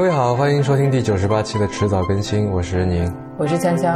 [0.00, 3.88] 各位好，欢迎收听第九十八期的迟早更新，我是任宁，我是锵锵。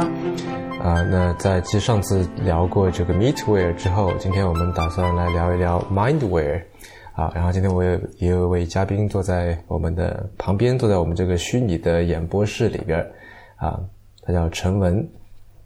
[0.79, 6.61] 啊，那在继上次聊过这个 Meetware 之后，今天我们打算来聊一聊 Mindware。
[7.13, 12.99] 啊，然后今天我也也有一位嘉宾坐在我们的旁边，坐在我们这个虚拟的演播室里边
[13.55, 13.79] 啊，
[14.21, 15.03] 他叫陈文。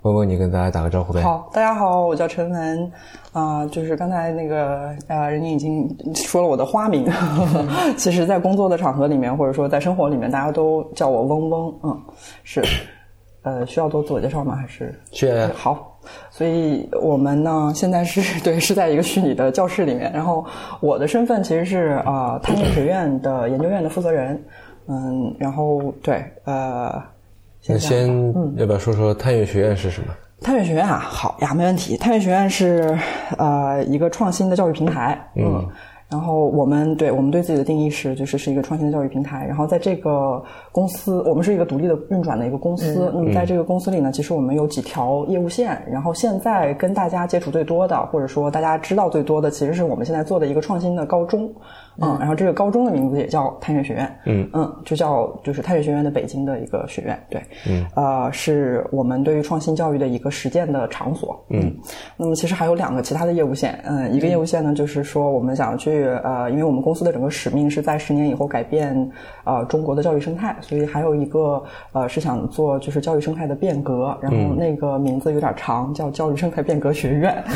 [0.03, 1.21] 问问你跟大家打个招呼呗。
[1.21, 2.91] 好，大家好，我叫陈文，
[3.33, 7.05] 啊，就是刚才那个呃，人家已经说了我的花名，
[7.97, 12.01] 其实，在工作的场合里面，或者说在生活里面，大家都叫我嗡嗡，嗯，
[12.45, 12.63] 是，
[13.43, 14.55] 呃，需要多自我介绍吗？
[14.55, 14.97] 还是？
[15.11, 15.49] 需要。
[15.49, 20.45] 好，所以我们呢，现在是对，是在一个虚拟的教室里面，然后
[20.79, 24.41] 我的身份其实是啊，探月学院的研究院的负责人，
[24.87, 27.03] 嗯，然后对，呃。
[27.69, 28.07] 那先
[28.57, 30.07] 要不要说说探月学院是什么？
[30.41, 31.95] 探月学院啊，好呀，没问题。
[31.97, 32.97] 探月学院是
[33.37, 35.67] 呃一个创新的教育平台，嗯，
[36.09, 39.45] 然后我们对我们对自己的定义是，就是是一个创新的教育平台。
[39.45, 43.11] 然后在这个公司，我们是一个独立的运转的一个公司。
[43.13, 45.79] 那么在这个公司里呢，其实我们有几条业务线。
[45.91, 51.53] 然后现在跟大家接触最多的，或者说大家知道最多的，其实是我们现在做的一个创新的高中。
[52.01, 54.49] 嗯，然后这个高中的名字也叫探月学院，嗯。
[54.53, 61.73] 嗯，就叫就是探月学院的北京的一个学院，对，嗯，呃，是我们对于创新教育的一个实践的场所，嗯，
[62.17, 69.09] 那么其实还有两个其他的业务线，嗯，一个业务线呢就是说我们想去呃，因为我们公司的整个使命是在十年以后改变
[69.43, 77.43] 呃中国的教育生态，所以还有一个呃是想做就是教育生态的变革，然后那个名字有点长，叫教育生态变革学院。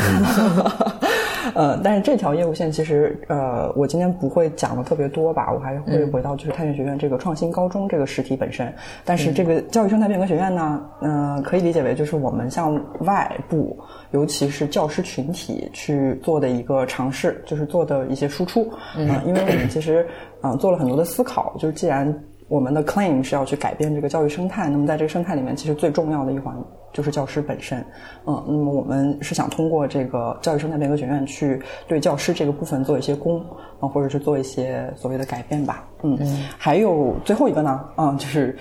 [1.56, 8.74] 呃，但是这条业务线其实，呃，我今天不会讲的特别多吧，我还会回到就是太原学院这个创新高中这个实体本身。
[9.06, 13.78] 但是这个教育生态变革学院呢，嗯，可以理解为就是我们向外部，
[14.12, 18.68] 尤其是教师群体去做的一个尝试，就是做的一些输出。
[18.98, 20.08] 嗯，因为我们其实，
[20.42, 22.12] 嗯，做了很多的思考，就是既然
[22.48, 26.56] 我们的 claim 是要去改变这个教育生态，那么在这个生态里面，其实最重要的一环。
[26.94, 27.84] 就是教师本身，
[28.26, 33.44] 嗯，那么我们是想通过这个教育生态变革学院去对教师这个部分做一些功，
[33.80, 36.18] 啊，或者是做一些所谓的改变吧，嗯，
[36.56, 38.56] 还有最后一个呢，啊，就是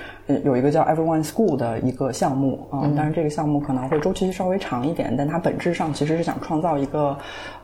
[0.44, 7.14] 有一个叫 Everyone School 的一个项目，啊，当然这个项目可能会周期稍微长一点，但它本质上其实是想创造一个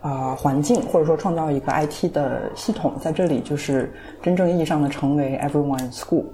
[0.03, 3.91] 啊环境，或者说创造一个 IT 的系统，在这里就是
[4.21, 6.25] 真正意义上的成为 Everyone School，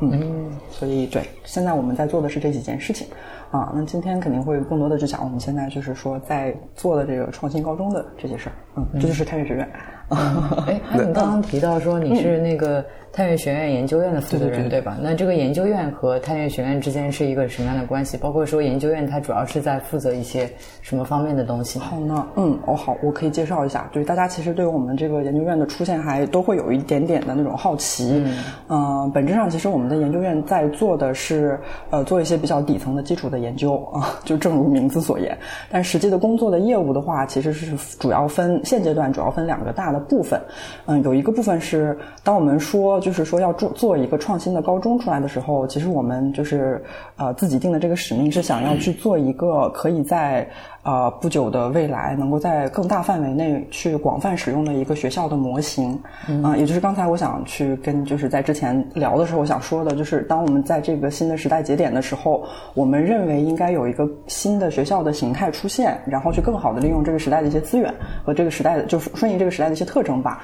[0.00, 3.06] 嗯，所以对，现在我们在做的是这几件事情。
[3.50, 9.68] 啊，那今天肯定会更多的去讲我们现在就是说在做的这个创新高中的这些事儿，嗯，这就是太原学院。
[10.08, 12.84] 哎，你刚刚提到说你是那个。
[13.12, 14.94] 探月学院研究院的负责人，对吧？
[15.00, 18.14] 那这个研究院和探月学院之间是一个什么样的关系？
[18.14, 20.46] 包括说研究院它主要是在负责一些
[20.82, 21.78] 什么方面的东西？
[21.78, 23.88] 好呢，嗯，哦好，我可以介绍一下。
[23.90, 28.22] 对，大家其实对我们这个研究院的出现还都会有一点点的那种好奇。
[28.68, 35.34] 嗯，本质上其实我们的研究院在做的是呃做一些比较底层的基础的研究啊，就正如名字所言。
[35.70, 40.40] 但实际的工作的业务的话，其实是主要分现阶段主要分两个大的部分。
[40.86, 43.00] 嗯，有一个部分是当我们说。
[43.00, 46.82] 就是说，要做做一个创新的高中出来的时候，其实我们就是
[47.16, 50.48] 呃自己定的这个使命是想要去做一个可以在。
[50.86, 67.92] 呃，不久的未来，能够在更大范围内去广泛使用的一个学校的模型，嗯，也就是刚才我想去跟就是在之前聊的时候，我想说的，就是当我们在这个新的时代节点的时候，我们认为应该有一个新的学校的形态出现，然后去更好的利用这个时代的一些资源
[68.24, 70.40] 和这个时代的，就是顺应这个时代的一些特征吧。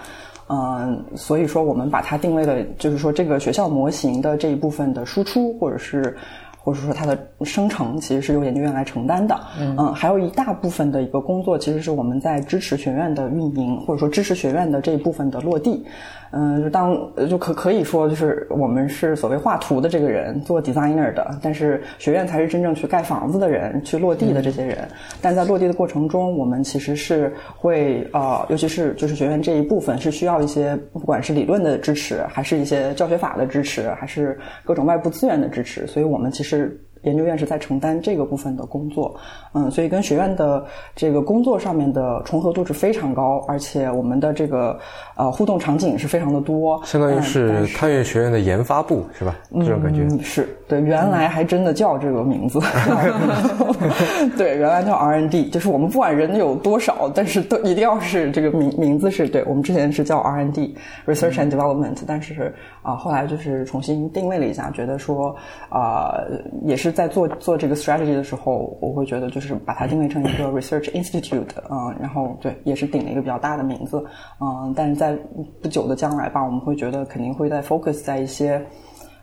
[0.49, 6.17] 嗯，所以说我们把它定位了，就是说这个学校模型的这一部分的输出，或者是。
[6.63, 15.85] 或者说它的生成其实是由研究院来承担的，嗯，还有一大部分的一个工作其实是我们在支持学院的运营，或者说支持学院的这一部分的落地。
[16.33, 16.97] 嗯，就当
[17.29, 24.89] 就可可以说，就是我们是所谓画图的这个人，做 designer 的，但是学院才是真正去盖房子的人，去落地的这些人。
[25.21, 35.87] 但在落地的过程中，我们其实是会呃，尤其是就是学院这一部分是需要一些，不管是理论的支持，还是一些教学法的支持，还是各种外部资源的支持。
[35.87, 36.81] 所以我们其实。
[37.03, 39.15] 研究院是在承担这个部分的工作，
[39.55, 40.65] 嗯，所以跟学院的
[40.95, 44.79] 这个工作上面的重合度是非常高，而且我们的这个
[45.17, 49.37] 呃互动场景是非常的多，相当于是探月学院的研发部是吧？
[49.61, 50.09] 这种感觉。
[50.23, 50.49] 是。
[50.69, 52.59] 对，原来还真的叫这个名字，
[54.39, 65.35] 对，原来叫 R N D，就是我们不管人有多少，但是都一定要是这个名名字是对，我们之前是叫 R N D，Research and Development，但是啊后来就是重新定位了一下，觉得说
[65.69, 66.15] 啊
[66.65, 66.93] 也是。
[66.93, 74.05] 在做做这个 strategy 的时候，我会觉得就是把它定位成一个 research institute，嗯，然后对，也是顶了一个比较大的名字，
[74.39, 75.17] 嗯，但是在
[75.63, 78.63] 不久的将来吧，我们会觉得肯定会在 focus 在一些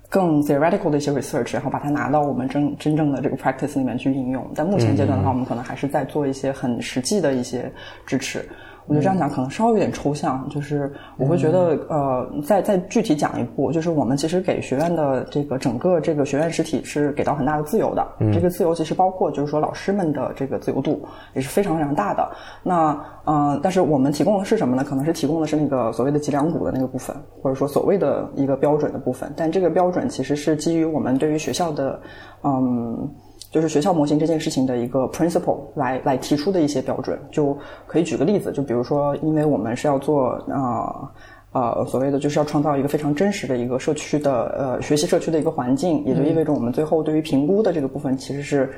[0.09, 4.43] 更 theoretical 的一些 research，然后把它拿到我们真真正的这个 practice 里面去应用。
[4.55, 7.71] 但目前阶段的话，我们可能还是在做一些很实际的一些
[8.07, 8.43] 支持。
[8.89, 18.07] 我觉得这样讲可能稍微有点抽象，就是我会觉得，呃，再再具体讲一步，就是我们其实给学院的这个整个这个学院实体是给到很大的自由的。
[18.33, 22.27] 这个自由其实包括就是说老师们的这个自由度也是非常非常大的。
[22.63, 24.83] 那呃，但是我们提供的是什么呢？
[24.83, 29.31] 可能是提供的是那个所谓的脊梁骨的那个部分，或者说所谓的一个标准的部分。
[29.37, 32.01] 但这个标准其实是基于我们对于学校的，
[32.43, 33.07] 嗯。
[33.51, 37.57] 就是学校模型这件事情的一个 principle 来来提出的一些标准，就
[37.87, 41.09] 可以举个例子，就比如说，因为我们是要做啊
[41.51, 48.71] 呃所谓的就是要创造一个非常真实的一个社区的呃学习社区的一个环境，也就意味着我们最后对于评估的这个部分其实是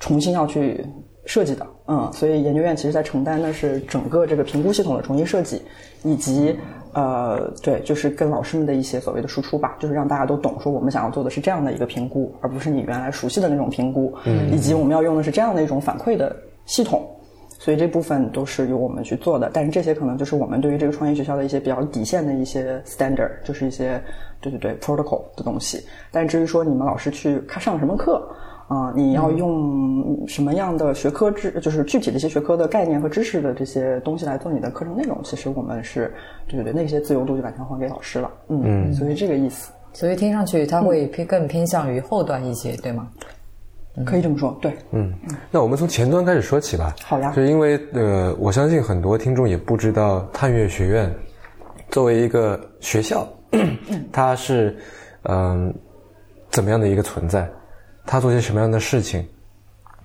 [0.00, 0.84] 重新要去
[1.26, 5.60] 设计的，嗯，所以研究院其实在承担的是整个这个评估系统的重新设计，
[6.02, 6.56] 以及。
[6.92, 16.34] 呃，对，就是跟老师们的一些所谓的输出吧，就是让大家都懂，说我们想要做的是这样的一个评估，而不是你原来熟悉的那种评估，嗯，以及我们要用的是这样的一种反馈的
[16.66, 17.08] 系统，
[17.58, 19.50] 所以这部分都是由我们去做的。
[19.52, 24.02] 但是这些可能就是我们对于这个创业学校的一些比较底线的一些 standard，就是一些
[24.40, 25.84] 对对对 protocol 的东西。
[26.10, 28.28] 但至于说你们老师去看上什么课。
[28.68, 35.18] 啊，你要用什么样的学科知，就是具体的一些学科的概念和知识的这些东西来做你的课程内容？
[35.24, 36.12] 其实我们是
[36.46, 38.30] 对对对，那些自由度就完全还给老师了。
[38.48, 39.72] 嗯，所以这个意思。
[39.94, 43.08] 所以听上去它会偏更偏向于后端一些，对吗？
[44.04, 44.70] 可以这么说，对。
[44.92, 45.12] 嗯，
[45.50, 46.94] 那我们从前端开始说起吧。
[47.02, 47.32] 好呀。
[47.34, 51.12] 就因为呃，我相信很多听众也不知道探月学院
[51.90, 53.26] 作为一个学校，
[54.12, 54.76] 它是
[55.22, 55.74] 嗯
[56.50, 57.48] 怎么样的一个存在。
[58.10, 59.22] 他做些什么样的事情？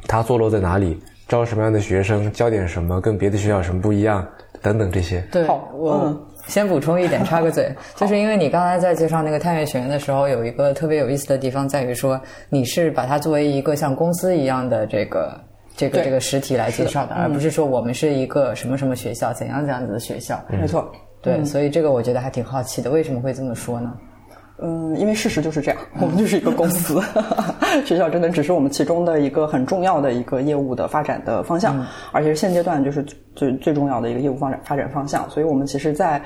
[0.10, 1.02] 他坐落在哪里？
[1.26, 2.30] 招什么样的学生？
[2.34, 3.00] 教点什么？
[3.00, 4.28] 跟别的学校有什么不一样？
[4.62, 5.22] 等等这些。
[5.32, 6.14] 对，好我
[6.46, 12.20] 先补充一点，插个嘴，就是因为你刚才在介绍那个探月学院的时候，有一个特别有意思的地方，在于说
[12.50, 15.40] 你是把它作为一个像公司一样的这个
[15.78, 20.38] 这个这个实体来介绍的，而不是说我们是一个什么什么学校，怎样怎样子的学校。
[20.50, 20.92] 没错，
[21.22, 23.94] 对，所以这个我觉得还挺好奇的，为什么会这么说呢？
[24.66, 27.02] 嗯，因为事实就是这样，我们就是一个公司，
[27.86, 33.06] 学校真的只是我们其中的一个很重要的一个业务的发展的方向，而且是现阶段就是
[33.36, 35.30] 最最重要的一个业务发展发展方向。
[35.30, 36.22] 所以我们其实，在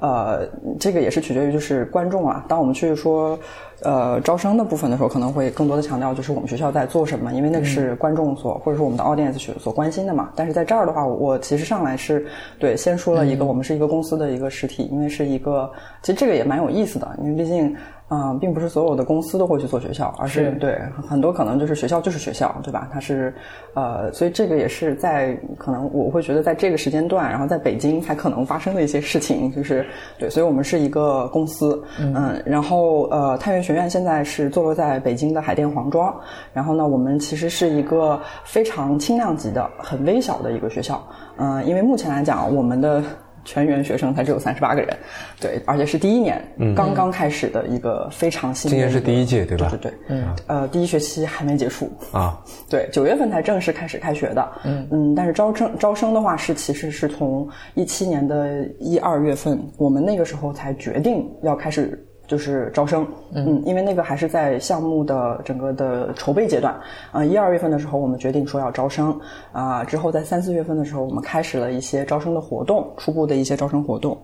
[0.00, 0.48] 呃，
[0.80, 3.38] 这个也是取决于就是观众啊，当我们去说。
[3.84, 10.30] 呃，招生的部分的时候，可能会更多的强调就是我们学校在做什么，因为那个是观众所或者说我们的 audience 所所关心的嘛。
[10.34, 12.26] 但是在这儿的话，我其实上来是
[12.58, 15.70] 对先说了一个，我们是一个公司的一个实体，因为是一个，
[16.02, 17.74] 其实这个也蛮有意思的，因为毕竟。
[18.12, 20.78] 啊，并不是所有的公司都会去做学校，而是对
[21.08, 22.86] 很多可能就是学校就是学校，对吧？
[22.92, 23.32] 它是
[23.72, 29.86] 呃，所以这个也是在可能我会觉得在这个时间段，然后在北京才可能发生的一些事情，就是
[30.18, 36.14] 对，所以我们是一个公司，嗯，然后呃，太原学院现在是坐落在北京的海淀黄庄，
[36.52, 41.02] 然后呢，我们其实是一个非常轻量级的、很微小的一个学校，
[41.38, 43.02] 嗯，因为目前来讲，我们的。
[43.44, 44.96] 全员学生才只有三十八个人，
[45.40, 46.42] 对，而且是第一年
[46.74, 48.70] 刚刚开始的一个非常新。
[48.70, 49.68] 今年是第一届，对吧？
[49.70, 62.06] 对对对，嗯，呃，第一学期还没结束啊，对，九月份才正式开始开学的，嗯嗯，但是招生招生的话是其实是从一七年的一二月份，我们那个时候才决定要开始。
[62.32, 66.74] 就是招生，嗯，因为那个还是在项目的整个的筹备阶段，
[67.10, 69.14] 啊，一二月份的时候我们决定说要招生，
[69.52, 74.16] 啊，之后在三四月份的时候我们开始了一些招生的活动，初步的一些招生活动。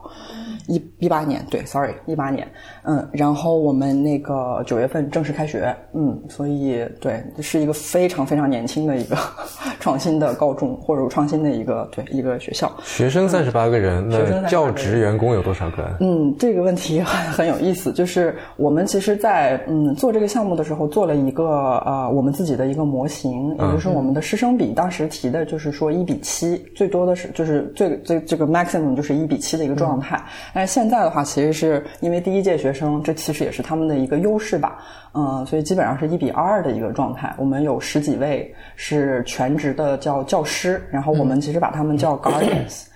[0.69, 2.47] 一一八年，对，sorry，一八年，
[2.85, 9.17] 嗯，然后我们那个九月份正式开学，嗯，所以对，是一个非常非常年轻的一个
[9.81, 12.71] 创新的高中或者创新的一个对一个学校。
[12.85, 15.89] 学生三十八个人，那教职员工有多少个？
[16.01, 30.23] 嗯，这个问题很很有意思，就是我们其实，在嗯做这个项目的时候，做了一个呃我们自己的一个模型，也就是我们的师生比，当时提的就是说一比七，最多的是就是最最这个 maximum 就是一比七的一个状态。
[30.59, 34.77] 但是现在的话，其实是因为第一届学生，这其实也是他们的一个优势吧，
[35.15, 37.33] 嗯，所以基本上是一比二的一个状态。
[37.39, 42.87] 我们有十几位是全职的叫教师，然后我们其实把他们叫 guardians，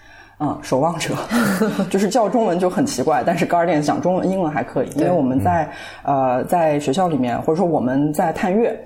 [0.41, 1.15] 嗯，守望者，
[1.89, 5.71] 就是叫中文就很奇怪，但是 guardians 讲中文英文还可以，因为我们在
[6.03, 8.77] 呃在学校里面，或者说我们在探月。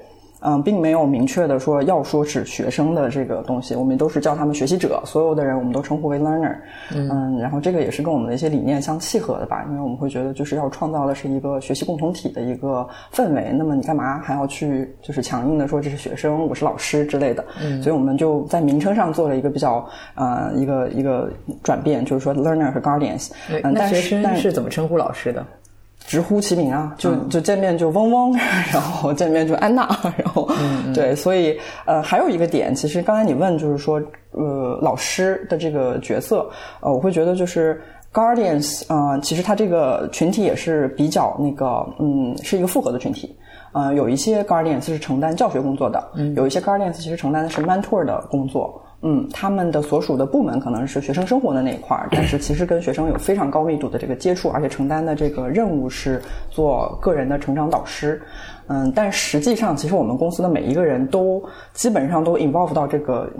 [0.47, 6.57] 嗯，并没有明确的说要说是学生的这个东西，我们都是叫他们学习者，所有的人我们都称呼为 learner。
[6.95, 17.45] 嗯，然后这个也是跟我们的一些理念相契合的吧，因为我们会觉得就是要创造的是一个学习共同体的一个氛围，那么你干嘛还要去就是强硬的说这是学生，我是老师之类的？
[17.61, 19.85] 嗯，所以我们就在名称上做了一个比较
[20.15, 21.29] 呃一个一个
[21.65, 23.33] 转变，就是说 learner 和 guardians。
[23.51, 25.45] 嗯，但学生是怎么称呼老师的？
[26.07, 28.33] 直呼其名啊，就就见面就嗡嗡，
[28.73, 30.49] 然后见面就安娜， 然后
[30.95, 36.49] 对，所以呃还有一个点，其实刚才你问就是说呃老师的这个角色，
[36.81, 37.83] 呃我会觉得就是
[38.13, 43.37] guardians 啊，其实他这个群体也是比较那个嗯是一个复合的群体，
[43.73, 46.33] 呃有一些 guardians 是承担教学工作的，嗯。
[46.37, 48.81] 有一些 guardians 其实承担的是 mentor 的工作。
[49.03, 58.21] 嗯，他们的所属的部门可能是学生生活的那一块儿，但是 其实跟学生有非常高密度的这个接触，而且承担的这个任务是做个人的成长导师。
[58.69, 63.31] 嗯，但实际上，其实我们公司的每一个人都基本上都 involve 到这个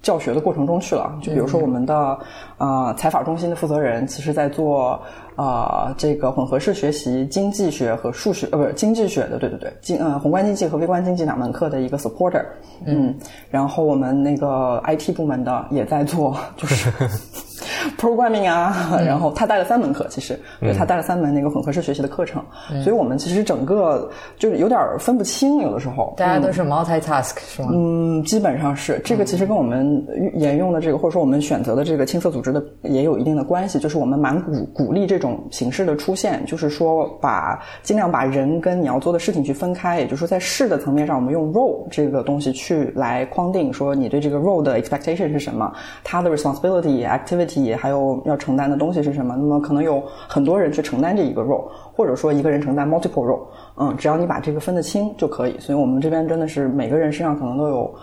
[0.00, 1.12] 教学的过程中去了。
[1.20, 2.18] 就比如说我们的
[2.58, 5.00] 呃采访中心的负责人，其实在做。
[5.40, 12.44] 啊，这个混合式学习经济学和数学，呃，不是经济学的，对对对，经呃宏观经济和微观经济两门课的一个 supporter，
[12.84, 13.14] 嗯，
[13.48, 16.90] 然后我们那个 IT 部门的也在做，就是
[17.98, 22.42] programming 啊，然后他带了三门课，其实对他带了三门那个混合式学习的课程，
[22.82, 27.68] 所以我们其实整个就是有点分不清，有的时候大家都是 multitask 是吗？
[27.72, 35.38] 嗯，基本上是这个，其实跟我们沿用的这个或者说我们选择的这个青色组织的也有一定的关系，就是我们蛮鼓鼓励这种。
[35.50, 45.72] 形式的出现，就是说把尽量把人跟你要做的事情去分开，也就是说在事的层面上，我们用 role 这个东西去来框定，说你对这个 role 的 expectation 是什么，
[46.04, 49.36] 他的 responsibility activity 还有要承担的东西是什么。
[49.36, 53.46] 那么可能有很多人去承担这一个 role，或者说一个人承担 multiple role，
[53.76, 55.58] 嗯，只要你把这个分得清就可以。
[55.58, 57.94] 所以我们这边真的是每个人身上可能都有。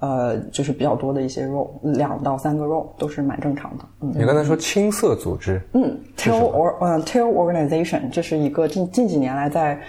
[0.00, 3.84] 呃，就是比较多的一些 role，两到三个 role 都是蛮正常的。
[4.02, 9.80] 嗯，你刚才说青色组织，嗯，tail or 嗯 tail organization，这是一个近近几年来在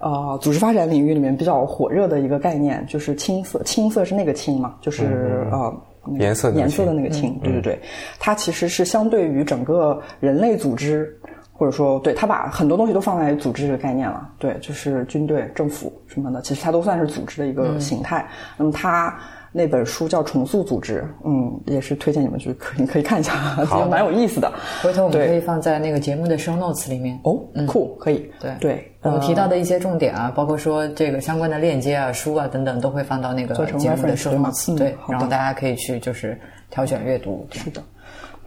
[0.00, 5.72] 呃组织发展领域里面比较火热的一个概念，就是青色，青色是那个青嘛，就是呃
[6.18, 7.80] 颜色颜色的那个青，对对对，
[8.18, 11.18] 它其实是相对于整个人类组织，
[11.52, 18.26] 或者说对它把很多东西都放在组织这个概念了，对，就是军队、政府什么的，其实它都算是组织的一个形态。
[18.56, 19.18] 那么它。
[19.52, 24.52] 那本书叫《重塑组织》，嗯，也是推荐你们去可以可以看一下，其实蛮有意思的。
[24.82, 27.18] 回头我们可以放在那个节目的 show notes 里面。
[27.24, 28.30] 哦，酷，可以。
[28.40, 34.76] 对对，我们提到的一些重点啊，包括说这个相关的链接啊、书啊等等，都会放到那个节目的 show notes。
[34.78, 36.38] 对，然后大家可以去就是
[36.70, 37.46] 挑选阅读。
[37.50, 37.82] 是的。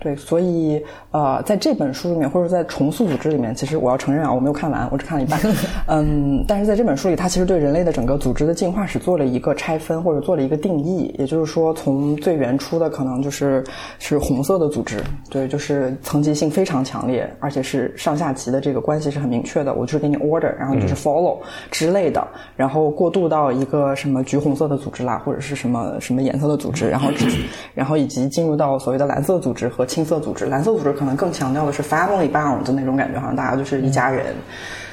[0.03, 5.39] 对，所以呃，在这本书里面，或者在重塑组织里面，其实我要承认啊，我没有看完，我只看了一半。
[5.87, 11.15] 嗯，但是在这本书里，它其实对人类的整个组织的进化史做了一个拆分，或者做了一个定义。
[11.17, 13.63] 也就是说，从最原初的可能就是
[13.97, 19.73] 是红色的组织，对，就是层级性非常强烈，而且是上下级的这个关系是很明确的。
[19.73, 21.37] 我就是给你 order，然后就是 follow
[21.71, 27.09] 之类的，然后过渡到一个什么橘红色的组织啦，或者是什么什么颜色的组织，然后
[27.73, 34.33] 然后以及进入到所谓的蓝色组织和青色组织，蓝色组织可能更强调的是 family bound 的那种感觉，好像大家就是一家人。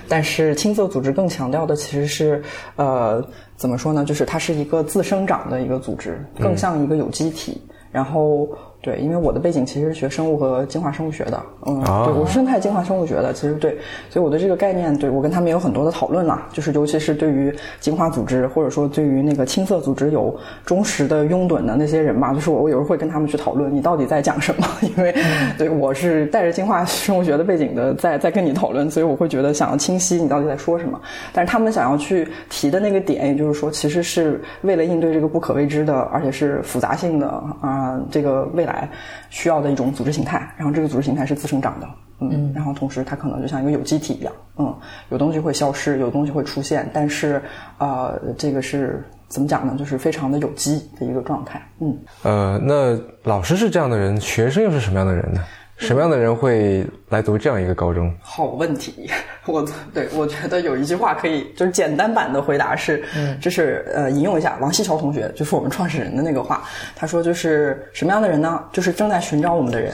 [0.06, 2.42] 但是青色组织更强调的其实是，
[2.76, 3.24] 呃，
[3.56, 4.04] 怎么说呢？
[4.04, 7.60] 就是它是一个自生长的一个组织，更像一个有机体。
[7.90, 8.48] 然后。
[8.82, 13.76] 对，因为我的背景其实是学生物和进化生物学的，嗯，对，我是生态进化生物学的，其实对，
[14.08, 20.34] 所以我对这个概念，对我跟他们有很多的讨论啦，就是尤其是对于进化组织或者说对于那个青色组织有
[20.64, 24.66] 忠实的拥趸的那些人吧，就是我我有时候会跟他们去讨论，你到底在讲什么？
[24.96, 25.14] 因为
[25.58, 30.98] 对我是带着进化生物学的背景的，在在跟你讨论，所以我会觉得想要清晰你到底在说什么。
[31.34, 37.26] 但是他们想要去提的那个点，也就是说，其实是为了应对这个不可未知的，而且是复杂性的
[37.60, 38.69] 啊，这个未来。
[38.70, 38.88] 来
[39.28, 41.88] 需要的一种组织形态，然后这个组织形态是自生长的，
[42.20, 44.74] 嗯，然后同时它可能就像一个有机体一样，嗯，
[45.10, 47.42] 有东西会消失，有东西会出现，但是
[47.78, 49.74] 呃，这个是怎么讲呢？
[49.78, 55.44] 就是非常的有机的一个状态，嗯，呃，那老师是这样的人，学生又是什么样的人呢？
[55.80, 58.14] 什么样的人会来读这样一个高中？
[58.20, 59.10] 好问题，
[59.46, 66.62] 我对我觉得有一句话可以就是简单版的回答是，嗯，就是呃引用一下王西桥同学，就是我们创始人的那个话，
[66.94, 68.62] 他说就是什么样的人呢？
[68.72, 69.92] 就是正在寻找我们的人。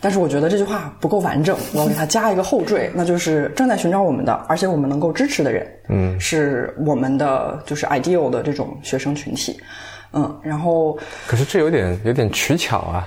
[0.00, 9.60] 但是我觉得这句话不够完整，我要给他加一个后缀， 那就是正在寻找我们的，而且我们能够支持的人，嗯，是我们的就是 ideal 的这种学生群体，
[10.12, 13.06] 嗯，然后可是这有点有点取巧啊。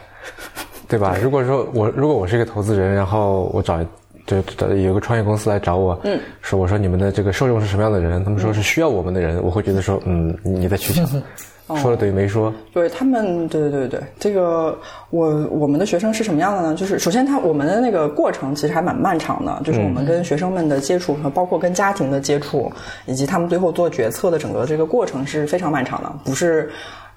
[0.91, 1.15] 对吧？
[1.23, 3.79] 如果说我如果我是一个投资人，然后我找
[4.27, 4.37] 就
[4.75, 8.21] 有个创业公司来找我，嗯，说我说你们的这个受众是什么样的人？
[8.25, 11.05] 他们说是需要我们的人，我会觉得说，嗯，你在取巧，
[11.77, 12.53] 说了等于没说。
[12.73, 14.77] 对他们，对对对对，这个
[15.09, 16.75] 我我们的学生是什么样的呢？
[16.75, 22.71] 就是首先他我们的那个过程其实还蛮漫长的，就是我们跟学生们的接触和包括跟家庭的接触，
[23.05, 26.69] 以及他们最后做决策的整个这个过程是非常漫长的，不是。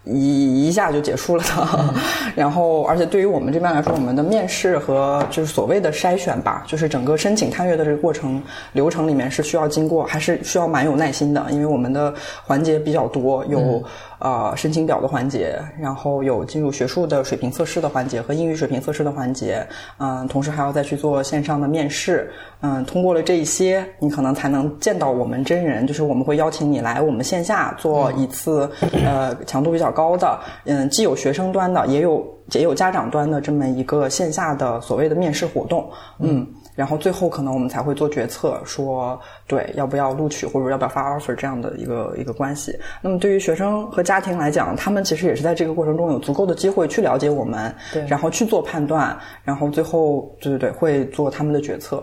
[0.04, 1.94] 一一下就结束了的。
[2.36, 8.42] 然后，而且对于我们这边来说，我们的面试和就是所谓的筛选吧，就是整个申请探月的这个过程
[8.72, 12.12] 流程里面是需要经过，还是需要蛮有耐心的，因为我们的
[12.44, 13.82] 环节比较多，有
[14.24, 19.64] 呃申请表的环节，然后有进入学术的水平测试的环节和英语水平测试的环节，
[19.98, 28.70] 嗯，同时还要再去做线上的面试，嗯，通过了这一些，你可能才能见到我们真人，就是我们会邀请你来我们线下做一次，
[29.04, 35.86] 呃，强度比较高的，嗯，既有学生端的，也有也有家长端的这么一个线下的所谓的面试活动，
[36.18, 42.76] 嗯，然后最后可能我们才会做决策，说对要不要录取或者要不要发 offer 这样的一个一个关系。
[43.00, 52.02] 那么对于学生和家庭来讲，他们其实也是在这个过程中有足够的机会去了解我们，对然后去做判断，然后最后对对对会做他们的决策。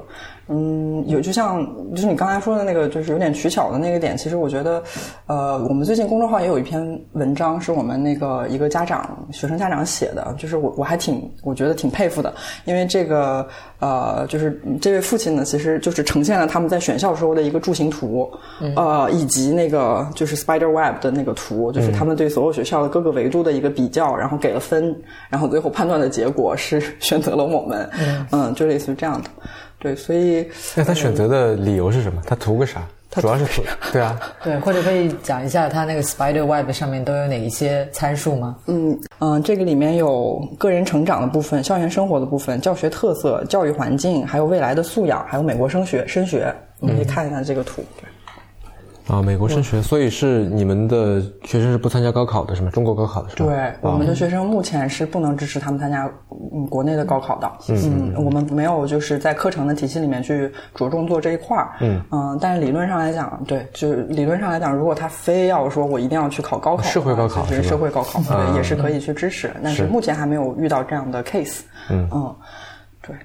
[0.53, 4.17] 嗯，有就像就是你刚才说的那个，就是有点取巧的那个点。
[4.17, 4.83] 其实我觉得，
[5.27, 12.33] 呃，我们最近公众号也有一篇文章，是我们那个一个家长、学生家长写的，就是我我还挺我觉得挺佩服的，
[12.65, 13.47] 因为这个
[13.79, 18.29] 呃，就是这位父亲呢，其实就是呈现了他们在选校时候的一个柱形图，
[18.75, 24.93] 呃，以及那个就是 spider web 的那个图，就是他们对所有学校的各个维度的一个比较，然后给了分，
[25.29, 27.89] 然后最后判断的结果是 选择了我们，
[28.31, 29.29] 嗯，就类似于这样的。
[29.81, 32.21] 对，所以那他选择的理由是什么？
[32.25, 32.87] 他图个啥？
[33.13, 33.61] 他主要是图，
[33.91, 38.55] 对啊， 对，或者可以讲一下他那个 Spider Web 上面都有哪一些参数吗？
[38.67, 46.55] 嗯嗯，这个里面有个人成长的部分、校园生活的部分、教学特色、教育环境，还有未来的素养，还有美国升学升学。
[46.79, 47.83] 你可以看一下这个图。
[47.99, 48.07] 对
[49.07, 52.69] 啊，美国升学，所以是你们的学生是不参加高考的是吗？
[52.71, 53.49] 中国高考的是吗？
[53.49, 56.09] 对，我们的学生目前是不能支持他们参加
[56.53, 57.51] 嗯国内的高考的。
[57.69, 61.71] 嗯，我们没有就是在课程的体系里面去着重做这一块儿。
[61.81, 69.51] 嗯嗯，但是理论上来讲，对，就是理论上来讲，如果他非要说我一定要去考高考，社会高考就是社会高考，对，也是可以去支持。
[69.63, 71.61] 但是是目前还没有遇到这样的 case。
[71.89, 72.35] 嗯嗯，
[73.01, 73.15] 对。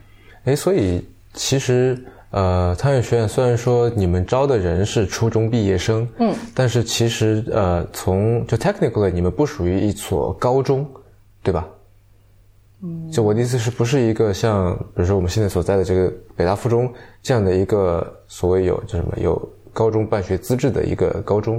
[0.44, 2.02] 哎，所以其实
[2.36, 10.86] 呃，探月学院虽然说你们招的人是初中毕业生，嗯，但是其实呃，从就 technically 你们不属于一所高中，
[11.42, 11.66] 对吧？
[12.82, 21.54] 嗯，就我的意思是不是一个像比如说我们现在所在的这个北大附中这样的一个所谓有叫什么有高中办学资质的一个高中，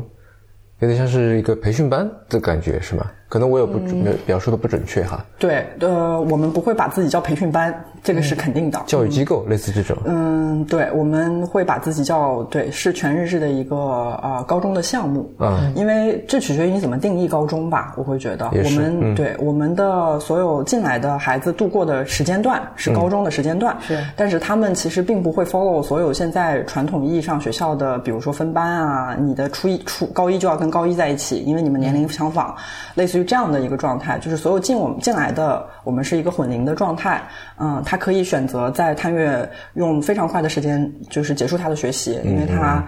[0.81, 3.09] 有点像是一个培训班的感觉是吗？
[3.29, 5.25] 可能我有不准、表述的不准确哈。
[5.37, 8.81] 对，呃，我们不会把自己叫培训班，这个是肯定的。
[8.87, 15.29] 教育机构、类似这种，嗯，对，我们会把自己叫对，是全日制的一个呃高中的项目。
[15.39, 18.49] 嗯，因为这取决于你怎么定义高中吧，我会觉得。
[18.51, 24.01] 我也是们、对我们的所有进来的孩子度过的时间段是高中的时间段，是。
[24.15, 32.55] 但是他们其实并不会 follow 所有现在传统意义上学校的，比如说分班啊，你的初一初高一就要跟高一在一起，因为你们年龄相仿，
[32.95, 37.21] 类似于这样的一个状态，就是所有进我们进来的，我们是一个混龄的状态，
[37.58, 42.84] 嗯，他可以选择在探月用非常快的时间就是结束他的学习，因为他。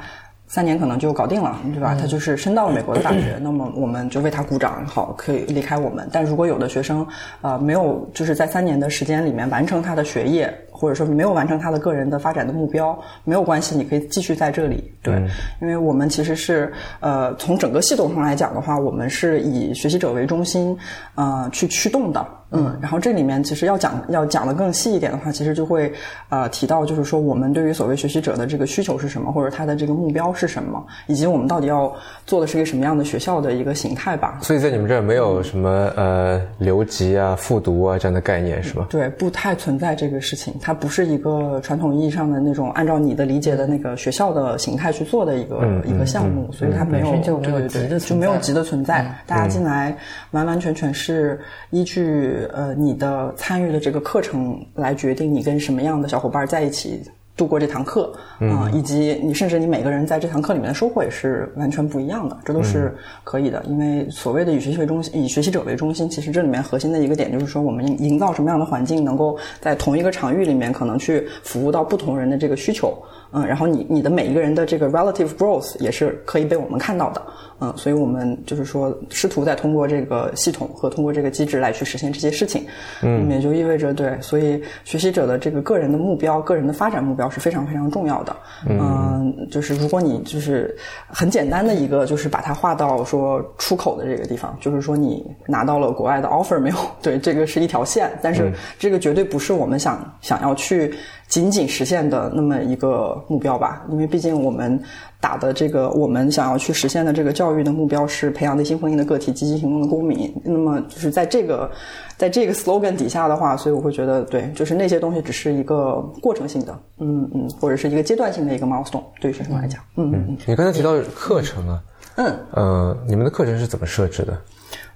[0.52, 1.94] 三年可能就搞定了，对吧？
[1.94, 6.10] 他就是升到了美国的大学， 那么我们就为他鼓掌，好，可以离开我们。
[6.12, 7.06] 但如果有的学生，
[7.42, 14.92] 呃，没有就是在三年的时间里面完成他的学业，或者说没有完成他的个人的发展的目标，没有关系，你可以继续在这里。
[15.04, 15.13] 对，
[15.62, 20.78] 因为我们其实是呃，从整个系统上来讲的话，我们是以学习者为中心，
[21.15, 22.26] 呃，去驱动的。
[22.52, 25.94] 嗯，然后这里面其实要讲要讲的更细一点的话，其实就会
[26.30, 31.94] 呃提到，就是说我们对于所谓学习者的这个需求是什么，或者他的这个目标是什么，以及我们到底要
[32.26, 34.39] 做的是一个什么样的学校的一个形态吧。
[34.42, 38.88] 所以在你们这儿没有什么呃留级啊、复读啊这样的概念是吧？
[38.89, 47.67] 对，不太存在这个事情，它不是一个传统意义上的那种按照你的理解的那个学校的形态去做的一个、一个项目，所以它没有就没有
[47.99, 49.13] 就没有级的存在。
[49.25, 49.95] 大家进来
[50.32, 57.01] 完完全全是依据呃你的参与的这个课程来决定你跟什么样的小伙伴在一起。
[57.39, 63.63] 度过这堂课啊、以及你甚至你每个人在这堂课里面的收获也是完全不一样的，这都是可以的。
[63.65, 72.93] 因为所谓的以学习为中心，以学习者为中心，其实这里面核心的一个点就是说，我们营造什么样的环境，能够在同一个场域里面可能去服务到不同人的这个需求。
[73.32, 77.22] 嗯，然后你你的每一个人的这个 relative growth 也是可以被我们看到的。
[77.62, 82.65] 嗯，所以我们就是说，试图在通过这个系统和通过这个机制来去实现这些事情。
[83.02, 88.34] 嗯，也就意味着对，所以学习者的这个个人的目标、个人的发展目标是非常非常重要的。
[88.70, 90.74] 嗯，就是如果你就是
[91.10, 96.78] 很简单的一个，就是把它划到说出口的这个地方，就是说你拿到了国外的 offer 没有？
[97.04, 100.94] 对，这个是一条线，但是这个绝对不是我们想想要去
[101.30, 104.82] 仅仅实现的那么一个目标吧，因为毕竟我们
[105.22, 110.34] 打的这个，我们想要去实现的这个教育的目标是培养内心丰盈的个体、积极行动的公民。
[110.44, 111.70] 那么就是在这个
[112.18, 120.38] 在这个 slogan 底下的话，所以我会觉得，对，就是那些东西只是一个过程性的，嗯嗯，或者是一个阶段性的一个 milestone，对于学生来讲，嗯嗯。
[120.48, 121.80] 你刚才提到课程啊，
[122.15, 124.36] 嗯呃，你们的课程是怎么设置的？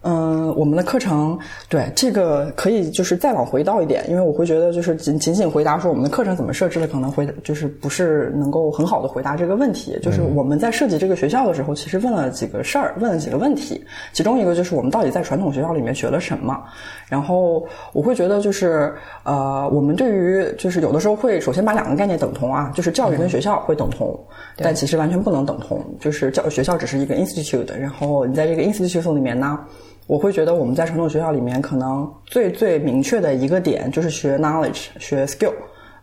[0.03, 1.39] 嗯，我们的课程
[1.69, 9.97] 对这个可以就是再往回倒一点，因为我会觉得就是仅仅仅回答说我们的课程怎么设置的，可能回就是不是能够很好的回答这个问题。
[10.01, 16.61] 就是我们在设计这个学校的时候，其实问了几个事儿，问了几个问题，其中一个就是我们到底在传统学校里面学了什么。
[17.07, 24.19] 然后我会觉得就是呃，我们对于就是有的时候会首先把两个概念等同啊，就是教育跟学校会等同，
[24.57, 25.81] 但其实完全不能等同。
[25.97, 29.57] 就是教学校只是一个 institute，然后你在这个 institute 里面呢。
[30.05, 35.53] 我会觉得我们在传统学校里面，可能最最明确的一个点就是学 knowledge，学 skill。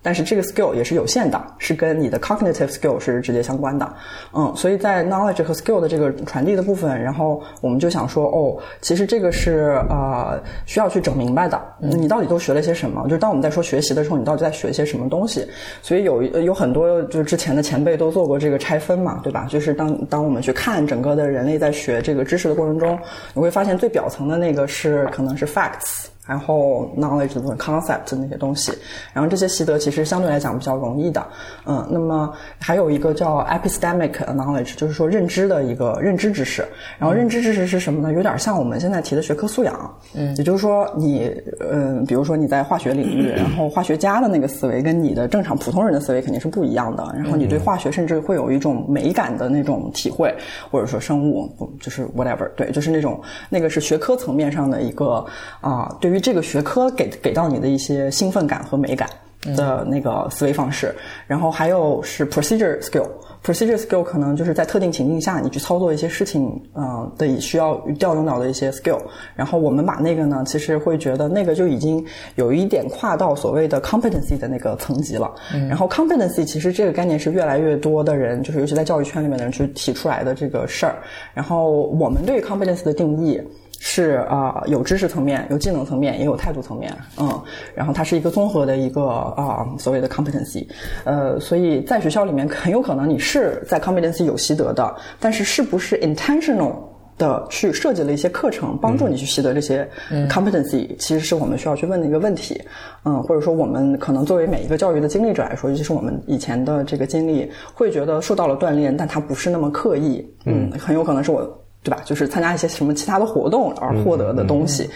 [0.03, 3.93] 但是这个 skill 也是有限的，是跟你的 cognitive skill 是直接相关的，
[4.33, 13.03] 嗯，所以在 knowledge 和 skill 的这个传递的部分，然后我们就想说，哦，其实这个是呃需要去整明白的，你到底都学了些什么？
[13.05, 15.47] 就是当我们在说学习的时候，你到底在学些什么东西？
[15.83, 19.47] 所以有有很多就是之前的前辈都做过这个拆分嘛，对吧？
[19.49, 22.99] 就是当当我们去看整个的人类在学这个知识的过程中，
[23.35, 26.10] 你会发现最表层的那个是可能是 facts。
[26.31, 28.71] 然后 knowledge 的 concept 那些东西，
[29.13, 31.27] 然后这些习得其实相对来讲比较容易的，
[31.67, 36.65] 嗯，那么还有一个叫 epistemic knowledge，就是说认知的一个认知知识。
[37.01, 38.13] 然后认知知识是什么呢？
[38.15, 41.35] 有点像我们现在提的学科素养，嗯，也就是说你，
[41.69, 47.13] 嗯，比如说你在化学领域， 然后化学家的那个思维跟你的正常普通人的思维肯定是不一样的。
[47.17, 50.33] 然后你对化学甚至会有一种美感的那种体会，
[50.71, 55.27] 或者说生物，就是 whatever，对，就是那种那个是学科层面上的一个
[55.61, 56.20] 啊，对于。
[56.21, 59.09] 这个学科给给到你的一些兴奋感和美感
[59.57, 60.95] 的那个思维方式，
[61.27, 66.43] 然后还有是 procedure skill，procedure skill 可能就是在特定情境下你去操作一些事情，
[66.75, 69.01] 嗯的需要调用到的一些 skill。
[69.35, 72.05] 然后我们把那个呢，其实会觉得那个就已经
[72.35, 75.33] 有一点跨到所谓的 competency 的那个层级了。
[75.71, 80.97] 然后 competency 其实这个概念是越来越多的人，就是尤其在教育圈里面的人去提出来的这个事儿。
[81.33, 83.41] 然后我们对 competency 的定义。
[83.83, 87.43] 是啊，有知识层面，有技能层面，也有态度层面，嗯，
[87.75, 90.67] 然后它是一个综合的一个啊所谓的 competency，
[91.05, 96.75] 呃，所以在学校里面很有可能你是在 competency 有习得的，但是是不是 intentional
[97.17, 99.89] 的去设计了一些课程帮助你去习得这些
[100.29, 102.63] competency，其实是我们需要去问的一个问题，
[103.07, 111.57] 嗯，或者说我们可能作为每一个教育的经历者来说，尤其是我们以前的这个经历，会觉得受到了锻炼，但它不是那么刻意，嗯，很有可能是我。
[111.83, 112.03] 对吧？
[112.05, 114.89] 就是参加一些什么其他的活动而获得的东西，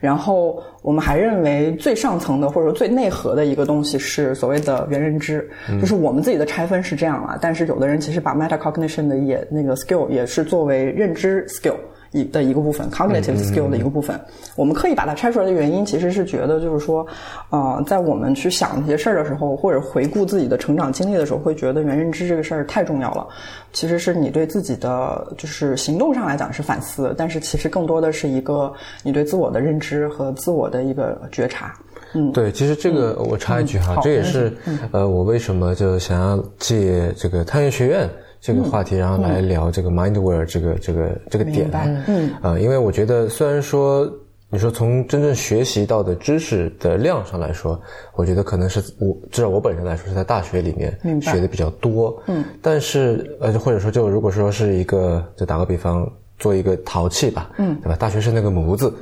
[0.00, 5.48] 然后我们还认为最上层的或者说最内核的一个东西是所谓的原认知，
[5.80, 7.38] 就是我们自己的拆分是这样啊。
[7.40, 11.76] 但是有的人其实把 metacognition 的也那个 skill 也是作为认知 skill。
[12.16, 14.18] 一的一个部分，cognitive skill 的一个部分，
[14.56, 17.06] 我们刻意把它拆出来的原因，其实是觉得就是说，
[17.50, 23.26] 呃，在我们去想这些事儿的时候，或者回顾自己的成长经历的时候，会觉得原认知这个事儿太重要了。
[23.72, 31.74] 其实是你对自己的就是行动上来讲是反思，但是其实更多的是一个你对自我的认知和自我的一个觉察。
[32.14, 34.50] 嗯，对，其实这个我插一句哈，这也是
[34.92, 38.08] 呃，我为什么就想要借这个探月学院。
[38.46, 41.68] 这个话题，然后来聊这个 mindware 这个这个这个点，
[42.06, 44.08] 嗯，啊，因为我觉得虽然说
[44.50, 47.80] 你说从真正学习到的知识的量上来说，
[48.14, 57.96] 我觉得可能是我至少我本人来说是在大学里面学的比较多，嗯，但是呃或者说就如果说是一个就打个比方做一个陶器吧，嗯，对吧？
[57.96, 58.94] 大学生那个模子，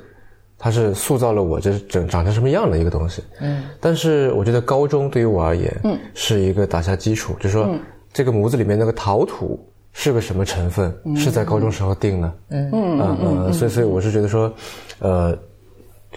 [0.59, 7.68] 它是塑造了我这整长成什么样的一个东西，嗯，但是我觉得高中对于我而言，嗯，是一个打下基础，就是说。
[8.14, 9.59] 这个模子里面那个陶土
[9.92, 10.90] 是个什么成分？
[11.16, 12.33] 是在高中时候定的。
[12.50, 14.50] 嗯嗯嗯，所以所以我是觉得说，
[15.00, 15.37] 呃，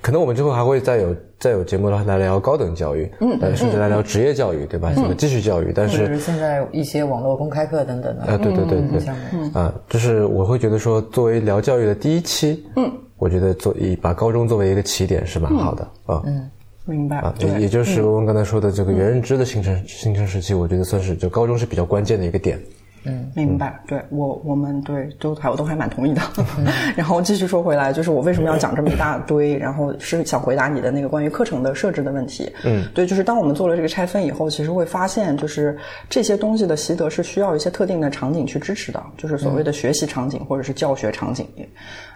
[0.02, 4.94] 可能我们之后还会再有再有节目的话来聊高等教育，嗯，甚至来聊职业教育，对吧？
[4.94, 5.72] 什么继续教育？
[5.76, 8.24] 但是现在一些网络公开课等等的。
[8.26, 9.08] 啊，对对对对，
[9.54, 16.22] 啊，就是我会觉得说，作为聊教育的第一期，嗯，我觉得做以把高中作为一个起点是蛮好的啊。
[16.26, 16.48] 嗯。
[16.88, 22.58] 明白啊，也也就是我们刚才说的这个元认知的形成形成时期，我觉得算是就高中是比较关键的一个点。
[23.04, 23.80] 嗯，明白。
[23.88, 26.22] 对我我们对都还我都还蛮同意的。
[26.94, 32.52] 然后继续说回来，就是我为什么要讲这么一大堆，然后是想回答你的那个关于课程的设置的问题。
[32.66, 35.78] 嗯，对，就是当我们做了这个拆分以后，其实会发现，就是
[36.10, 41.48] 这些东西的习得是需要一些特定的场景去支持的，就是所谓的学习场景或者是教学场景。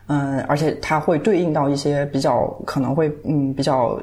[0.08, 3.98] 嗯，而且它会对应到一些比较可能会嗯比较。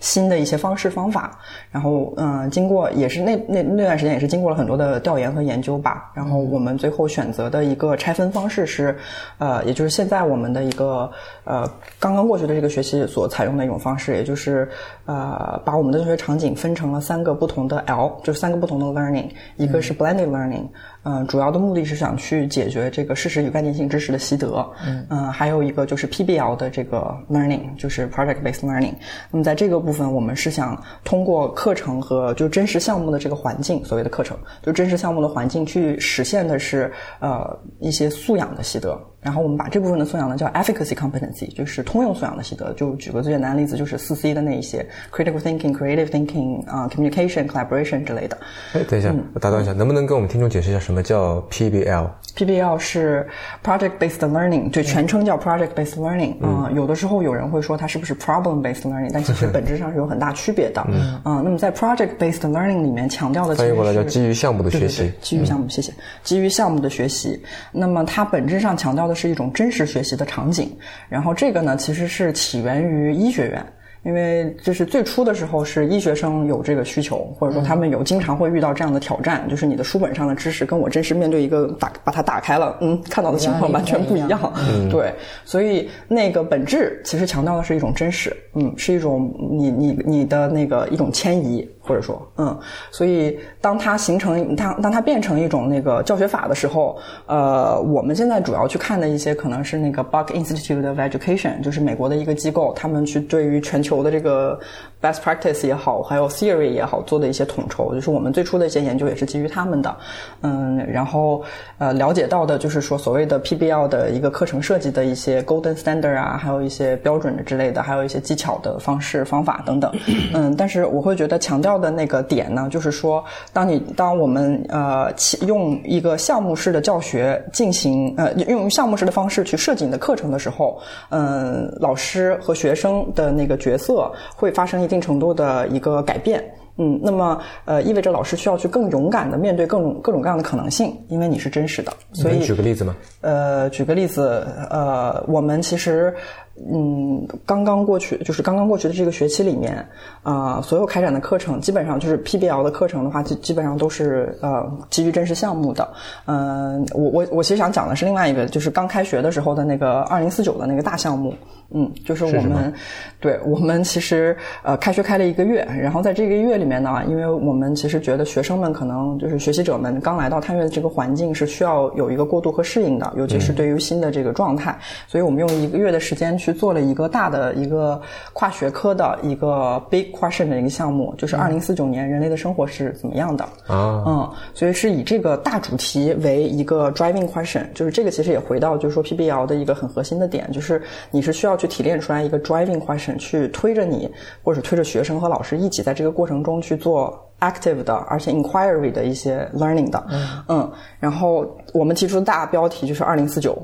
[0.00, 1.38] 新的一些方式方法，
[1.70, 8.96] 然后嗯，经过也是那那那段时间也是经过了很多的调研和研究吧，然后我们最后选择的一个拆分方式是，
[9.38, 11.10] 呃，也就是现在我们的一个
[11.44, 11.68] 呃
[11.98, 14.68] 刚刚过去的这个学期所采用的一种方式，也就是
[15.06, 20.66] 呃把我们的教学场景分成了三个不同的 L，就是三个不同的 learning，一个是 blended learning。
[21.06, 24.66] 嗯，主要的目的是想去解决这个事实与概念性知识的习得。
[25.10, 28.94] 嗯，还有一个就是 PBL 的这个 learning，就是 project based learning。
[29.30, 38.98] 那么在这个部分，我们是想通过课程和就真实项目的这个环境，所谓的课程，就真实项目的环境去实现的是呃一些素养的习得。
[39.24, 42.72] 然后我们把这部分的素养呢叫 efficacy competency，就是通用素养的习得。
[42.74, 48.36] 就举个最简单的例子，就是四 C 的那一些 critical thinking、creative thinking 啊，communication、collaboration 之类的。
[48.74, 53.26] 哎，等一下，我打断一下，能不能跟我们听众解释一下什么叫 PBL？PBL 是
[53.64, 56.34] project based learning，对，全称叫 project based learning。
[56.42, 60.84] 嗯，有的时候有人会说它是不是 problem based learning，但其实本质上是有很大区别的。
[60.88, 65.90] 嗯，啊，那么在 project based learning 里面强调的翻译过来叫基于项目的学习，基于项目，谢谢，
[66.22, 67.42] 基于项目的学习。
[67.72, 69.13] 那么它本质上强调的。
[69.14, 70.70] 是一种真实学习的场景，
[71.08, 73.64] 然后这个呢，其实是起源于医学院。
[74.04, 84.52] 因为就是最初的时候是医学生有这个需求，或者说他们有经常会遇到这样的挑战，就是你的书本上的知识跟我真实面对一个打把它打开了，嗯，看到的情况完全不一样。
[84.90, 85.10] 对，
[85.46, 92.58] 所以那个本质其实强调的是一种真实，嗯，是一种你你你的那个一种迁移，或者说，嗯，
[92.90, 103.94] 所以当它形成当当它变成一种那个教学法的时候，呃，我们现在主要去看的一些可能是那个 Buck Institute of Education，就是美国的一个机构，他们去对于全球。
[104.04, 104.58] 的这个
[105.04, 109.96] best practice 也好，还有 theory 也好，做的一些统筹，就是我们最初的一些研究也是基于他们的，
[110.40, 111.42] 嗯，然后
[111.78, 119.92] 呃了解到的就是说所谓的 PBL 的一个课程设计的一些 golden standard 啊，还有一些标准的之类的，还有一些技巧的方式方法等等，
[120.34, 125.08] 嗯，但是我会觉得强调的那个点呢，就是说当你当我们呃
[125.46, 133.84] 用一个项目式的教学进行呃用项目式的方式去设计你的课程的时候，嗯，老师和学生的那个角色。
[133.84, 136.42] 色会发生一定程度的一个改变，
[136.76, 141.92] 嗯，那么呃，意味着老师需要去更勇敢的面对各种各种各样的可能性，因为你是真实的。
[142.12, 142.94] 所以举个例子吗？
[143.20, 146.14] 呃，举个例子，呃，我们其实。
[146.56, 149.84] 嗯，刚刚过去就是刚刚过去的这个学期里面，
[150.22, 155.88] 啊，所有开展的课程基本上就是 PBL 的课程的话，基基本上都是呃基于真实项目的。
[156.26, 161.34] 嗯，我我我其实想讲的是另外一个，就是刚开学的时候的那个二零四九的那个大项目。
[161.70, 162.72] 嗯，就是我们，
[163.18, 176.38] 对我们其实呃开学开了一个月，然后在这个月里面呢，因为我们其实觉得学生们可能就是学习者们刚来到探月的这个环境是需要有一个过渡和适应的，尤其是对于新的这个状态，所以我们用一个月的时间。
[176.43, 178.00] 去做了一个大的一个
[178.32, 184.02] 跨学科的一个 big question 的一个项目，就是二零四九年人类的生活是怎么样的啊？
[184.06, 194.10] 嗯，所以是以这个大主题为一个 driving question，就是这个其实也回到就是说 PBL 的一个很核心的点，就是你是需要去提炼出来一个 driving question，去推着你
[194.42, 200.06] 或者推着学生和老师一起在这个过程中去做 active 的，而且 inquiry 的一些 learning 的。
[200.48, 203.56] 嗯，然后我们提出的大标题就是二零四九。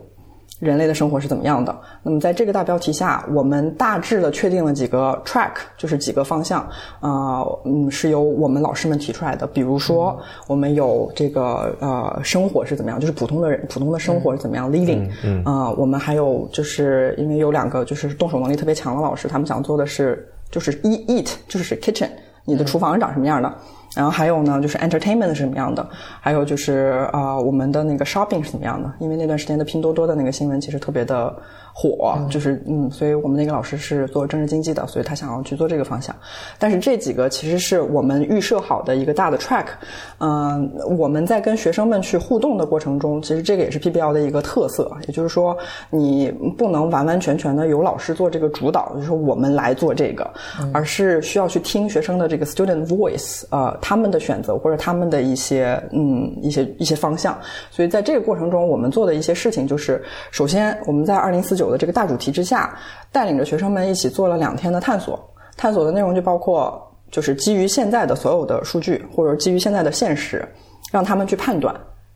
[0.60, 1.76] 人类的生活是怎么样的？
[2.02, 6.60] 那么在这个大标题下，我们大致的确定了几个 track，就是几个方向。
[7.00, 9.46] 啊，嗯，是由我们老师们提出来的。
[9.46, 15.10] 比如说，我们有这个呃，生活是怎么样，就是普通的人普通的生活是怎么样 living。
[15.24, 15.42] 嗯。
[15.44, 22.10] 啊，我们还有就是因为有两个就是动手能力特别强的老师，他们想做的是就是 eat eat，就是 kitchen，
[22.44, 23.50] 你的厨房长什么样的？
[23.94, 25.88] 然后还有呢，就是 entertainment 是什么样的？
[26.20, 28.92] 还有就是啊，我们的那个 shopping 是怎么样的？
[28.98, 31.34] 因为那段时间的拼多多的那个新闻其实特别的。
[31.72, 36.14] 火就是嗯，所以我们那个老师是做政治经济的，所以他想要去做这个方向。
[36.58, 39.66] 但是这几个其实是我们预设好的一个大的 track。
[40.18, 45.56] 嗯，我们在跟学生们去互动的过程中，其实这个也是 PBL 的一个特色，也就是说
[45.90, 50.28] 你不能完完全全的由老师做这个主导，就是说我们来做这个，
[50.72, 57.38] 而是需要去听学生的这个 student voice，呃，他们的选择或者他们的一些嗯一些一些方向。
[57.70, 61.70] 所以在这个过程中，我们做的一些事情就是，首先我们在二零四九。
[61.70, 62.76] 的这个大主题之下，
[63.12, 65.18] 带领着学生们一起做了两天的探索。
[65.56, 70.44] 探索的内容就包括，就是基于现在的所有的数据，或者基于现在的现实，
[70.90, 71.74] 让他们去判断，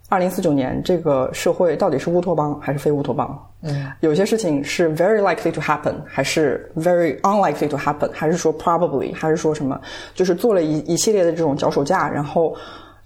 [0.08, 3.38] 二零四九年这个社会到底是乌托邦还是非乌托邦。
[3.62, 9.80] 嗯，有些事情是 very likely to happen，还是 very unlikely to happen，还是说 probably，还是说什么？
[10.14, 12.54] 就是做了一一系列的这种脚手架，然后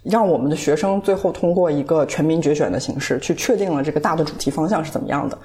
[0.05, 5.37] 让我们的学生最后通过一个全民决选的形式，去确定了这个大的主题方向是怎么样的。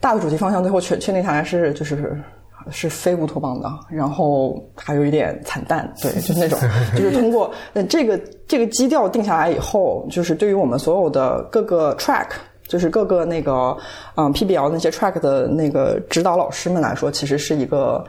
[0.00, 2.22] 大的主题方向最后确确定下来是就是
[2.70, 6.58] 是非乌托邦的，然后还有一点惨淡，对，就是那种，
[6.96, 12.28] 就是通过那这个这个基调定下来以后，就是对于我们所有的各个 track，
[12.66, 13.76] 就是各个那个
[14.16, 18.02] 嗯 PBL 那些 track 的那个指导老师们来说，其实是一个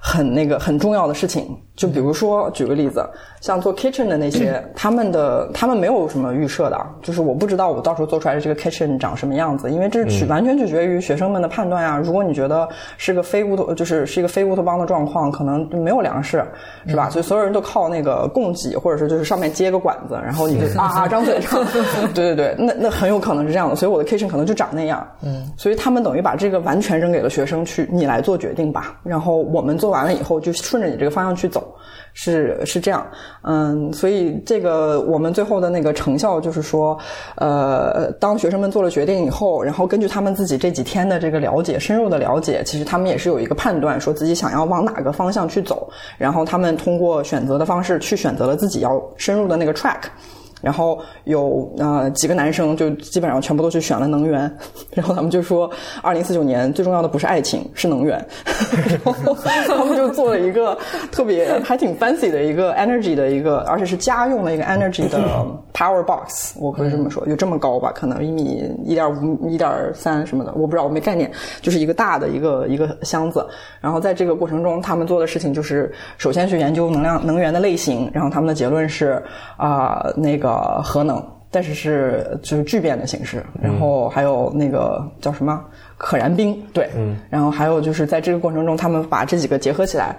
[0.00, 1.54] 很那个很重要的事情。
[1.74, 3.04] 就比如说，举个例子。
[3.40, 11.98] 像做 kitchen 的那些， 他们的他们没有什么预设的，就是我不知道我到时候做出来的这个 kitchen 长什么样子，因为这是取完全取决于学生们的判断啊。
[11.98, 16.40] 如果你觉得是个非乌托，就是是一个非乌托邦的状况，可能没有粮食，
[16.86, 17.10] 是吧？
[17.10, 21.64] 所以所有人都靠那个供给，或者是就是上面接个管子，然后你就啊啊张嘴唱，
[22.14, 23.74] 对对对，那那很有可能是这样的。
[23.74, 25.04] 所以我的 kitchen 可能就长那样。
[25.22, 29.00] 嗯，所以他们等于把这个完全扔给了学生去，你来做决定吧。
[29.02, 31.61] 然后我们做完了以后，就顺着你这个方向去走。
[32.14, 33.06] 是是这样，
[33.42, 36.98] 嗯，所以这个我们最后的那个成效就是说，
[37.36, 50.02] 呃，当学生们做了决定以后，然后根据他们自己这几天的这个了解，深入的了解，其实他们也是有一个判断，说自己想要往哪个方向去走，然后他们通过选择的方式去选择了自己要深入的那个 track。
[50.62, 54.50] 然后有呃几个男生就基本上全部都去选了能源，
[54.94, 55.70] 然后他们就说，
[56.00, 58.24] 二零四九年最重要的不是爱情，是能源。
[58.88, 59.14] 然后
[59.76, 60.78] 他们就做了一个
[61.10, 65.20] 特别还挺 fancy 的一个 energy 的一个，而且是家用的一个 energy 的
[65.74, 67.90] power box，我可以这么说，有这么高吧？
[67.92, 71.28] 可能一米一点五、一点三什么的，我不知道，我没概念。
[71.60, 73.44] 就是一个大的一个一个箱子。
[73.80, 79.20] 然后在这个过程中，他们做的事情就是首先去研究能量能源的类型，然后他们的结论是
[79.56, 80.51] 啊那个。
[80.52, 85.58] 呃，核能，但是是就是聚变的形式，然后还有那个叫什么
[85.96, 90.14] 可燃冰，对，嗯，然后还有就是在这个过程中，他们把这几个结合起来，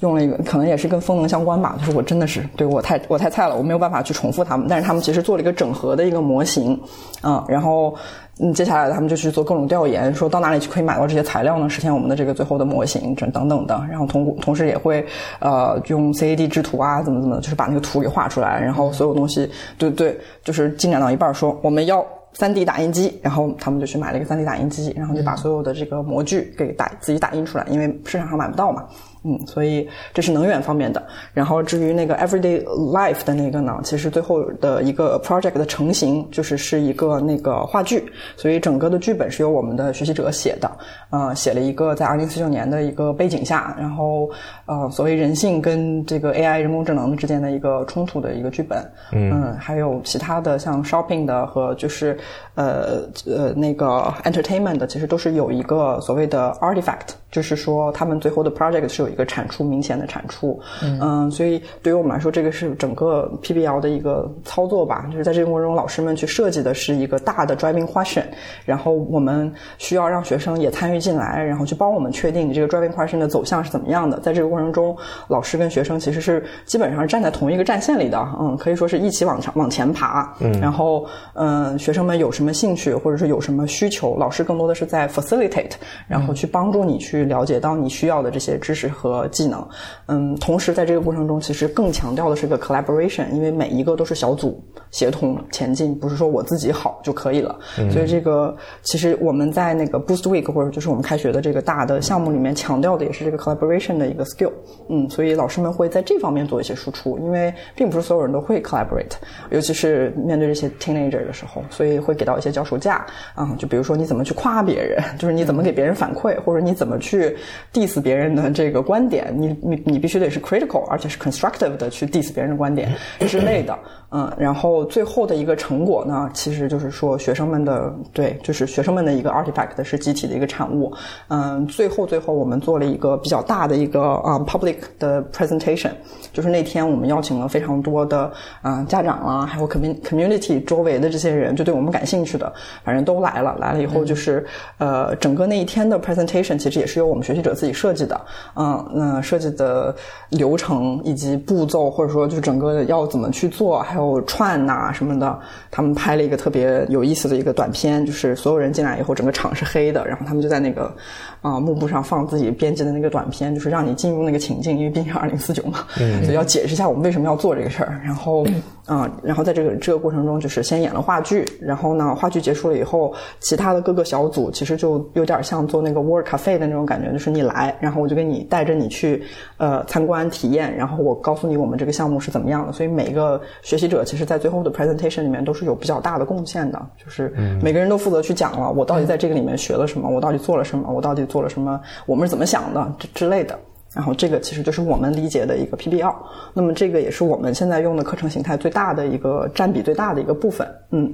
[0.00, 6.78] 用了一个可能也是跟风能相关吧，就是我真的是对我太我太菜了，我没有办法去重复他们，但是他们其实做了一个整合的一个模型，
[7.22, 7.96] 嗯，然后。
[8.40, 11.68] 嗯，接下来他们就去做各种调研，说到哪里去可以买到这些材料呢？
[11.68, 13.74] 实现我们的这个最后的模型，这等等的。
[13.90, 15.04] 然后同同时也会
[15.40, 18.60] 呃用 CAD 制图啊，怎么怎么，就是把那个图给画出来。
[18.60, 28.84] 然后所有东西，对对，就是进展到一半说我们要 3D 打印机，然后他们就去买了一个 3D 打印机，然后就把所有的这个模具给打自己打印出来，因为市场上买不到嘛。
[29.24, 31.04] 嗯，所以这是能源方面的。
[31.32, 38.10] 然后至于那个 everyday life 的那个呢，其实最后的一个 project 的成型就是是一个那个话剧。
[38.36, 40.70] 所以整个的剧本是由我们的学习者写的，
[41.10, 44.30] 呃，写了一个在二零四九年的一个背景下，然后
[44.68, 48.78] 呃，所谓人性跟这个 AI 人工智能之间的一个冲突的一个剧本。
[49.12, 52.16] 嗯，还有其他的像 shopping 的和就是
[52.54, 57.14] 呃呃那个 entertainment 的，其实都是有一个所谓的 artifact。
[57.30, 65.06] 就是说，他们最后的 project 是有一个产出明显的产出，嗯，所以对于我们来说，这个是整个 PBL 的一个操作吧。
[65.12, 68.22] 就是在这个过程中，老师们去设计的是一个大的 driving question，
[68.64, 74.18] 然后我们需要让学生也参与进来，然后去帮我们确定这个 driving question 的走向是怎么样的。
[74.20, 74.96] 在这个过程中，
[75.28, 80.32] 老师跟学生其实是基本上站在同一个战线里的，嗯，可以说是一起往上往前爬。
[80.38, 85.72] 嗯，然后嗯，学生们有什么兴趣或者是有什么需求，老师更多的是在 facilitate，
[86.06, 87.08] 然后去帮助你去。
[87.08, 89.66] 去了解到你需要的这些知识和技能，
[90.08, 97.58] 嗯，同时在这个过程中，其实更强调的是个 collaboration，因为每一个都是小组协同前进，不是说我自己好就可以了。
[97.90, 104.47] 所以这个其实我们在那个 Boost Week 或者就是我们开学的这个大的项目里面强调的也是这个 collaboration 的一个 skill，
[104.88, 109.16] 嗯，所以老师们会在这方面做一些输出，因为并不是所有人都会 collaborate，
[109.50, 117.08] 尤其是面对这些 teenager 的时候，所以会给到一些脚手架啊，就比如说你怎么去夸别人， 就是你怎么给别人反馈，或者你怎么去。
[117.08, 117.34] 去
[117.72, 123.76] diss 别人的这个观点，你你你必须得是 critical，而且是 constructive 的去 diss 别人的观点之类的，
[124.10, 130.92] 嗯，然后最后的一个成果呢，其实就是说学生们的对，就是学生们的一个 artifact 是集体的一个产物，
[131.28, 135.92] 嗯，最后最后我们做了一个比较大的一个啊 public 的 presentation，
[136.34, 142.52] 就是那天我们邀请了非常多的啊家长啊，还有 commun community 周围的这些人，就对我们感兴趣的，
[142.84, 144.44] 反正都来了，来了以后就是
[144.76, 146.98] 呃整个那一天的 presentation 其实也是。
[146.98, 148.20] 由我们学习者自己设计的，
[148.56, 149.94] 嗯，那设计的
[150.30, 155.38] 流程以及步骤，或者说就整个要怎么去做，还有串呐什么的，
[155.70, 160.92] 他们拍了一个特别有意思的一个短片，就是所有人进来以后，整个场是黑的，然后他们就在那个
[161.40, 168.46] 啊幕布上放自己编辑的那个短片，就是让你进入那个情境，因为毕竟是二零四九嘛，所以要解释一下我们为什么要做这个事儿，然后
[168.88, 179.22] 啊，然后在这个这个过程中，就是先演了话剧，然后呢，话剧结束了以后，其他的各个小组其实就有点像做那个 work cafe 的那种感觉，就是你来，然后我就给你带着你去
[179.58, 182.72] 呃参观体验，然后我告诉你我们这个项目是怎么样的。
[182.72, 187.30] 所以每个学习者其实，在最后的 presentation 里面都是有比较大的贡献的，就是
[187.62, 193.58] 每个人都负责去讲了我到底在这个里面学了什么，我到底做了什么，我到底做了什么，我们是怎么想的之之类的。
[193.94, 196.14] 然后这个其实就是我们理解的一个 PBL，
[196.52, 200.68] 那么这个也是我们现在用的课程形态最大的一个占比最大的一个部分。
[200.90, 201.10] 嗯，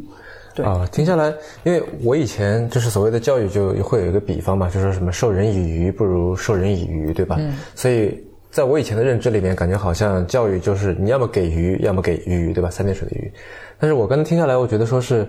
[0.55, 7.37] 对啊，听下来，因为我以前就是所谓的教育就会有一个比方嘛，就说什么授人以鱼不如授人以渔，对吧？
[7.39, 7.55] 嗯。
[7.75, 12.69] 所以在我以前的认知里面，感觉好像教育就是你要么给鱼，要么给鱼，对吧？
[12.71, 13.33] 三点水的鱼。
[13.79, 15.27] 但是我刚才听下来，我觉得说是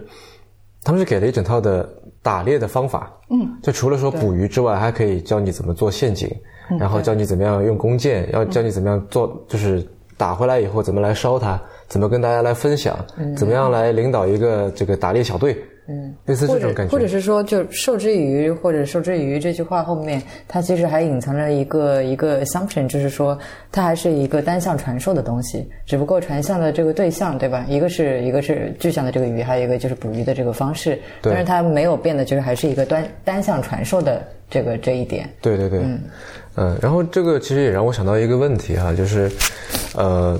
[0.83, 1.87] 他们是给了一整套的
[2.25, 3.13] 打猎的方法。
[3.29, 3.47] 嗯。
[3.61, 6.27] 就除了说捕鱼之外，还可以教你怎么做陷阱。
[6.79, 12.97] 然后教你怎么样用弓箭，要教你怎么样做，就是打回来以后怎么来烧它，怎么跟大家来分享，
[13.37, 15.55] 怎么样来领导一个这个打猎小队，
[15.87, 16.91] 嗯，类似这种感觉。
[16.91, 23.37] 或者是说，就受制于，或者受制于这句话后面，它其实还隐藏着一个一个 assumption，就是说
[23.71, 27.65] 它还是一个单向传授的东西，只不过传向的这个对象，对吧？
[27.69, 35.29] 一个是一个是具象的这个鱼，还有一个就是捕鱼的这个方式，但是它没有变的，就是还是一个单单向传授的这个这一点。
[35.41, 35.99] 对对对，嗯。
[36.57, 39.29] 嗯，然后这个其实也让我想到一个问题哈，就是，
[39.93, 40.39] 呃，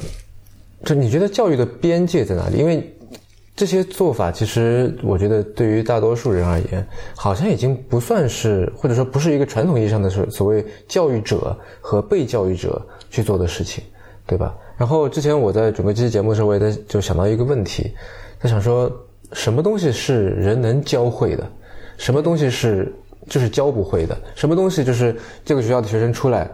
[0.86, 2.58] 就你觉得教育的边界在哪里？
[2.58, 2.82] 因为
[3.56, 6.86] 这些做法其实我觉得对于大多数人而言，
[7.16, 13.84] 好像已经不算是或者说不是一个传统意义上的所所谓教育者和被教育者去做的事情，
[14.26, 14.54] 对吧？
[14.78, 17.94] 然后之前我在准备这期节目的时候，我也在就想到一个问题，
[18.42, 18.92] 在想说
[19.32, 21.50] 什么东西是人能教会的，
[21.98, 22.94] 什么东西是？
[23.28, 26.48] 就是教不会的，什么东西就是这个学校的学生出来，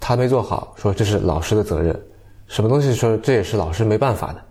[0.00, 1.94] 他没做好，说这是老师的责任；
[2.48, 4.42] 什么东西说这也是老师没办法的。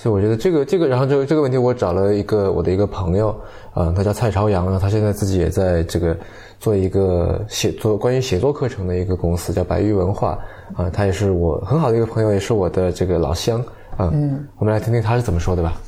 [0.00, 3.28] 所以我觉得这个这个，然后这个这个问题，我找了一个我的一个朋友，
[3.74, 6.16] 啊，他叫蔡朝阳，然后他现在自己也在这个
[6.58, 10.38] 做一个写作关于写作课程的一个公司，叫白玉文化，
[10.74, 13.60] 啊，他也是我很好的一个朋友，也是我的这个老乡，
[13.94, 15.78] 啊，嗯，我们来听听他是怎么说的吧。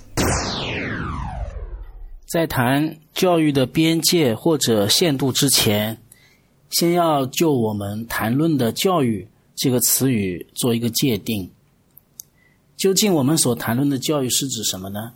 [2.30, 5.96] 在谈教育的边界或者限度之前，
[6.68, 11.50] 先要就我们谈论的“教育”这个词语做一个界定。
[12.82, 15.12] 究竟我们所谈论的教育是指什么呢？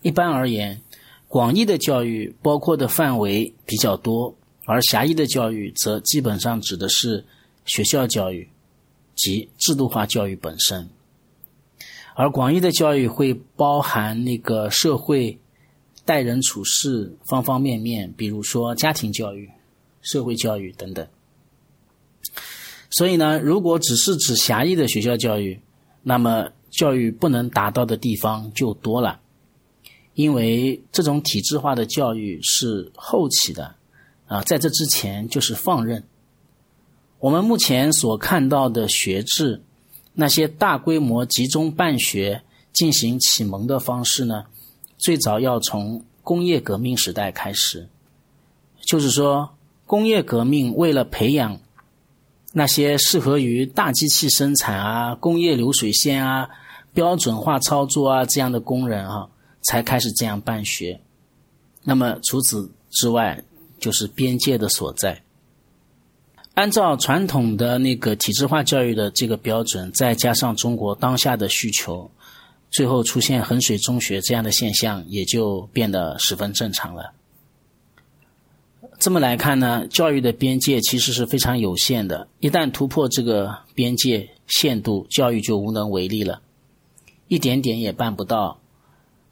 [0.00, 0.80] 一般而言，
[1.28, 4.34] 广义的教育包括的范围比较多，
[4.64, 7.22] 而狭义的教育则基本上指的是
[7.66, 8.48] 学校教育
[9.14, 10.88] 及制度化教育本身。
[12.14, 15.38] 而广义的教育会包含那个社会。
[16.04, 19.48] 待人处事方方面面，比如说家庭教育、
[20.00, 21.06] 社会教育等等。
[22.90, 25.60] 所以呢，如果只是指狭义的学校教育，
[26.02, 29.20] 那么教育不能达到的地方就多了。
[30.14, 33.76] 因为这种体制化的教育是后期的，
[34.26, 36.02] 啊，在这之前就是放任。
[37.20, 39.62] 我们目前所看到的学制，
[40.12, 42.42] 那些大规模集中办学
[42.72, 44.44] 进行启蒙的方式呢？
[44.98, 47.88] 最早要从工业革命时代开始，
[48.80, 49.50] 就是说，
[49.86, 51.58] 工业革命为了培养
[52.52, 56.48] 那些适合于大机器生产啊、工业流水线啊、
[56.92, 59.28] 标准化操作啊这样的工人啊，
[59.62, 61.00] 才开始这样办学。
[61.82, 63.42] 那么除此之外，
[63.78, 65.22] 就是边界的所在。
[66.54, 72.10] 按照传统的那个体制化教育的这个标准，再加上中国当下的需求。
[72.70, 77.12] 最后出现衡水中学这样的现象，也就变得十分正常了。
[79.02, 82.28] 这么来看呢，教育的边界其实是非常有限的。
[82.38, 86.40] 一旦突破这个边界限度，教育就无能为力了，
[87.26, 88.60] 一点点也办不到。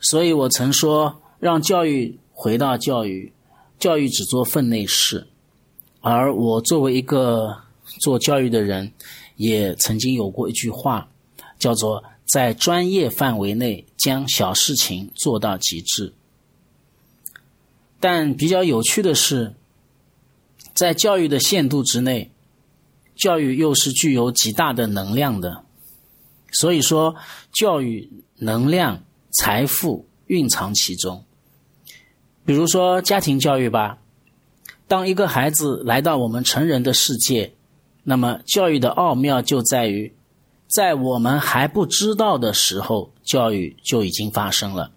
[0.00, 3.32] 所以我曾说，让教育回到教育，
[3.78, 5.28] 教育只做分内事。
[6.00, 7.56] 而我作为一个
[8.00, 8.92] 做教育的人，
[9.36, 11.08] 也曾经有过一句话，
[11.60, 12.02] 叫做。
[12.26, 16.12] 在专业范围内将小事情做到极致，
[17.98, 19.52] 但比较有趣的是，
[20.74, 22.30] 在教育的限度之内，
[23.14, 25.64] 教育又是具有极大的能量的。
[26.52, 27.16] 所以说，
[27.52, 31.24] 教育能量、财富蕴藏其中。
[32.44, 33.98] 比如说家庭教育吧，
[34.88, 37.54] 当一个孩子来到我们成人的世界，
[38.02, 40.14] 那么教育的奥妙就在于。
[40.72, 44.92] 在我们还不知道的时候，教育就已经发生了。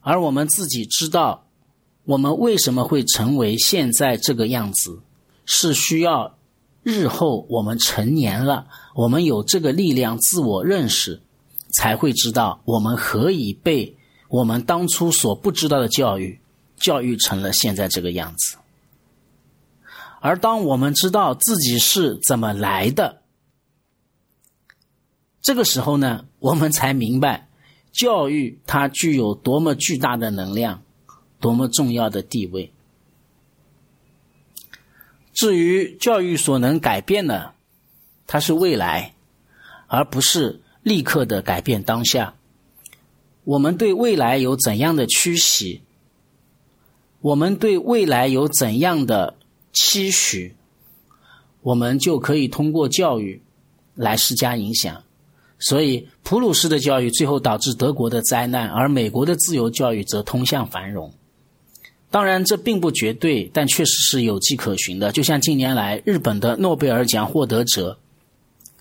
[0.00, 1.41] 而我们自己知道，
[2.04, 5.00] 我们为什么会成为现在这个样子，
[5.44, 6.36] 是需要
[6.82, 11.22] 日后我们成年了，我们有这个力量自我认识，
[11.74, 13.96] 才会知道我们何以被
[14.28, 16.40] 我们当初所不知道的教育
[16.76, 18.56] 教育成了现在这个样子。
[20.20, 23.22] 而当我们知道自己是怎么来的，
[25.40, 27.48] 这个时候呢，我们才明白
[27.92, 30.81] 教育它具有多么巨大的能量，
[31.42, 32.72] 多么重要的地位。
[35.34, 37.54] 至于教育所能改变的，
[38.26, 39.14] 它是未来，
[39.88, 42.34] 而不是立刻的改变当下。
[43.44, 45.82] 我们对未来有怎样的驱喜？
[47.20, 49.36] 我们对未来有怎样的
[49.72, 50.54] 期许？
[51.62, 53.42] 我们就可以通过教育
[53.94, 55.02] 来施加影响。
[55.58, 61.12] 所以，普鲁士的教育最后导致德国的灾难，而美国的自由教育则通向繁荣。
[62.12, 65.10] 当然，这并不绝对，但确实是有迹可循的。
[65.10, 67.98] 就像近年来日本的诺贝尔奖获得者，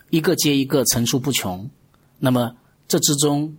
[0.09, 1.69] 一个接一个层出不穷。
[2.19, 2.57] 那么
[2.89, 3.55] 这之中，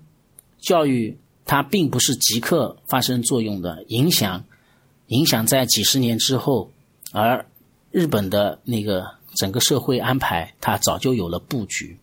[0.61, 1.17] 教育
[1.47, 4.45] 它并不是即刻发生作用的，影响
[5.07, 6.71] 影响在几十年之后，
[7.11, 7.47] 而
[7.91, 9.07] 日本的那个
[9.37, 11.97] 整个社会安排，它早就有了布局。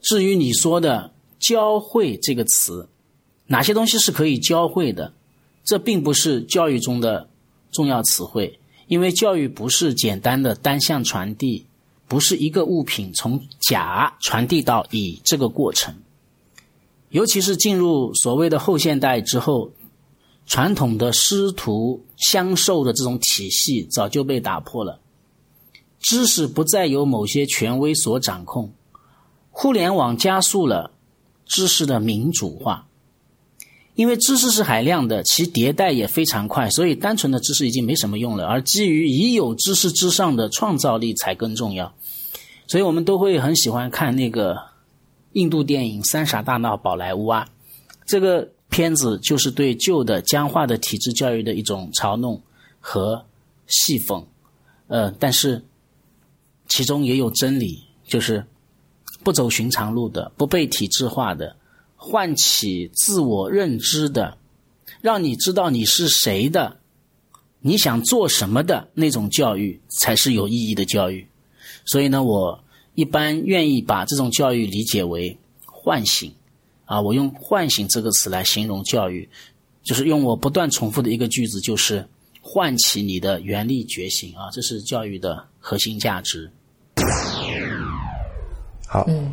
[0.00, 2.88] 至于你说的“教会”这个词，
[3.46, 5.12] 哪些东西是可以教会的？
[5.70, 7.28] 这并不是教育中的
[7.70, 8.58] 重要词汇，
[8.88, 11.64] 因为教育不是简单的单向传递，
[12.08, 15.94] 不是一个物品从甲传递到乙这个过程。
[17.10, 19.70] 尤其是进入所谓的后现代之后，
[20.44, 24.98] 传统的师徒相授的这种体系早就被打破了，
[26.00, 28.72] 知识不再由某些权威所掌控，
[29.52, 30.90] 互联网加速了
[31.46, 32.88] 知识的民主化。
[34.00, 38.46] 因为知识是海量的，其迭代也非常快，所以单纯的知识已经没什么用了。
[38.46, 41.94] 而基于已有知识之上的创造力才更重要。
[42.66, 44.56] 所以我们都会很喜欢看那个
[45.34, 47.46] 印度电影《三傻大闹宝莱坞》啊，
[48.06, 52.40] 这个片子就是对旧的僵化的体制教育的一种嘲弄
[52.80, 53.26] 和
[53.66, 54.24] 戏讽。
[54.86, 55.62] 呃，但是
[56.70, 58.46] 其中也有真理，就是
[59.22, 61.54] 不走寻常路的，不被体制化的。
[62.02, 64.38] 唤起自我认知的，
[65.02, 66.78] 让你知道你是谁的，
[67.60, 71.28] 你想做什么的那种教育才是有意义的教育。
[71.84, 76.32] 所以呢，我一般愿意把这种教育理解为唤醒。
[76.86, 79.28] 啊，我用“唤醒”这个词来形容教育，
[79.84, 82.08] 就是用我不断重复的一个句子，就是
[82.40, 86.50] 唤起你的原力觉醒啊，这是教育的核心价值。
[88.88, 89.04] 好。
[89.06, 89.30] 嗯。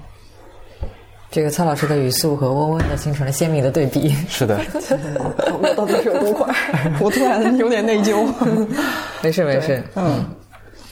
[1.37, 4.09] 这个蔡老师的语速和温温的形成了鲜明的对比。
[4.27, 4.59] 是的，
[5.61, 6.51] 我到底是有多快？
[6.99, 8.25] 我突然有点内疚。
[9.21, 10.25] 没事没事，嗯。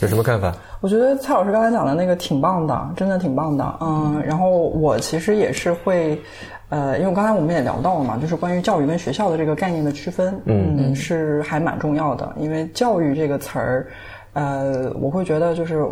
[0.02, 0.56] 有什么看法？
[0.82, 3.76] 我觉得蔡老师刚才讲的那个挺棒的，真的挺棒的。
[3.82, 6.22] 嗯，然后我其实也是会，
[6.70, 12.32] 呃，因为刚才我们也聊到了嘛，就是关于教育跟学校的这个概念的区分，嗯，是还蛮重要的。
[12.38, 13.88] 因为教育这个词儿，
[14.34, 15.84] 呃，我会觉得就是。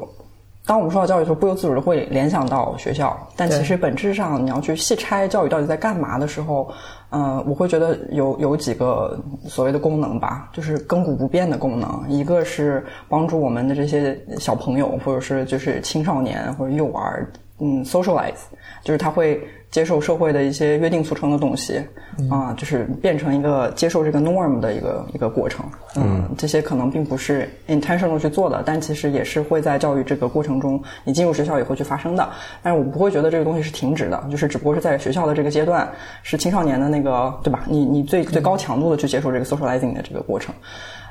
[0.66, 6.72] 当我们说到教育的时候，不由自主的会联想到学校，但其实本质上你要去细拆教育到底在干嘛的时候，
[7.10, 12.06] 嗯，我会觉得有有几个所谓的功能吧，就是亘古不变的功能。
[12.08, 17.28] 一个是帮助我们的这些小朋友，或者是就是青少年或者幼儿，
[17.60, 18.44] 嗯，socialize，
[18.84, 19.46] 就是他会。
[19.74, 21.82] 接受社会的一些约定俗成的东西，
[22.30, 25.66] 啊，就是变成一个接受这个 norm 的一个一个过程。
[25.96, 32.30] 嗯，这些可能并不是 intentional 去做的，但其实也是会在教育这个过程中，你进入学校以后去发生的。
[32.62, 37.64] 但是我不会觉得这个东西是停止的，就是只不过是在学校的这个阶段，是青少年的那个，对吧？
[37.68, 40.54] 你你最最高强度的去接受这个 socializing 的这个过程。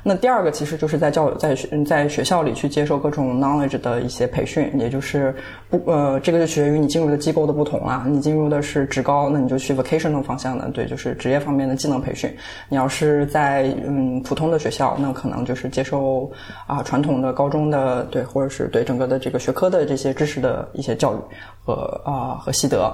[0.05, 5.33] 那第二个其实就是在教在学在学校里去接受各种 knowledge 的一些培训，也就是
[5.71, 8.05] 不呃，这个就取决于你进入的机构的不同了。
[8.09, 12.29] 你进入的是职高，那你就去 vocational 方向的，对，就是职业方面的技能培训。
[12.69, 16.29] 你要是在嗯普通的学校，那可能就是接受
[16.67, 21.19] 啊传统的高中的对，或者是对整个的这个学科的这些知识的一些教育
[21.65, 22.93] 和啊和习得。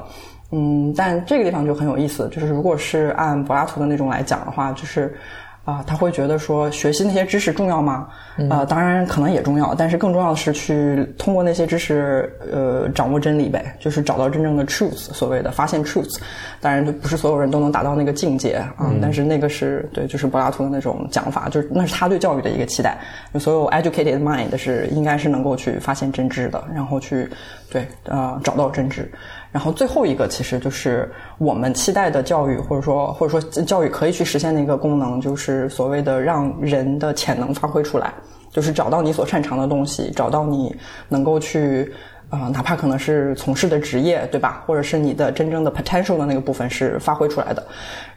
[0.52, 5.16] 嗯，但这个地方就很有意思，就是如果是按柏拉图的那种来讲的话，就是。
[5.68, 8.08] 啊，他会觉得说学习那些知识重要吗？
[8.48, 16.18] 呃，当然可能也重要，但是更重要的是去通过那些知识，呃，掌握真理呗，就是找到真正的 truth，所谓的发现 truth。
[16.58, 22.96] 当然，就不是所有人都能达到那个境界啊，但是那个是对，就是柏拉图的那种讲法，就是那是他对教育的一个期待。
[23.38, 27.28] 所有 educated mind 是应该是能够去发现真知的，然后去
[27.70, 29.06] 对呃找到真知。
[29.51, 38.12] 然后最后一个其实就是我们期待的教育，或者说或者说教育可以去实现的一个功能，就是所谓的让人的潜能发挥出来，
[38.51, 40.74] 就是找到你所擅长的东西，找到你
[41.09, 41.90] 能够去
[42.30, 44.62] 啊，哪怕可能是从事的职业，对吧？
[44.66, 47.66] 或者是你的真正的 potential 的那个部分是发挥出来的。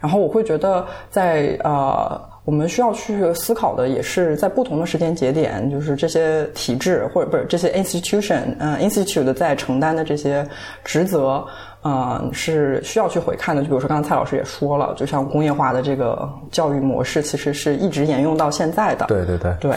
[0.01, 10.45] 然后我会觉得，在呃，我们需要去思考的也是在不同的时间节点，就是这些体制或者不是这些 institution，嗯，institute 在承担的这些
[10.83, 11.45] 职责，
[11.83, 13.61] 呃，是需要去回看的。
[13.61, 19.05] 就比如说刚才蔡老师也说了，就像工业化的这个教育模式，其实是一直沿用到现在的。
[19.05, 19.53] 对对对。
[19.59, 19.75] 对。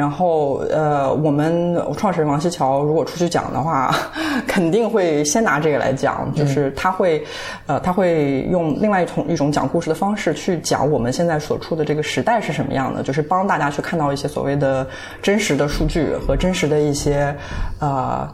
[0.00, 3.94] 然后，呃，我们创始人王西桥如果出去讲的话，
[4.46, 7.22] 肯定会先拿这个来讲，就是他会，
[7.66, 14.86] 呃，他会用另外一种一种讲故事的方式去讲我们现在所处的这个时代是什么样的，就是帮大家去看到一些所谓的
[15.20, 17.36] 真实的数据和真实的一些，
[17.78, 18.26] 呃。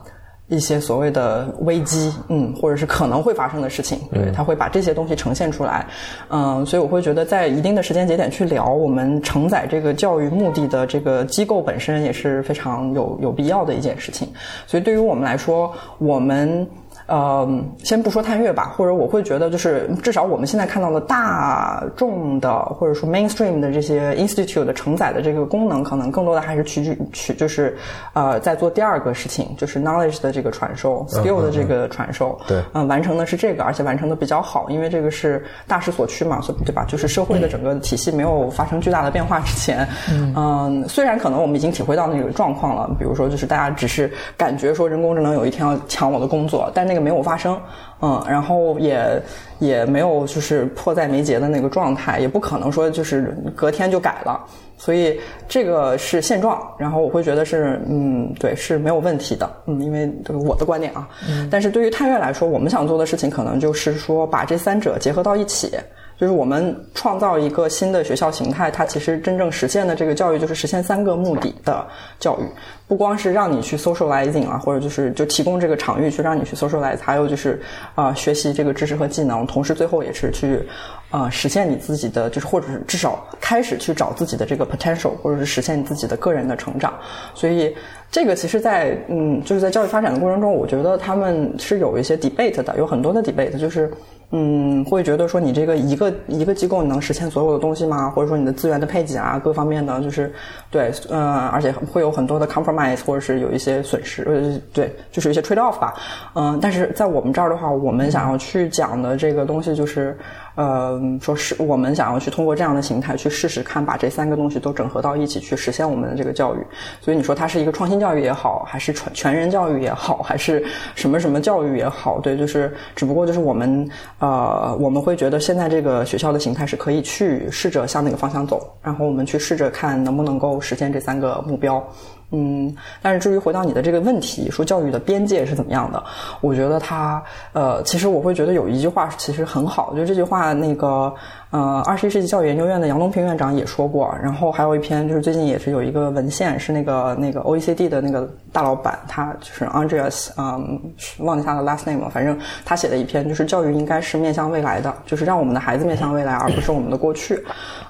[0.49, 5.87] 一些所谓的危机，嗯，或者是可能会发生的事情，对，他会把这些东西呈现出来，
[6.29, 14.29] 嗯，所以我会觉得在一定的时间节点去聊我们承载这个教育目的的这个机构本身也是非常有有必要的一件事情，
[14.67, 16.67] 所以对于我们来说，我们。
[17.07, 17.49] 呃，
[17.85, 27.77] 先不说探月吧，或者我会觉得，就是至少我们现在看到的大众的，或者说 mainstream 的这些 institute 的承载的这个功能，可能更多的还是取取就是
[28.13, 32.39] 呃，在做第二个事情，就是 knowledge 的这个传授，skill 的这个传授。
[32.47, 36.85] 对，嗯，完成的是这个，而且完成的比较好，因为这个是大势所趋嘛，所对吧？
[36.89, 39.87] 就是社会的整个体系没有发生巨大的变化之前，
[40.35, 47.61] 嗯，虽然可能我们已经体会到那个状况了，比如说就是大家只是感觉说人工智能有一天要抢我的工作，但那个没有发生，
[48.01, 49.23] 嗯，然后也
[49.59, 54.45] 也没有就是迫在眉睫的那个状态，也不可能说就是隔天就改了，
[54.77, 55.19] 所以
[55.49, 56.61] 这个是现状。
[56.79, 61.09] 然后我会觉得是，嗯，对，是没有问题的，嗯，因为这个我的观点啊。
[61.51, 65.71] 但是对于探月来说，我们想做的事情可能就是说把这三者结合到一起。
[66.19, 71.87] 就是我们创造一个新的学校形态，它其实真正实现的这个教育就是实现三个目的的
[72.19, 72.45] 教育，
[72.89, 77.61] 不光是让你去 socializing 啊，或者就是就提供这个场域去让你去 socialize，还有就是
[77.95, 80.67] 啊学习这个知识和技能，同时最后也是去
[81.11, 86.95] 啊实现你自己的就是或者是至少开始去找自己的这个 potential，或者是实现你自己的个人的成长。
[87.35, 87.77] 所以
[88.11, 93.93] 这个其实，在嗯就是在教育发展的过程中，我觉得他们是有一些 debate 的，有很多的 debate，就是。
[94.31, 98.11] 嗯，会觉得说你这个一个一个机构能实现所有的东西吗？
[98.11, 100.33] 或者说你的资源的配给啊，各方面的就是
[100.70, 105.95] 对，嗯，而且会有很多的 compromise，或者是有一些损失，呃，对，就是一些 trade off 吧。
[106.35, 110.16] 嗯，但是在我们这儿的话，我们想要去讲的这个东西就是。
[110.57, 116.67] 呃，说是我们想要去通过这样的形态去试试看，把这三个东西都整合到一起去实现我们的这个教育。
[117.01, 123.89] 所以你说它是一个创新教育也好，还是全全人教育也好，还是什么什么教育也好，对，就是只不过就是我们
[124.19, 131.87] 呃，我们会觉得现在这个学校的形态是可以去试着向那个方向走，然后我们去试着看能不能够实现这三个目标。
[132.31, 136.03] 嗯，但是至于回到你的这个问题，说教育的边界是怎么样的，
[136.41, 137.22] 我觉得它
[137.53, 141.14] 呃，其实我会觉得有一句话其实很好，就这句话那个。
[141.51, 150.81] 呃，二十一世纪教育研究院的杨东平院长也说过，然后还有一篇就是最近也是有一个文献，是那个那个 OECD 的那个大老板，他就是 Andreas，嗯，
[151.19, 157.43] 忘记他的 last name 了，反正他写的一篇就是教育应该是面向未来的，就是让我们的孩子面向未来，而不是我们的过去。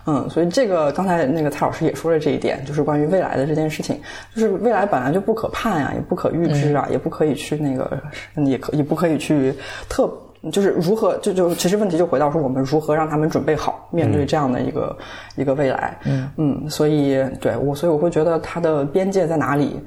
[0.05, 3.99] 嗯，所以这个刚才那个蔡老师也说了这一点，就是关于未来的这件事情，
[4.35, 7.99] 就是未来本来就不可判呀，也不可预知啊，也不可以去那个，
[8.45, 9.55] 也可也不可以去
[9.89, 10.13] 特。
[10.51, 14.97] 就是如何就就其实问题就回到说我们如何让他们准备好面对这样的一个
[15.37, 19.81] 一个未来，嗯嗯，所以对我所以我会觉得它的边界在哪里？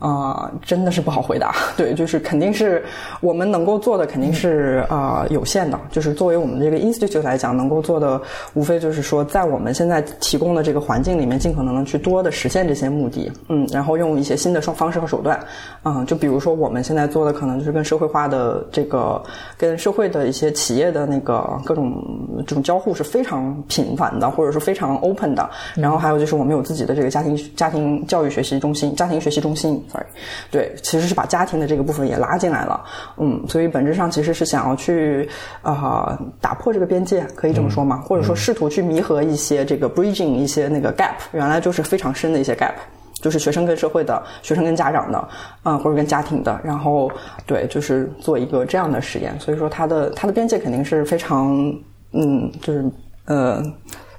[0.00, 1.54] 啊，真的是不好回答。
[1.76, 2.82] 对，就是肯定是
[3.20, 5.78] 我们能够做的肯定是啊有限的。
[5.90, 8.20] 就是作为我们这个 institute 来讲，能够做的
[8.54, 13.30] 无非就是说，在我们现在提供的这个环境里面，尽可能的去多的实现这些目的。
[13.50, 15.38] 嗯，然后用一些新的方方式和手段。
[15.84, 19.22] 嗯，就比如说我们现在做的可能就是跟社会化的这个，
[19.58, 22.02] 跟社会的一些企业的那个各种
[22.46, 25.50] 这种交互是非常频繁的，或者说非常 open 的。
[25.74, 29.78] 然后还有就是我们有自己的这个家庭家庭教育学习中心、家庭学习中心。
[29.90, 30.06] sorry，
[30.50, 32.84] 对，其实是把家庭的这个部分也拉进来了，
[33.16, 35.28] 嗯，所以本质上其实是想要去
[35.62, 38.02] 啊打破这个边界，可以这么说吗？
[38.06, 42.74] 或者说试图去弥合一些这个 bridging 一些那个 gap，原来就是非常深的一些 gap，
[43.20, 45.28] 就是学生跟社会的，学生跟家长的，
[45.62, 47.10] 啊或者跟家庭的，然后
[47.46, 51.56] 对，就是做一个这样的实验，所以说它的它的边界肯定是非常
[52.12, 52.84] 嗯，就是
[53.24, 53.62] 呃。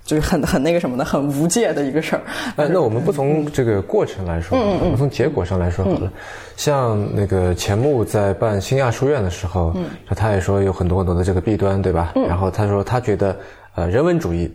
[0.03, 2.21] 就是很很那个什么的，很无界的一个事儿。
[2.55, 6.11] 呃，那我们不从这个过程来说，我们从结果上来说好了。
[6.57, 9.73] 像那个钱穆在办新亚书院的时候，
[10.15, 12.13] 他也说有很多很多的这个弊端，对吧？
[12.27, 13.37] 然后他说他觉得，
[13.75, 14.51] 呃，人文主义。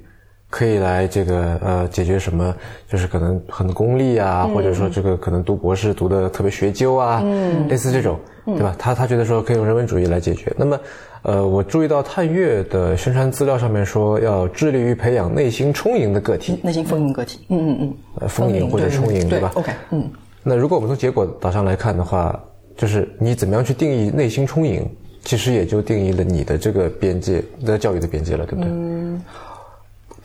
[0.48, 2.54] 可以来这个呃解决什么，
[2.88, 7.20] 就是可能很功利啊，或者说这个可能读博士读的特别学究啊，
[7.68, 8.16] 类似这种，
[8.46, 8.72] 对吧？
[8.78, 10.54] 他他觉得说可以用人文主义来解决。
[10.56, 10.78] 那么，
[11.26, 17.40] 呃，我注意到探月的宣传资料上面说要致力于培养内心充盈的个体，内心丰盈个体。
[17.48, 20.08] 嗯嗯嗯，呃，丰盈或者充盈，对吧？OK，嗯。
[20.44, 22.40] 那如果我们从结果导向来看的话，
[22.76, 24.88] 就是你怎么样去定义内心充盈，
[25.24, 28.70] 其实也就定义了你的这个边界的教育的边界了，对不对？
[28.70, 29.20] 嗯，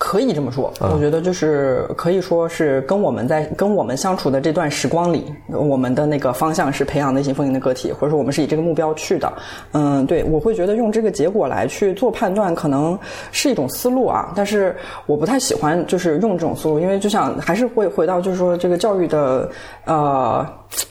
[0.04, 0.74] 可以这么说。
[0.80, 9.32] 我觉得就是可以说是跟我们在跟我们相处的这段时光里，我们的那个方向是培养内心丰盈的个体，或者说我们是以这个目标去的。
[9.74, 12.98] 嗯，对，我会觉得用这个结果来去做判断，可能
[13.32, 14.34] 是一种思路啊。
[14.36, 14.76] 但是
[15.06, 19.48] 我不太喜欢就是用这种思路，因为就像还是会回到就是说这个教育的
[19.86, 20.44] 呃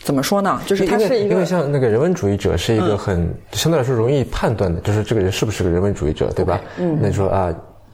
[0.04, 0.60] 怎么说呢？
[0.66, 6.60] 就是它是一个因为像那个人文主义者是一个很、相对来说容易判断的，就是这个人是不是个人文主义者，对吧？
[6.78, 7.52] 嗯，那你说啊，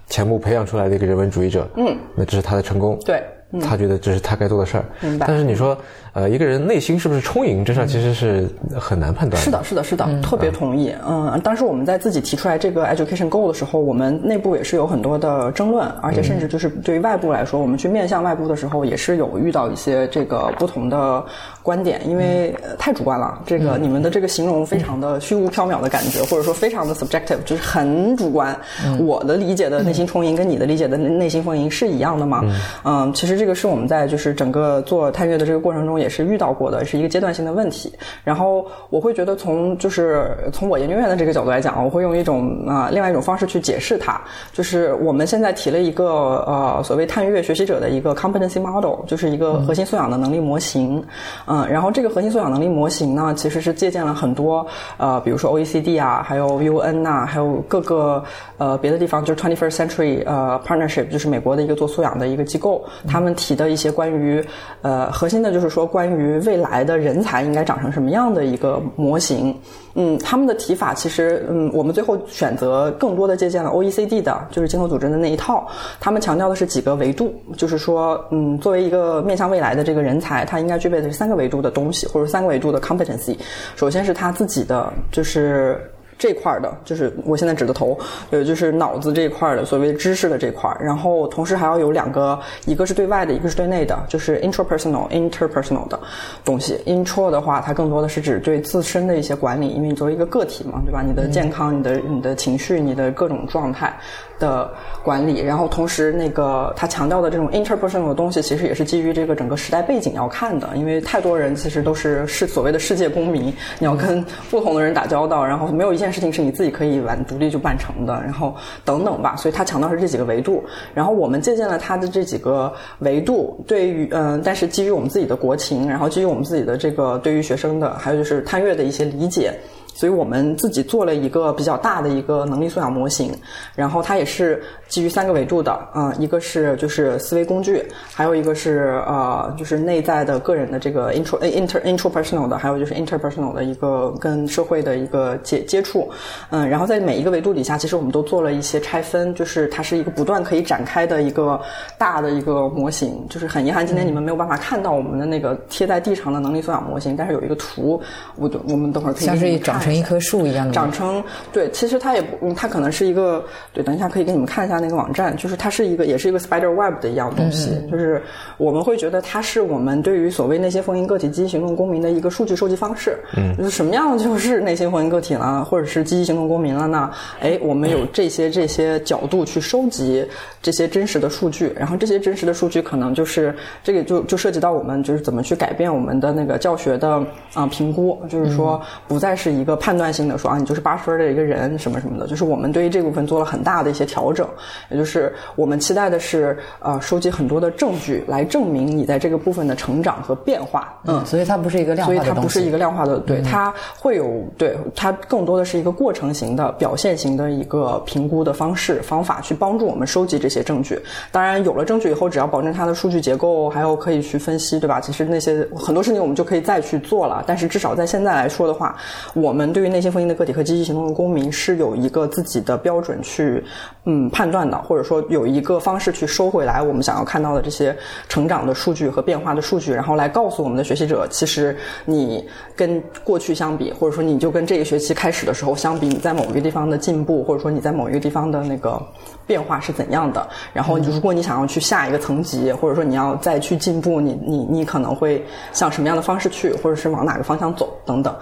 [0.09, 3.23] 钱穆培养出来的一个人文主义者，嗯，那这是他的成功，对。
[3.63, 5.77] 他觉得这是他该做的事儿，明白但是你说，
[6.13, 9.41] 呃，一个人内心是不是充盈，这事儿其实是很难判断。
[9.41, 10.93] 是的，是的，是的，特别同意。
[11.07, 21.25] 嗯，当时我们在自己提出来这个 education goal 的时候，我们内部也是有很多的争论，而且甚至就是对于外部来说，我们去面向外部的时候，也是有遇到一些这个不同的
[21.63, 23.41] 观点，因为呃太主观了。
[23.47, 28.59] 这个你们的这个形容非常的虚无缥缈的感觉，或者说非常的 subjective，就是很主观。
[28.99, 32.43] 我的理解的内心充盈跟你的理解的内心丰盈是一样的吗？
[32.85, 37.93] 嗯，其实这个是我们在就是整个做探月的这个过程中也是遇到过的，是一个阶段性的问题。
[38.25, 44.21] 然后我会觉得从就是从我研究院的这个角度来讲，我会用一种啊、另外一种方式去解释它，
[44.53, 46.05] 就是我们现在提了一个
[46.47, 51.03] 呃所谓探月学习者的一个 competency model，就是一个核心素养的能力模型。
[51.47, 54.67] 嗯，然后这个核心素养能力模型呢，其实是借鉴了很多
[54.97, 58.23] 呃，比如说 OECD 啊，还有 UN 呐、还有各个
[58.59, 64.45] 呃别的地方，就是 Twenty First Century 呃 Partnership，就是美国的一个做素养的一个机构，他们们提的一些关于
[64.83, 69.53] 呃核心的就是说关于未来的人才应该长成什么样的一个模型。
[69.99, 75.67] 嗯，他们的提法其实，嗯，我们最后选择更多的借鉴了 OECD 的，就是经合组织的那一套。
[75.99, 83.37] 他们强调的是几个维度，就是说，嗯，作为一个面向未来的这个人才，他应该具备的是三个维度的东西，或者三个维度的 competency。
[83.75, 85.81] 首先是他自己的，就是。
[86.19, 87.99] 这块儿的，就是我现在指的头，
[88.31, 90.79] 呃，就是脑子这一块儿的，所谓知识的这块儿。
[90.83, 95.99] 然后同时还要有两个，一个是对外的，一个是对内的，就是 intrapersonal、interpersonal 的
[96.45, 96.81] 东西。
[96.87, 101.03] intro 的话，它更多的是指对自身的一些管理，因为你作为一个个体嘛，对吧？
[101.03, 103.95] 你的健康、你的你的情绪、你的各种状态
[104.39, 104.71] 的
[105.03, 105.41] 管理。
[105.41, 119.37] 然后同时，那个他强调的这种 interpersonal 的东西，其实也是基于这个整个时代背景要看的，因为太多人其实都是是所谓的世界公民，你要跟不同的人打交道，然后没有一件事情是你自己可以完独立就办成的，然后等等吧。
[119.37, 120.65] 所以他强调是这几个维度，
[120.95, 129.53] 然后我们借鉴了他的这几个维度，对于嗯、但是基于我们自己的国情，然后基于我们自己的这个对于学生的，还有就是探月的一些理解。
[129.97, 133.33] 所以我们自己做了一个比较大的一个能力素养模型，
[133.75, 137.83] 然后它也是基于三个维度的，嗯、一个是就是思维工具，
[138.13, 146.11] 还有一个是呃就是内在的个人的这个 intro inter intrapersonal 的，还有就是 interpersonal 的一个跟社会的一个接接触，
[146.51, 151.59] 嗯，然后在每一个维度底下，其实我们都做了一些拆分，就是它是一个不断可以展开的一个
[151.97, 157.99] 大的一个模型，就是很遗憾今天你们没有办法看到我们的那个贴在地上的能力素养模型，但是有一个图，
[158.37, 160.73] 我就我们等会儿可以给你们看长成一棵树一样的。
[160.73, 161.23] 长成
[161.53, 168.21] 对，其实它也不，嗯它可能是一个对，等一下可以给你们看一下那个网站，就是它是一个也是一个 spider web 的一样东西，就是
[168.59, 177.11] 我们会觉得它是我们对于所谓那些风云个体积极行动公民的一个数据收集方式，嗯，就是什么样就是内心风云个体了，或者是积极行动公民了呢？
[177.41, 180.27] 哎，我们有这些这些角度去收集
[180.61, 194.49] 这些真实的数据，然后这些真实的数据可能就是这个就就涉及到我们就是怎么去改变我们的那个教学的啊、呃评估，就是说不再是一个判断性的说啊你就是八十分的一个人什么什么的，就是我们对于这部分做了很大的一些调整，
[194.91, 211.01] 也就是我们期待的是呃收集很多的证据来证明你在这个部分的成长和变化，嗯，所以它不是一个量化所以它不是一个量化的，对，它会有对它更多的是一个过程型的、表现型的一个评估的方式方法，去帮助我们收集这些证据。
[211.31, 215.01] 当然，有了证据以后，只要保证它的数据结构，还有可以去分析，对吧？
[215.01, 217.45] 其实那些很多事情我们就可以再去做了。
[217.47, 218.97] 但是至少在现在来说的话，
[219.35, 223.63] 我们们对于内心封印的个体和积极行动的公民是有一个自己的标准去
[224.05, 227.95] 嗯判断的，或者说有一个方式去收回来我们想要看到的这些
[228.29, 239.03] 成长的数据和变化的数据，然后来告诉我们的学习者，其实你跟过去相比，或者说你就跟这个学期开始的时候相比，你在某一个地方的进步，或者说你在某一个地方的那个
[239.47, 240.47] 变化是怎样的。
[240.73, 248.35] 然后，如果你想要去下一个层级，或者说你要再去进步，你你你可能会向什么样的方式去，或者是往哪个方向走等等。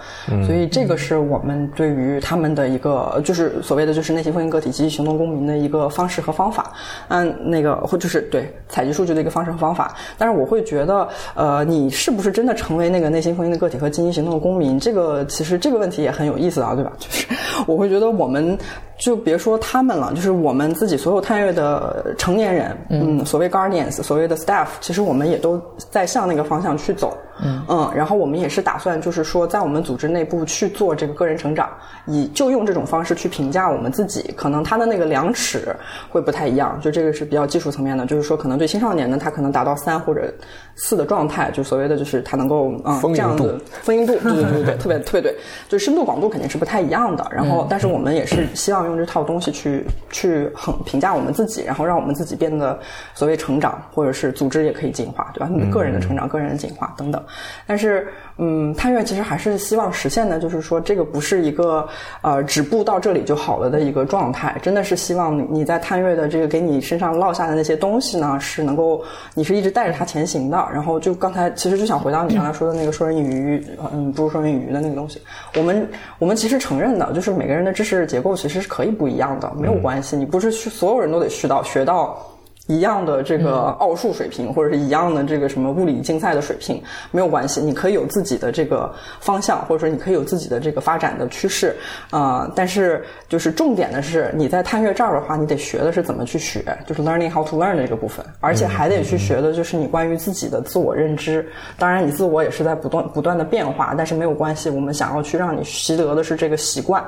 [0.45, 6.71] 所以，这个是我们对于他们的一个，就是所谓的就是内心封印个体积极行动公民的一个方式和方法。
[7.09, 9.95] 嗯，那个或就是对采集数据的一个方式和方法。
[10.17, 14.79] 但是，我会觉得，呃，你是不是真的成为那个内心封印的个体和积极行动的公民？
[14.79, 16.91] 这个其实这个问题也很有意思啊，对吧？
[16.97, 17.27] 就是
[17.67, 18.57] 我会觉得我们。
[18.97, 31.69] 就别说他们了，就是我们自己所有探月的成年人，嗯，所谓 guardians，所谓的 staff，其实我们也都在向那个方向去走，嗯，嗯，然后我们也是打算，就是说在我们组织内部去做这个个人成长，
[32.05, 35.75] 以就用这种方式去评价我们自己，可能他的那个量尺
[36.09, 40.33] 会不太一样，就这个是比较技术层面的，就是说可能对青少年呢，他可能达到三或者
[40.75, 45.35] 四的状态，就所谓的就是他能够嗯这样子丰盈度，对对对对，特别特别对，
[45.67, 48.85] 就深度广度肯定是不太一样的，然后但是我们也是希望。
[48.85, 52.77] 用这套东西去去衡评价我们自己，然后让我们自己变得
[53.15, 55.49] 所谓成长，或者是组织也可以进化，对吧？
[55.71, 57.19] 个人的成长、个人的进化等等。
[57.65, 58.07] 但是，
[58.37, 61.87] 嗯，探月其实还是希望实现的，就是说这个不是一个
[62.21, 69.03] 呃止步到这里就好了的一个状态，真的是希望你在探月的这个给你身上落下的那些东西呢，是能够
[69.33, 70.57] 你是一直带着它前行的。
[70.71, 75.19] 然后就刚才其实就想回到你刚才说的那个说人鱼，嗯，不如说人以渔的那个东西。
[75.57, 78.69] 我们我们其实承认的，就是每个人的知识结构其实是。
[78.75, 80.17] 可以不一样的，没有关系。
[80.17, 82.21] 你不是所有人都得学到学到
[82.67, 87.61] 一样的这个奥数水平，或者是一样的这个什么物理竞赛的水平，没有关系。
[87.61, 91.75] 你可以有自己的这个方向，或者说你可以有自己的这个发展的趋势
[92.09, 92.51] 啊。
[92.55, 101.47] 但是就是重点的是，你在探月这儿的话，你得学的是怎么去学，就是 learning how to learn 这个部分，而且还得去学的就是你关于自己的自我认知。
[101.77, 104.69] 当然，你自我也是在不断不断的变化，但是没有关系。
[104.69, 107.03] 我们想要去让你习得的是这个习惯。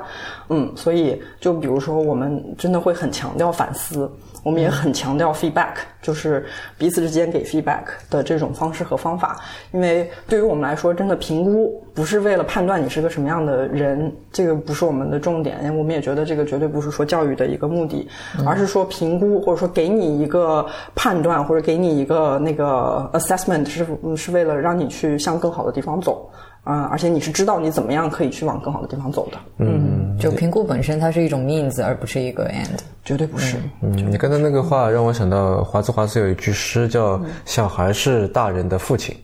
[0.50, 4.10] 嗯，所以就比如说，我们真的会很强调反思，
[4.42, 6.46] 我们也很强调 feedback，就是
[6.76, 9.40] 彼此之间给 feedback 的这种方式和方法。
[9.72, 15.58] 因为对于我们来说，真的评估不是为了判断你是个什么样的人，这个不是我们的重点。
[15.76, 18.08] 我们也觉得这个绝对不是说教育的一个目的，
[18.46, 23.86] 而是说评估或者说给你一个判断或者给你一个那个 assessment，是
[24.16, 26.30] 是为了让你去向更好的地方走。
[26.64, 29.38] 啊，而且你是知道你怎么样可以去往更好的地方走的。
[29.56, 33.56] 嗯，就评估本身它是一种 means，而不是一个 end，绝对不是。
[33.80, 39.16] 嗯，你刚才那个话让我想到华兹华斯有一句诗叫“小孩是大人的父亲”，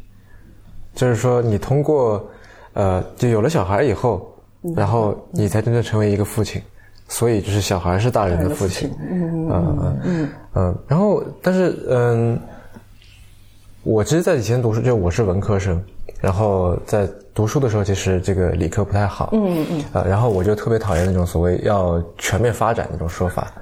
[0.94, 2.28] 就是说你通过
[2.72, 4.28] 呃，就有了小孩以后，
[4.74, 6.60] 然后你才真正成为一个父亲，
[7.08, 8.90] 所以就是小孩是大人的父亲。
[9.08, 10.78] 嗯嗯嗯嗯。
[10.88, 12.38] 然后，但是嗯，
[13.84, 15.80] 我其实，在以前读书，就我是文科生。
[16.20, 19.28] 然后在读书的时候，其实这个理科不太好。
[19.32, 19.84] 嗯嗯嗯。
[19.92, 23.52] 呃，然后我就特别讨厌那种所谓要全面发展那种说法，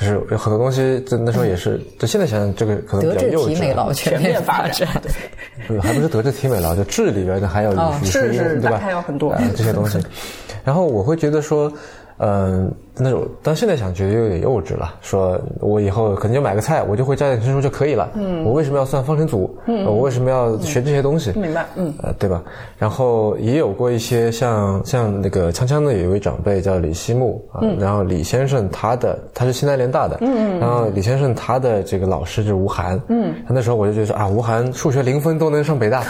[0.00, 1.80] 就是有很多东西，在那时候也是。
[1.98, 3.44] 就现在想想，这个可能比较幼稚。
[3.44, 4.88] 德智体美劳全面发展。
[5.68, 8.78] 对，还不是德智体美劳，就智里边的还有语数英，对吧？
[8.78, 9.98] 还有很多这些东西。
[10.64, 11.72] 然后我会觉得说。
[12.18, 14.94] 嗯，那种，但现在想觉得有点幼稚了。
[15.02, 18.08] 说我以后可能就买个菜，我就会加减乘除就可以了。
[18.14, 19.54] 嗯，我为什么要算方程组？
[19.66, 21.30] 嗯，我为什么要学这些东西？
[21.38, 22.42] 明白，嗯，呃，对吧？
[22.78, 36.02] 然后也有过一些像像那个锵锵的有一位长辈叫李希木啊，然后李先生他的他是西南联大的，嗯嗯，然后李先生他的这个老师就是吴晗，嗯，他那时候我就觉得说啊，吴晗数学零分都能上北大，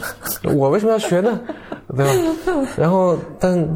[0.54, 1.40] 我为什么要学呢？
[1.96, 2.12] 对吧？
[2.76, 3.66] 然后但。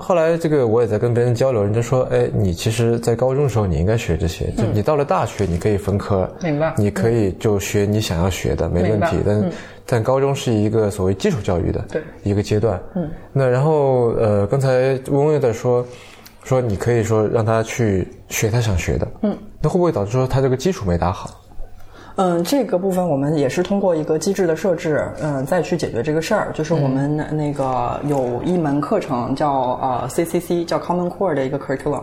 [0.00, 6.74] 后来这个我也在跟别人交流，人家说，哎，你其实，在高中的时候你应该学这些，就你到了大学你可以分科，明白？
[6.76, 9.18] 你可以就学你想要学的，没问题。
[9.24, 9.50] 但
[9.86, 11.84] 但高中是一个所谓基础教育的
[12.22, 12.80] 一个阶段。
[12.94, 13.08] 嗯。
[13.32, 15.84] 那然后呃，刚才温温在说，
[16.44, 19.06] 说你可以说让他去学他想学的。
[19.22, 19.36] 嗯。
[19.60, 21.39] 那会不会导致说他这个基础没打好？
[22.22, 26.52] 嗯，这个部分我们也是通过一个机制的设置，嗯，再去解决这个事儿。
[26.52, 29.50] 就是我们那个有一门课程叫
[29.80, 32.02] 呃 CCC，叫 Common Core 的一个 curriculum，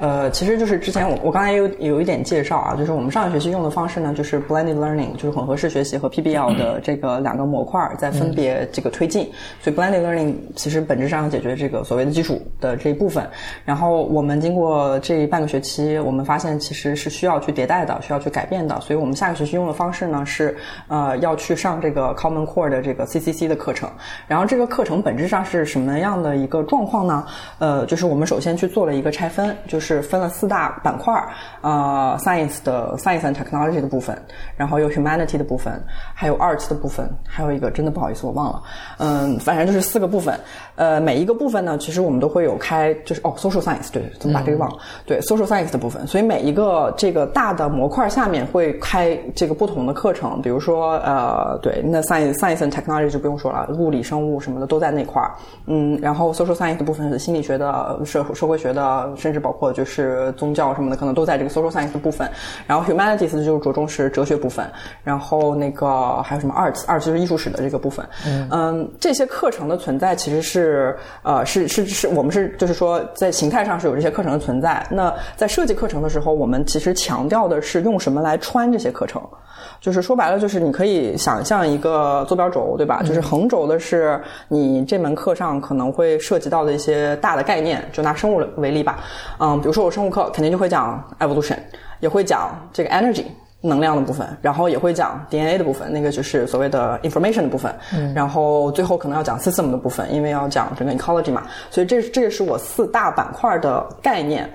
[0.00, 9.32] 呃，其实就是之前我我刚才有有一点介绍啊，就是我们上个学期用的方式呢，就是 blended learning，就是混合式学习和 PBL 的这个两个模块在分别这个推进。
[9.62, 13.26] 所以 blended learning 其实本质上要解决这个所谓的基础的这一部分。
[13.64, 18.78] 然后我们经过这半个学期，我们发现其实是需要去迭代的，需要去改变的。
[18.82, 19.53] 所以我们下个学期。
[19.54, 20.56] 用的方式呢是
[20.88, 23.88] 呃要去上这个 Common Core 的这个 CCC 的课程。
[24.26, 27.26] 然后这个课程本质上是什么样的一个状况呢？
[27.58, 31.28] 呃，就是我们首先去做了一个拆分，就是分了四大板块儿，
[31.62, 34.20] 呃，Science 的 Science and Technology 的部分，
[34.56, 35.82] 然后有 Humanity 的部分，
[36.14, 38.62] 还有 Arts 的部分，还有一个真的不好意思我忘了，
[38.98, 40.38] 嗯，反正就是四个部分。
[40.76, 44.76] 呃，每一个部分呢，其实我们都会有开，就是哦，Social Science 对，怎么把这个忘了？
[45.06, 55.32] 对，Social Science 的部分，所以每一个这个大的模块下面会开这个不同的课程，比如说呃，对，那 Science Science and Technology 就不用说了，物理、生物什么的都在那块儿，
[55.66, 62.28] 嗯，然后 Social Science 的部分是心理学的、社社会学的，甚至包括就是宗教什么的，可能都在这个 Social Science 的部分。
[62.66, 64.66] 然后 Humanities 就是着重是哲学部分，
[65.02, 68.04] 然后那个还有什么 Arts，Arts 就是艺术史的这个部分。
[68.50, 70.63] 嗯，这些课程的存在其实是
[71.22, 74.86] 呃是是是我们是就是说在形态上是有这些课程的存在。
[74.90, 79.22] 那在设计课程的时候，我们其实强调的是用什么来穿这些课程。
[79.80, 83.02] 就是说白了，就是你可以想象一个坐标轴，对吧？
[83.02, 87.82] 就是横轴的是你这门课上可能会涉及到的一些大的概念。
[87.92, 89.00] 就拿生物为例吧，
[89.38, 91.58] 嗯，比如说我生物课肯定就会讲 evolution，
[92.00, 93.24] 也会讲这个 energy
[93.66, 97.74] 能量的部分，然后也会讲 DNA 的部分，那个就是所谓的 information 的部分。
[98.14, 101.42] 然后最后可能要讲 system 的部分，因为要讲整个 ecology 嘛。
[101.70, 104.48] 所以这这个是我四大板块的概念。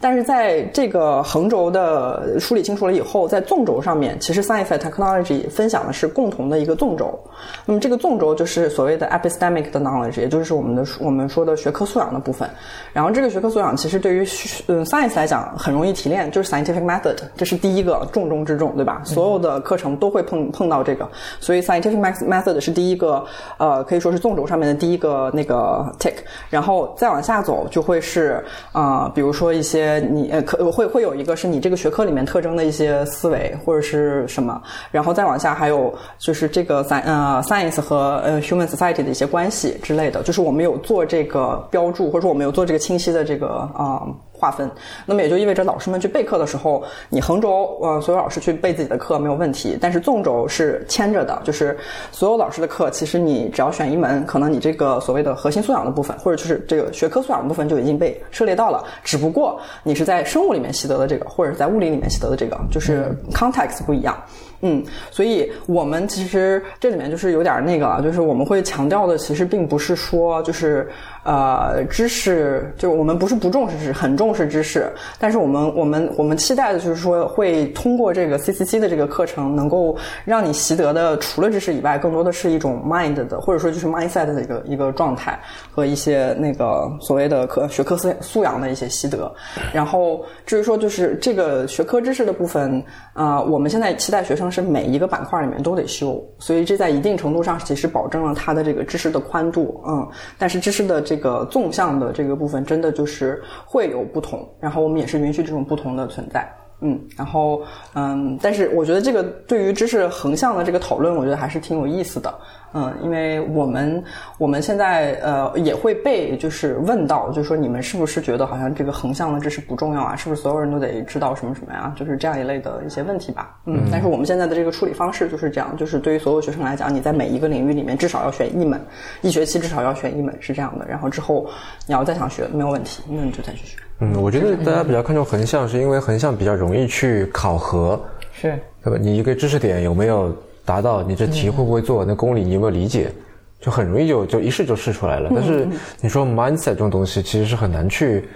[0.00, 7.18] 但是在这个横轴的梳理清楚了以后，在纵轴上面，其实 science technology 分享的是共同的一个纵轴。
[7.64, 12.48] 那么这个纵轴就是所谓的 epistemic 的 knowledge，也就是我们的我们说的学科素养的部分。
[12.92, 14.26] 然后这个学科素养其实对于
[14.66, 19.00] 嗯 science 来讲很容易提炼，就是 scientific method，这是第一个重中之重，对吧？
[19.04, 21.08] 所有的课程都会碰碰到这个，
[21.40, 23.24] 所以 scientific method 是第一个，
[23.58, 26.14] 呃，可以说是纵轴上面的第一个那个 tick。
[26.50, 29.85] 然后再往下走就会是啊，比如说一些。
[29.86, 34.60] 呃你呃可会会有一个是你这个学科里面特征的一些思维或者是什么，
[34.90, 44.02] 然后再往下还有就是这个 sci 呃 science 和呃 human society 的一些关系之类的，就是我们有做这个标注，或者说我们有做这个清晰的这个啊。
[44.38, 44.70] 划分，
[45.06, 51.76] 那么也就意味着老师们去备课的时候，你横轴呃所有老师去备自己的课没有问题，但是纵轴是牵着的，就是
[52.12, 64.16] 所有老师的课，其实你只要选一门，可能你这个所谓的核心素养的部分，或者就是这个学科素养的部分就已经被涉猎到了，只不过你是在生物里面习得的这个，或者是在物理里面习得的这个，就是 context 不一样。
[64.62, 70.88] 嗯，所以我们其实这里面就是有点那个，就是我们会强调的，其实并不是说就是
[71.26, 85.38] 呃知识，就我们不是不重视知识，很重视知识，但是我们我们我们期待的就是说会通过这个 CCC 的这个课程，能够让你习得的除了知识以外，更多的是一种 mind 的，或者说就是 mindset 的一个一个状态
[85.70, 89.30] 和一些那个所谓的科学科素素养的一些习得。
[89.70, 94.46] 然后至于说就是这个学科知识的部分，啊，我们现在期待学生。
[94.48, 100.08] 是每一个板块里面都得修，所以这在一定程度上其实保证了它的这个知识的宽度，嗯，
[100.38, 106.46] 但是知识的这这个纵向的这个部分真的就是会有不同，然后我们也是允许这种不同的存在。
[106.82, 107.62] 嗯，然后
[107.94, 112.32] 嗯，但是我觉得这个对于知识横向的这个讨论，我觉得还是挺有意思的。
[112.78, 114.04] 嗯，因为我们
[114.36, 120.14] 我们现在呃也会被就是问到，就是说你们是不是觉得好像这个横向的知识不重要啊？
[120.14, 121.90] 是不是所有人都得知道什么什么呀？
[121.96, 123.56] 就是这样一类的一些问题吧。
[123.64, 128.78] 嗯，但是我们现在的这个处理方式就是这样，就是对于所有学生来讲，你在每一个领域里面至少要选一门，
[129.22, 130.86] 一学期至少要选一门是这样的。
[130.86, 131.48] 然后之后
[131.86, 133.78] 你要再想学没有问题，那你就再去学。
[134.00, 137.98] 嗯，我觉得大家比较看重横向，是因为横向比较容易去考核，
[138.34, 138.98] 是，对吧？
[139.00, 140.36] 你一个知识点有没有
[140.66, 141.02] 达到？
[141.02, 142.04] 你这题会不会做？
[142.04, 143.10] 那公理你有没有理解？
[143.58, 145.30] 就很容易就就一试就试出来了。
[145.34, 145.66] 但是
[146.02, 148.28] 你说 mindset 这种东西其实是很难去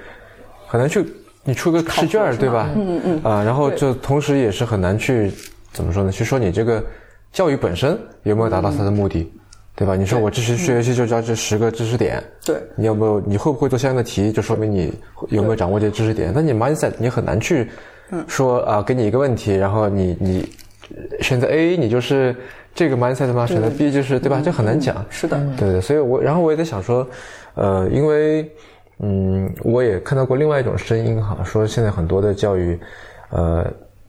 [0.67, 1.05] 很难去，
[1.45, 2.71] 你出个试卷对吧？
[2.75, 5.31] 嗯嗯啊，然后就同时也是很难去
[5.73, 6.11] 怎么说呢？
[6.11, 6.83] 去说你这个
[7.33, 9.31] 教育本身有没有达到它的目的？
[9.77, 9.97] 对吧？
[9.97, 13.21] 你说我这学学习就教这十个知识点，对，你有没有？
[13.21, 14.31] 你会不会做相应的题？
[14.31, 14.93] 就说明你
[15.29, 16.33] 有没有掌握这些知识点。
[16.35, 17.71] 那你 mindset 你很难去
[18.27, 20.47] 说啊，给你一个问题，然后你你
[21.21, 22.35] 选择 A，你就是
[22.75, 23.47] 这个 mindset 吗？
[23.47, 24.41] 选择 B 就是对吧？
[24.45, 25.05] 这很难讲。
[25.11, 25.81] 是的，对对。
[25.81, 27.07] 所以我然后我也在想说，
[27.55, 28.51] 呃，因为
[28.99, 32.79] 嗯，我也看到过另外一种声音哈，说现在很多的教育，
[33.31, 33.67] 呃，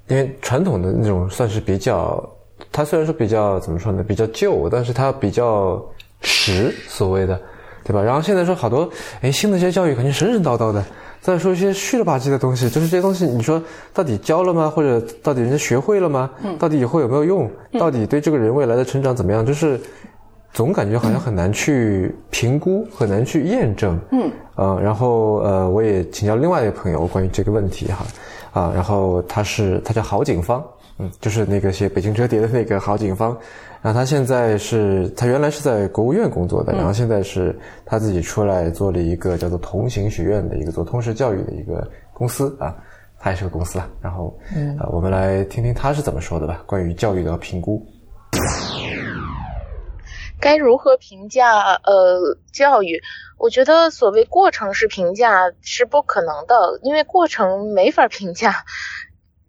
[0.07, 2.23] 因为传统的那种算是比较。
[2.71, 5.84] 它虽然说比较怎么说呢，比较旧，但是它比较
[6.21, 7.38] 实，所谓的，
[7.84, 8.01] 对吧？
[8.01, 8.88] 然后现在说好多，
[9.21, 10.82] 哎，新的一些教育肯定神神叨叨的，
[11.22, 13.61] 再说一些虚了吧唧的东西，就是这些东西，你说
[13.93, 14.69] 到底教了吗？
[14.69, 16.30] 或者到底人家学会了吗？
[16.57, 17.49] 到底以后有没有用？
[17.80, 19.45] 到底对这个人未来的成长怎么样？
[19.45, 19.80] 就是
[20.51, 23.97] 总感觉好像很难去评估，很难去验证。
[24.11, 28.05] 嗯，呃，然后呃，我也请教另外一个朋友关于这个问题哈，
[28.59, 30.61] 啊，然后他是他叫郝景芳，
[30.97, 33.38] 嗯，就是那个写《北京折叠》的那个郝景芳，
[33.82, 42.75] 然后他现在是他原来是在国务院工作的，然后现在是他自己出来做了一个叫做同行学院的一个做通识教育的一个公司啊，
[43.17, 47.84] 他也是个公司啊，然后嗯，我们来听听他是怎么说的吧，关于教育的评估。
[50.39, 52.19] 该如何评价呃
[52.51, 52.99] 教育？
[53.38, 58.63] 我觉得所谓过程式评价是不可能的，因为过程没法评价。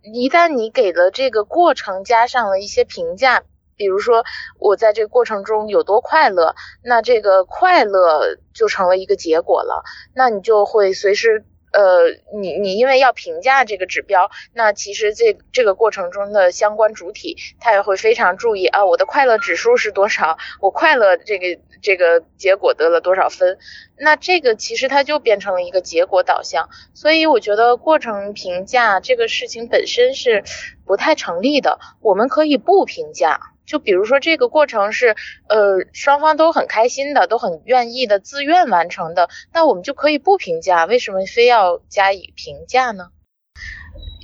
[0.03, 3.43] 一旦你给了这个过程加上了一些评价，
[3.83, 4.25] 比如说
[4.61, 6.55] 我在这个过程中有多快乐，
[6.85, 9.83] 那这个快乐就成了一个结果了，
[10.15, 11.45] 那你就会随时。
[11.75, 20.37] 呃，你你因为要评价这个指标，那其实这这个过程中的相关主体，他也会非常注意啊，我的快乐指数是多少？
[20.61, 23.57] 我快乐这个这个结果得了多少分？
[23.97, 30.45] 那这个其实它就变成了一个结果导向，所以我觉得过程评价这个事情本身是
[30.85, 31.79] 不太成立的。
[32.03, 33.52] 我们可以不评价。
[33.73, 35.17] 就比如说这个过程是，
[35.49, 43.09] 呃，双方都很开心的，都很愿意的，自愿完成的，那我们就可以不评价，为什么非要加以评价呢？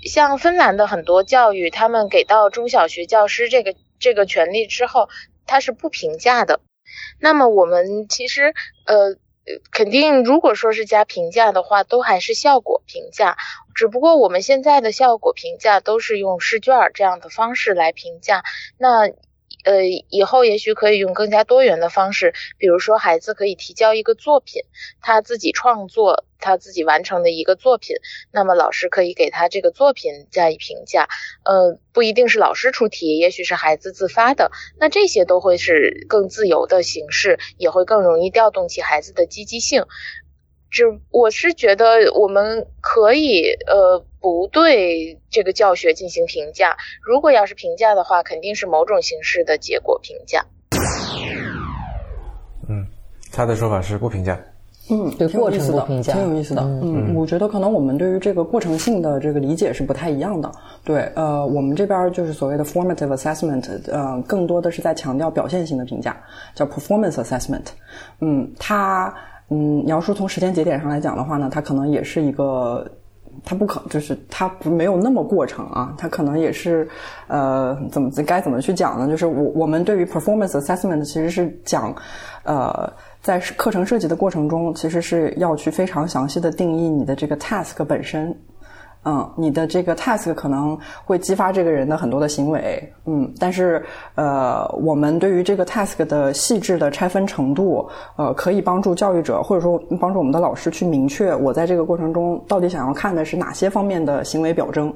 [0.05, 5.09] 像芬兰的很多教育，他们给到中小学教师这个这个权利之后，
[5.47, 6.61] 他是不评价的。
[7.19, 8.53] 那么我们其实，
[8.85, 9.17] 呃，
[9.73, 13.39] 肯定如果说是加评价的话，都还是效果评价，
[13.75, 18.43] 只不过我们现在的效果评价都是用试卷这样的方式来评价，
[18.77, 19.11] 那。
[19.65, 24.63] 呃，以后也许可以用更加多元的方式，比如说孩子可以提交一个作品，
[25.01, 27.97] 他自己创作、他自己完成的一个作品，
[28.33, 31.09] 那么老师可以给他这个作品加以评价。
[31.45, 39.85] 呃，不一定是老师出题，也许是孩子自发的，那这些都会是更自由的形式，也会更容易调动起孩子的积极性。
[40.71, 50.45] 只我是觉得我们可以呃不对这个教学进行评价，如果要是评价的话，肯定是某种形式的结果评价。
[52.69, 52.87] 嗯，
[53.33, 54.39] 他的说法是不评价。
[54.91, 56.63] 嗯，对过程的评价，挺有意思的。
[56.63, 60.51] 嗯，我觉得可能我们对于这个过程性的这个理解是不太一样的。
[60.85, 66.19] 对，呃，我们这边就是所谓的 formative assessment，呃，更多的是在强调表现性的评价，
[66.55, 67.65] 叫 performance assessment。
[68.21, 69.15] 嗯，它。
[69.51, 72.87] 嗯，你要说从时间节点上来讲的话呢，它可能也是一个，
[73.45, 76.89] 它不可就是它不没有那么过程啊，它可能也是，
[77.29, 79.09] 呃，怎么该怎么去讲呢？
[79.09, 81.95] 就是我我们对于 performance assessment 其实是讲，
[82.45, 82.93] 呃，
[83.23, 88.37] 在课程设计的过程中，其实是要去非常详细的定义你的这个 task 本身。
[89.11, 93.83] 嗯，你的这个 task 可能会激发这个人的很多的行为，嗯，但是
[94.17, 104.93] 呃，我们对于这个 task 的细致的拆分程度，呃，可以帮助教育者或者说帮助我们的老师去明确我在这个过程中到底想要看的是哪些方面的行为表征，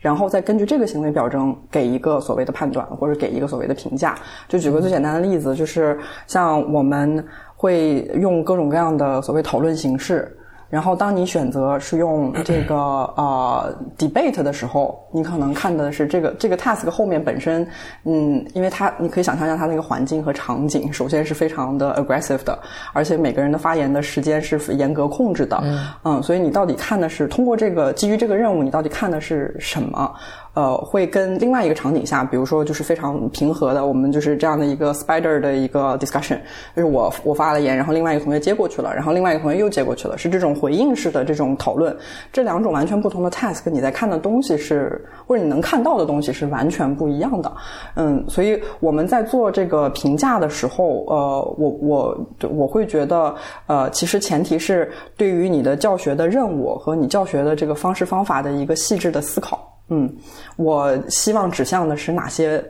[0.00, 4.16] 然后再根据这个行为表征给一个所谓的判断或者给一个所谓的评价。
[4.48, 5.96] 就举个最简单的例子，就是
[6.26, 10.36] 像我们会用各种各样的所谓讨论形式。
[10.72, 17.68] 然后，当你选择是用 这个呃 debate 的时候，你可能看的是这个这个 task 后面本身，
[18.04, 22.58] 嗯，因为它你可以想象一下它那个环境和场景，首先是非常的 aggressive 的，
[22.94, 25.62] 而且每个人的发言的时间是严格控制的，
[26.04, 30.10] 嗯，所以你到底看的是通过这个基于这个任务，你到底看的是什么？
[30.54, 36.38] 呃，会跟另外一个场景下，比如说就是非常平和的，我们就是这样的一个 spider 的一个 discussion，
[36.76, 41.96] 就是我我发了言，然后另外一个同学接过去了，然后另外一个同学又接过去了，是这种回应式的这种讨论。
[42.30, 47.50] 这两种完全不同的 task，你在看的东西是或者你能看到的东西是完全不一样的。
[47.94, 53.34] 嗯，所以我们在做这个评价的时候，呃，我我我会觉得，
[53.66, 59.71] 呃，其实前提是对于你的教学的任务和你教学的这个方式方法的一个细致的思考。
[59.88, 60.10] 嗯，
[60.56, 62.64] 我希望指向的是哪些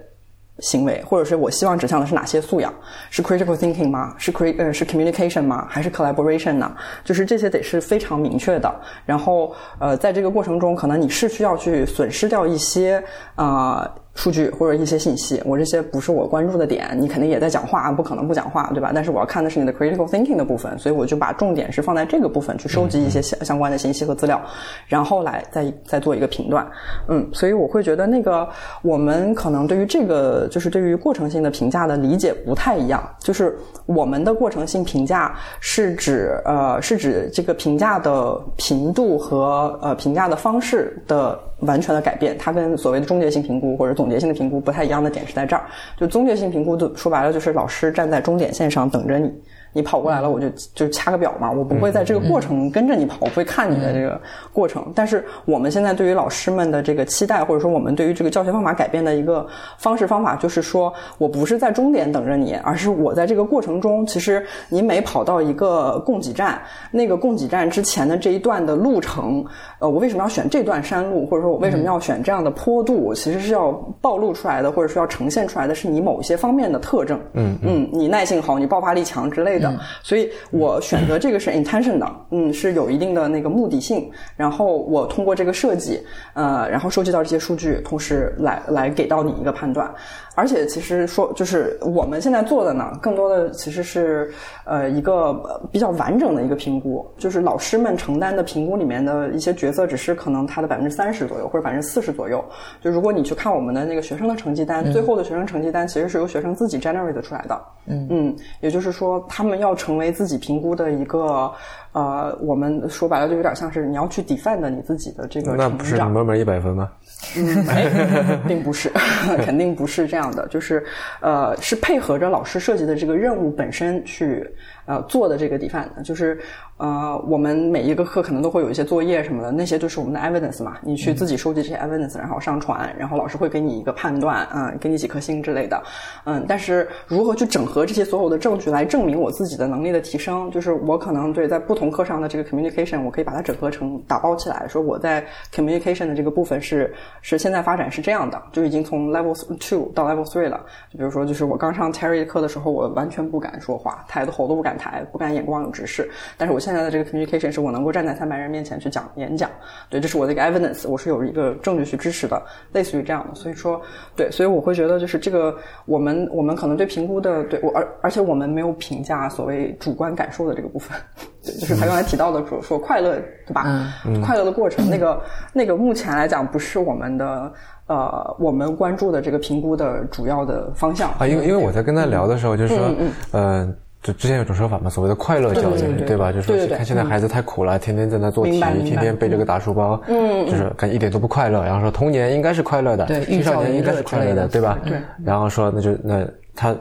[0.58, 2.72] 行为，或者是我希望指向的是哪些素养？
[3.10, 4.14] 是 critical thinking 吗？
[4.18, 5.66] 是 cre 呃是 communication 吗？
[5.70, 6.74] 还是 collaboration 呢？
[7.04, 8.74] 就是这些得是非常明确的。
[9.06, 13.02] 然后呃，在这个过程中，可能你是需要去损失掉一些
[13.34, 13.88] 啊。
[14.14, 18.92] 数据或者一些信息，我这些不是我关注的点，你肯定也在讲话，不可能不讲话，对吧？
[18.94, 24.40] 但是我要看的是你的 critical thinking 的部分，所以我就把重点是放在这个部分去收集一些相相关的信息和资料，
[24.86, 26.66] 然后来再再做一个评断。
[27.08, 28.46] 嗯，所以我会觉得那个
[28.82, 33.56] 我们可能对于这个就是对于过程性的评价的理解不太一样，就是
[33.86, 45.62] 我们的过程性评价是指呃是指这个评价的频度和呃评价的方式的完全的改变，它跟所谓的终结性评估或者总结性的评估不太一样的点是在这儿，
[45.96, 49.32] 就综结性评估就说白了就是老师站在终点线上等着你。
[49.72, 54.20] 你跑过来了，我就就掐个表嘛，我不会在这个过程跟着你跑，我会看你的这个
[54.52, 54.92] 过程。
[54.94, 59.46] 但是我们现在对于老师们的这个期待，或者说我们对于这个教学方法改变的一个
[59.78, 69.44] 方式方法，就是说我不是在终点等着你，而是我在这个过程中，其实你每跑到一个供给站，那个供给站之前的这一段的路程，
[69.78, 77.18] 呃，我为什么要选这段山路，或者说我为什么要选这样的坡度，其实是要暴露出来的，或者说要呈现出来的是你某一些方面的特征。
[77.32, 79.61] 嗯嗯，你耐性好，你爆发力强之类的。
[80.02, 84.10] 所以我选择这个是 intention 的，嗯，是有一定的那个目的性。
[84.36, 86.00] 然后我通过这个设计，
[86.34, 89.92] 呃，然后收集到这些数据，同时来来给到你一个判断。
[90.34, 94.32] 而且其实说，就是我们现在做的呢，更多的其实是
[94.64, 95.34] 呃一个
[95.70, 97.06] 比较完整的一个评估。
[97.18, 102.42] 就是老师们承担的评估里面的一些角色，只是可能他的百分之三十左右，或者百分之四十左右。
[102.80, 107.60] 就如果你去看我们的那个学生的成绩单，最后的学生成绩单其实是由学生自己 generate 出来的。
[107.86, 111.52] 嗯嗯，也就是说，他们要成为自己评估的一个
[111.92, 116.90] 呃，我们说白了就有点像是你要去 defend 你自己的这个那不是门门一百分吗？
[117.36, 118.90] 嗯，并不是，
[119.44, 120.84] 肯定不是这样的，就是
[121.20, 124.48] 呃，是配合着老师设计的这个任务本身去。
[124.92, 126.38] 呃，做的这个 define 就是
[126.76, 130.76] 呃，我们每一个课可能都会有一些作业什么的，那些就是我们的 evidence 嘛。
[130.82, 135.82] 你去自己收集这些 evidence，然后上传，然后老师会给你一个判断，嗯，给你几颗星之类的，
[136.26, 136.44] 嗯。
[136.46, 145.24] 但是如何去整合这些所有的证据来证明我自己的能力的提升，就是我可能对在不同课上的这个 communication，我可以把它整合成打包起来，说我在
[145.54, 146.92] communication 的这个部分是
[147.22, 150.60] 是现在发展是这样的，就已经从 level two 到 level three 了。
[150.90, 154.72] 就比如说，就是我刚上 Terry 课的时候，我完全不敢说话，抬头都不敢。
[154.82, 159.48] 台不敢眼光有直视，但是我现在的这个 communication 是我能够站在三百人面前去讲演讲，
[159.88, 162.42] 对，这是我的一个 evidence，我是有一个证据去支持的，
[162.72, 163.80] 类似于这样的，所以说，
[164.16, 165.56] 对，所以我会觉得就是这个，
[165.86, 170.98] 我们我们可能对评估的，对我而而且我们没有评价所谓主观感受的这个部分，
[171.44, 173.12] 对，就是他刚才提到的说说快乐，
[173.46, 173.64] 对吧？
[174.04, 175.22] 嗯快乐的过程，那个
[175.52, 177.52] 那个目前来讲不是我们的。
[177.88, 182.94] 呃，我们关注的这个评估的主要的方向啊，因为因为我在跟他聊的时候，就是说，
[183.32, 183.76] 嗯。
[184.02, 186.32] 就之前有种说法嘛，所谓的快乐教育，对吧？
[186.32, 191.62] 就是说，看现在孩子太苦了，天天在那做题，天天背着个大书包，嗯，就是感觉一点都不快乐。
[191.62, 194.76] 然后说童年应该是快乐的，对，青少年应该是快乐的，对吧？
[194.84, 195.00] 对。
[195.24, 196.26] 然后说，那就那
[196.56, 196.74] 他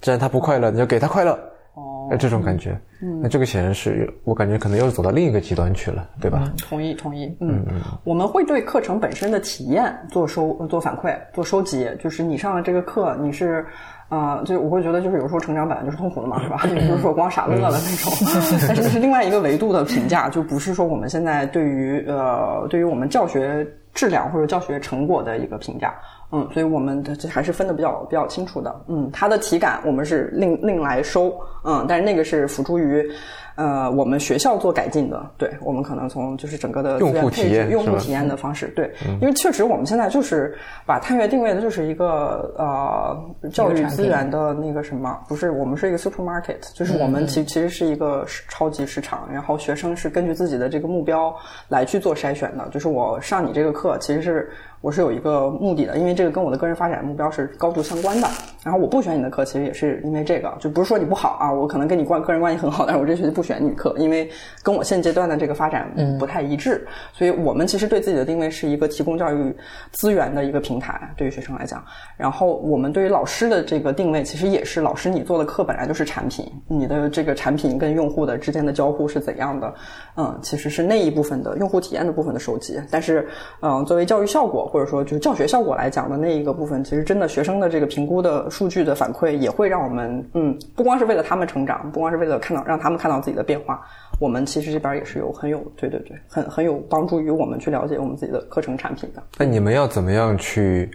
[0.00, 1.32] 既然他不快乐，你就给他快乐，
[1.74, 2.78] 哦，这种感觉。
[3.02, 6.48] 嗯，那这个显然是我感觉可能又走到另一个极端去了，对吧？
[6.58, 7.26] 同意，同意。
[7.40, 13.66] 嗯嗯，我们会对课程本身的体验做收做反馈做收集，就是你上了这个课，你是。
[14.08, 16.62] 啊，就我会觉得，就是有时候成长本来就是痛苦的嘛，是吧？
[16.74, 18.12] 也不是说光傻乐了那种，
[18.66, 25.94] 但是是另外一个维度的评价，就不是说我们现在对于呃，对于我们教学质量或者教学成果的一个评价。
[26.30, 28.74] 嗯，所以我们的这还是分的比较比较清楚的。
[28.88, 31.34] 嗯，它的体感我们是另另来收。
[31.64, 33.10] 嗯，但是那个是辅助于。
[33.58, 38.88] 呃，我们学校做改进的，对我们可能从就是整个的用户体验、用户体验的方式，对，
[39.20, 40.56] 因为确实我们现在就是
[40.86, 51.34] 把探月定位的就是一个呃教育资源的那个什么，不是我们是一个 supermarket，就是我们其其实是一个超级市场，然后学生是根据自己的这个目标
[51.66, 54.48] 来去做筛选的，就是我上你这个课其实是。
[54.80, 58.28] 我是有一个目的的，因为这个跟我的个人发展目标是高度相关的。
[58.62, 64.30] 然后我不选你的课，其实也是因为这个，就不是说你不好啊，我可能跟你关个人关系很好，但是我这学期不选女课，因为
[64.62, 66.86] 跟我现阶段的这个发展不太一致。
[67.14, 69.56] 所以我们其实对自己的定位是一个提供教育
[69.92, 71.82] 资源的一个平台，对于学生来讲。
[72.18, 79.74] 然后我们对于老师的这个定位，其实也是老师你做的课本来就是产品，你的这个产品跟用户的之间的交互是怎样的？
[80.16, 82.78] 嗯，其实是那一部分的用户体验的部分的收集。
[82.90, 83.26] 但是，
[83.62, 84.58] 嗯，作为教育效果。
[84.68, 93.80] 或者说，就是教学效果来讲的那一个部分，其实真的学生的这个评估的数据的反馈，也会让我们，嗯，不光是为了他们成长，不光是为了看到让他们看到自己的变化，
[94.20, 99.22] 我们其实这边也是有很有，对对对，很很有帮助于我们去了解我们自己的课程产品的。
[99.38, 100.90] 那你们要怎么样去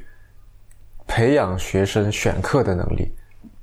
[1.07, 3.11] 培养学生选课的能力？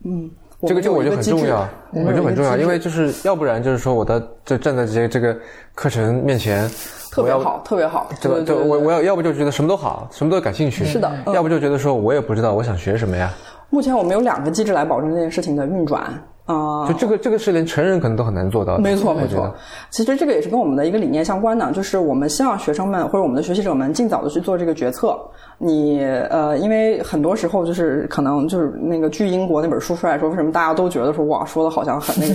[0.05, 0.31] 嗯，
[0.67, 5.39] 这个就我觉得很重要，我觉得很重要，因为就是要不然就是说我的就站在这些这个
[5.75, 6.69] 课程面前。
[7.13, 8.41] 特别好，特别好，对吧？
[8.47, 13.35] 对，我我要要不就觉得什么都好，什么都感兴趣，是的；要不就觉得说我也不知道我想学什么呀。
[13.69, 16.13] 目前我们有两个机制来保证这件事情的运转
[16.55, 16.89] 啊。
[16.89, 18.83] 就这个这个是连成人可能都很难做到的。
[18.83, 19.55] 没错没错，
[19.91, 25.19] 其实这个也是跟我们的一个理念相关的，就是我们希望学生们或者我们的学习者们尽早的去做这个决策。
[25.63, 32.35] 你呃，因为很多时候就是可能就是那个据英国那本书出来说，为什么大家都觉得说哇，说的好像很那个。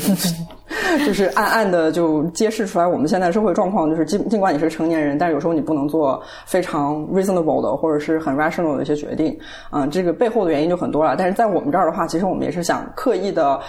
[1.06, 9.38] 就是暗暗的就揭示出来我们现在社会状况，就是尽尽管你是成年人，但是有时候你不能做非常 reasonable 的或者是很 rational 的一些决定，
[9.70, 11.16] 啊，这个背后的原因就很多了。
[11.18, 13.60] 但是在我们这儿的话，其实我们也是想刻意的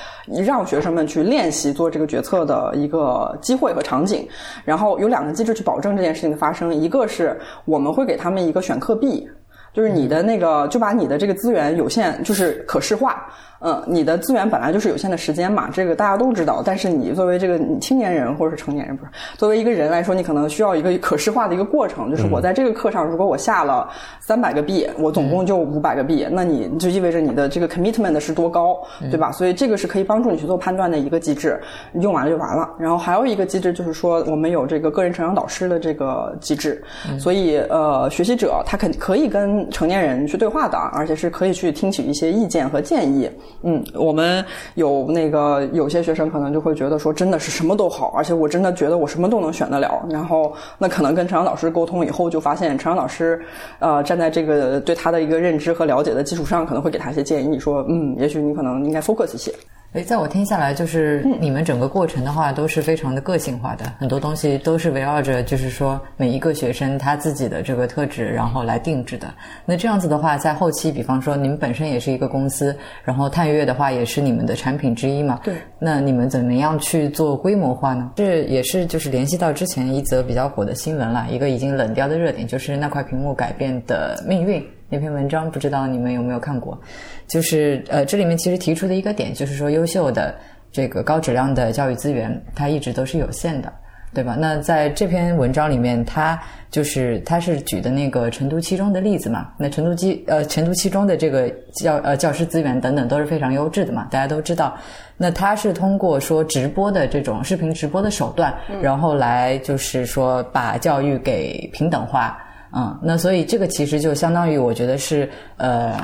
[0.44, 4.26] 让学生们去练习做这个决策的一个机会和场景，
[4.64, 9.28] 然后有两个机制去保证这件事情的发生，一个是我们会给他们一个选课币，
[9.76, 13.30] 就是你的那个就把你的这个资源有限，就是可视化。
[13.60, 16.62] 嗯，你的资源本来就是有限的时间嘛，这个大家都知道。
[16.64, 22.10] 但是你作为这个青年人或者是成年人，不是作为一个人来说，你可能需要一个可视化的一个过程。
[22.10, 23.88] 就是我在这个课上，如果我下了
[24.20, 28.76] 三百个币，我总共就五百个币，那你就意味着你的这个 commitment 是多高，
[29.10, 29.32] 对吧？
[29.32, 31.60] 所以这个是可以帮助你去做判断的一个机制，
[31.94, 32.68] 用完了就完了。
[32.78, 36.82] 然后还有一个机制就是说，我们有这个个人成长导师的这个机制，
[37.18, 43.30] 所以呃，学习者他肯可以跟成年人去对话的，而且是可以去听取一些意见和建议。
[43.62, 44.44] 嗯，我们
[44.74, 50.04] 有那个有些学生可能就会觉得说，真的是什么都好，而且我真的觉得我什么都能选得了。
[50.10, 53.40] 然后那可能跟陈阳老师沟通以后，就发现陈阳老师，
[53.78, 59.52] 呃，站在这个对他的一个认知和了解的基础上，可能会给他一些建议，说，嗯，也许你可能应该 focus 一些。
[59.96, 69.26] 哎，在我听下来，就是你们整个过程的话，都是非常的个性化的，很多东西都是围绕着，就是说每一个学生他自己的这个特质，然后来定制的。
[69.64, 75.40] 那这样子的话，在后期，比方说你们本身也是一个公司，然后探月的话也是你们的产品之一嘛？
[75.42, 75.54] 对。
[75.78, 78.10] 那你们怎么样去做规模化呢？
[78.16, 84.62] 这也是就是联系到之前一则比较火的新闻了，一个已经冷掉的热点，就是那块屏幕改变的命运。
[84.88, 86.78] 那篇文章不知道你们有没有看过？
[87.26, 90.34] 就是呃，这里面其实提出的一个点，就是说优秀的
[90.70, 93.72] 这个高质量的教育资源，它一直都是有限的，
[94.14, 94.36] 对吧？
[94.38, 96.40] 那在这篇文章里面，它
[96.70, 99.48] 就是它是举的那个成都七中的例子嘛。
[99.58, 104.76] 那成都七呃成都七中的这个教呃教师资源等等都是非常优质的嘛，大家都知道。
[105.16, 112.38] 那它是通过说直播的这种视频直播的手段，然后来就是说把教育给平等化。
[112.72, 115.96] 嗯，那所以这个其实就相当于我觉得是呃，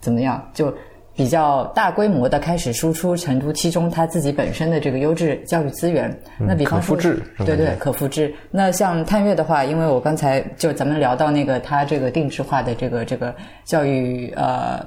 [0.00, 0.72] 怎么样，就
[1.14, 6.14] 比较大规模的开始输出成都七中它自己本身的这个优质教育资源。
[6.38, 8.34] 那比方说，对对，可复制。
[8.50, 14.84] 那像探月的话，因为我刚才就咱们聊到那个它这个定制化的这个这个教育呃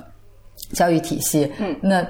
[0.71, 2.05] 教育体系，嗯，那。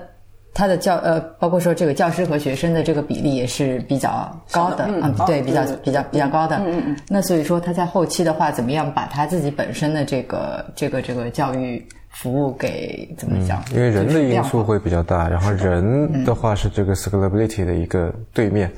[0.56, 6.58] 他的教呃，包括说这个教师和学生的这个比例也是比较高的，嗯，对，比较比较比较高的。
[6.58, 6.98] 嗯嗯嗯。
[7.10, 13.64] 那所以说他在后期的话，怎么样把他自己本身的这个这个这个教育服务给怎么讲？
[13.73, 18.72] 因为人的因素会比较大，然后人的话是这个 scalability 的一个对面。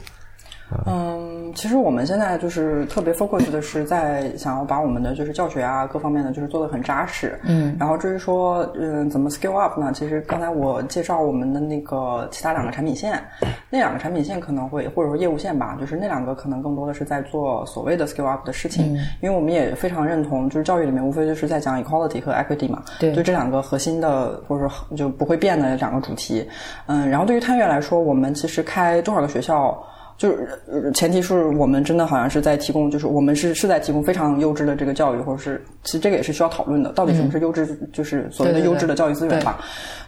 [0.87, 1.24] 嗯，
[1.55, 7.39] 其实我们现在就是特别 focus 的是在想要把我们的就是教学啊各方面的就是做的很扎实。
[7.43, 9.91] 嗯，然后至于说嗯怎么 scale up 呢？
[9.93, 13.23] 其实刚才我介绍我们的那个其他两个产品线，
[13.69, 18.93] 那两个产品线可能会或者说业务线吧，就是那两个可能更多的是在做所谓的 scale up 的事情。
[18.93, 22.83] 嗯，因为我们也非常认同，就是教育里面无非就是在讲 equality 和 equity 嘛。
[22.99, 26.47] 对，就这两个核心的或者说就不会变的两个主题。
[26.87, 29.81] 嗯，然后对于探月来说，我们其实开多少个学校？
[30.17, 39.59] 就是前提是我们真的好像是在提供，就是我们是是在提供非常优质的这个教育，或者是其实这个也是需要讨论的，到底什么是优质，就是所谓的优质的教育资源吧。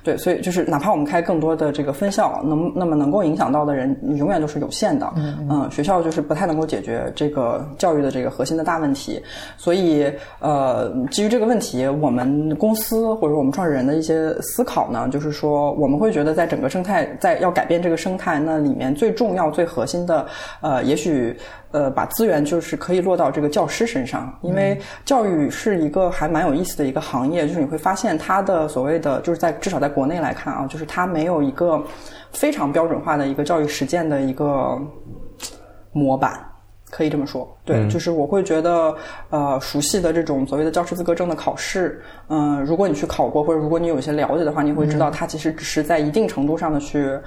[0.04, 5.12] 对，所以就是哪怕我们开更多的这个分校，能那么能够影响到的人永远都是有限的。
[5.18, 9.22] 嗯，学校就是不太能够解决这个教育的这个核心的大问题。
[9.58, 10.10] 所以
[10.40, 20.28] 呃，基于这个问题，我们公司或者我们创始人的一些思考呢，就是说我们会觉得在整个生态，在要改变这个生态，那里面最重要、最核心的，
[20.62, 21.38] 呃，也许。
[21.72, 31.84] 呃，把资源就是可以落到这个教师身上，因为教育是一个还蛮有意思的一个行业，就是你会发现它的所谓的就是在至少在国内来看啊，就是它没有一个
[32.32, 34.82] 非常标准化的一个教育实践的一个
[35.92, 36.40] 模板，
[36.90, 37.46] 可以这么说。
[37.66, 38.96] 对，就是我会觉得
[39.30, 47.20] 呃，熟悉的这种所谓的教师资格证的考试，嗯，如果你去考过，或者如果你有一些了解的话，你会知道它其实只是在一定程度上的去。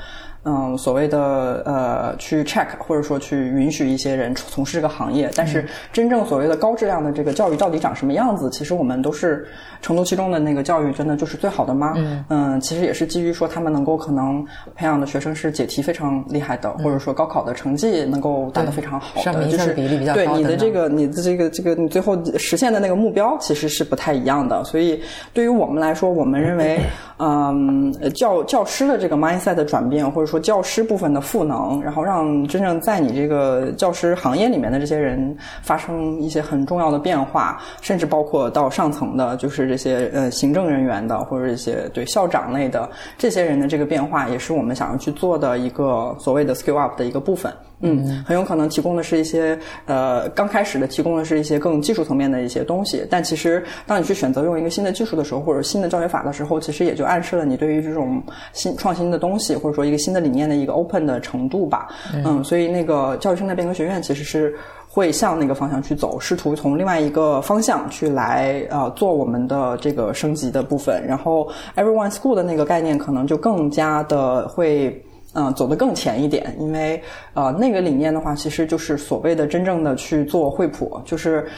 [0.45, 8.49] 嗯，所谓的呃，去 check 或者说去允许一些人从事这个行业，但是真正所谓的高质量的这个教育到底长什么样子？
[8.51, 9.47] 其实我们都是
[9.83, 11.95] 成都七中的那个教育，真的就是最好的吗？
[12.31, 14.43] 嗯，其实也是基于说他们能够可能
[14.75, 24.65] 培养的学生是解题非常厉害的，或者说高考的成绩能够打得非常好的，就是比例比较对你的这个你的这个这个你最后实现的那个目标其实是不太一样的。
[24.65, 25.03] 所以
[25.35, 26.81] 对于我们来说，我们认为，
[27.19, 42.89] 嗯，教教师的这个 mindset 的转变，或者说教师部分的赋能，然后让真正在你这个教师行业里面的这些人发生一些很重要的变化，甚至包括到上层的，就是这些呃行政人员的或者一些对校长类的
[43.19, 47.52] 这些人的这个变化，也是我们想要去做的一个所谓的 skill up 的一个部分。
[47.82, 61.89] 嗯，很有可能提供的是一些呃，刚开始的提供的是一些更技术层面的一些东西，但其实当你去选择用一个新的技术的时候，或者新的教学法的时候，其实也就暗示了你对于这种新创新的东西，或者说一个新的理念的一个 open 的程度吧。
[62.12, 64.55] 嗯，所以那个教育生态变革学院其实是
[64.86, 71.02] 会向那个方向去走，试图从另外一个方向去来呃做我们的这个升级的部分。
[71.07, 75.02] 然后 Everyone School 的那个概念可能就更加的会。
[75.35, 77.02] 嗯，走得更前一点，因为
[77.35, 81.48] 呃，那个理念的话，其实就是所谓的真正的去做惠普，就是。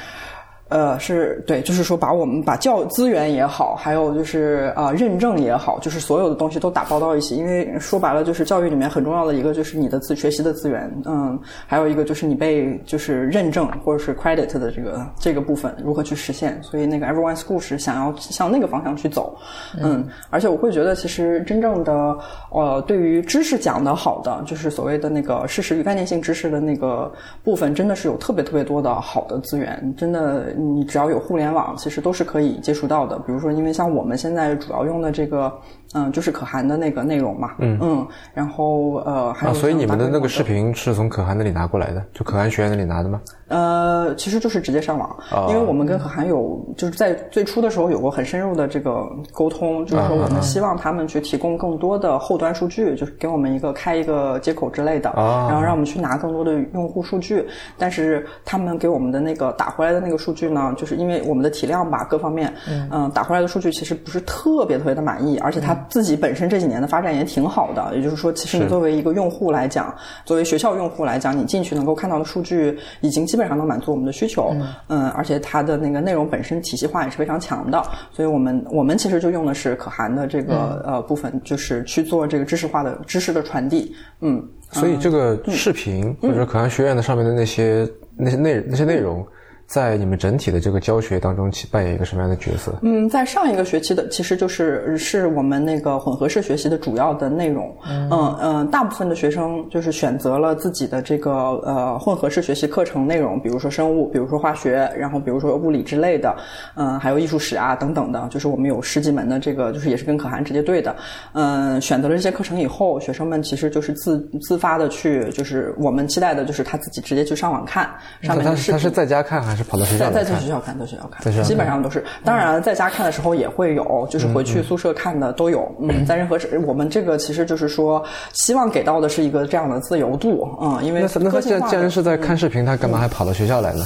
[0.72, 7.36] 呃，是对，就是说把我们把教资源也好，还有就是啊认证也好，就是所有的东西都打包到一起。
[7.36, 16.58] 因为说白了，就是教育里面很重要的一个就是你的自学习的资源，嗯，还有一个就是你被就是认证或者是 credit 的这个这个部分如何去实现。
[16.62, 19.36] 所以那个 Everyone School 是想要向那个方向去走，
[19.78, 22.16] 嗯，而且我会觉得其实真正的
[22.50, 27.12] 呃对于知识讲的好的，就是所谓的那个事实与概念性知识的那个
[27.44, 30.46] 部分，真的是有特别特别多的好的资源，真的。
[30.62, 33.18] 你只要有互联网，其实都是可以接触到的。
[33.20, 35.52] 比如说，因为像我们现在主要用的这个，
[35.94, 37.78] 嗯，就是可汗的那个内容嘛，嗯。
[37.80, 43.20] 嗯，然后呃，还有所以你们的那个视频是从可汗那里拿过来的，就可汗学院那里拿的吗？
[43.48, 45.14] 呃，其实就是直接上网，
[45.48, 57.46] 因为我们跟可汗有就是在最初的时候有过很深入的这个沟通，就是说我们希望他们去提供更多的后端数据，就是给我们一个开一个接口之类的，然后让我们去拿更多的用户数据。
[57.76, 62.50] 但是他们给我们的那个打回来的那个数据呢，就是因为我们的体量吧，各方面，
[62.90, 67.94] 嗯，打回来的数据其实不是特别特别的满意，而且他自己本身这几年的发展也挺好的。
[67.94, 69.94] 也就是说，其实你作为一个用户来讲，
[70.24, 73.42] 作为学校用户来讲，你进去能够看到的数据已经基本。
[73.42, 74.54] 上能满足我们的需求，
[74.86, 77.82] 嗯，而且它的那个内容本身体系化也是非常强的，
[78.12, 84.40] 所以我们我们其实就用的是可汗的这个呃部分，就是去做这个知识化的知识的传递，嗯，
[84.70, 87.86] 所以这个视频或者可汗学院的上面的那些
[88.16, 89.26] 那些内那些内容。
[89.72, 92.74] 在你们整体的这个教学当中，起扮演一个什么样的角色？
[92.82, 97.74] 嗯，在上一个学期的，其实就是是我们那个混合式学习的主要的内容。
[97.88, 101.32] 嗯嗯，大部分的学生就是选择了自己的这个
[101.64, 106.36] 呃混合式学习课程内容，比如说生物，比如说化学，然后比如说物理之类的，
[106.74, 110.94] 嗯，还有艺术史啊等等的，就是我们有十几门的这个，就是也是跟可汗直接对的。
[111.32, 117.88] 嗯，选择了这些课程以后，学生们其实就是自自发的去，就是我们期待的就是他自己直接去上网看
[118.20, 118.72] 上面的视频。
[118.72, 119.61] 他是在家看还是？
[119.62, 122.04] 跑到学校在在学校看，在学校看，基本上都是。
[122.24, 125.70] 当然，在家看的时候也会有，就是回去宿舍看的都有。
[125.80, 128.02] 嗯，在任何时，我们这个其实就是说，
[128.32, 130.48] 希望给到的是一个这样的自由度。
[130.60, 133.84] 嗯，因为那他既然既然是在看视频，他干嘛还跑到学校来呢？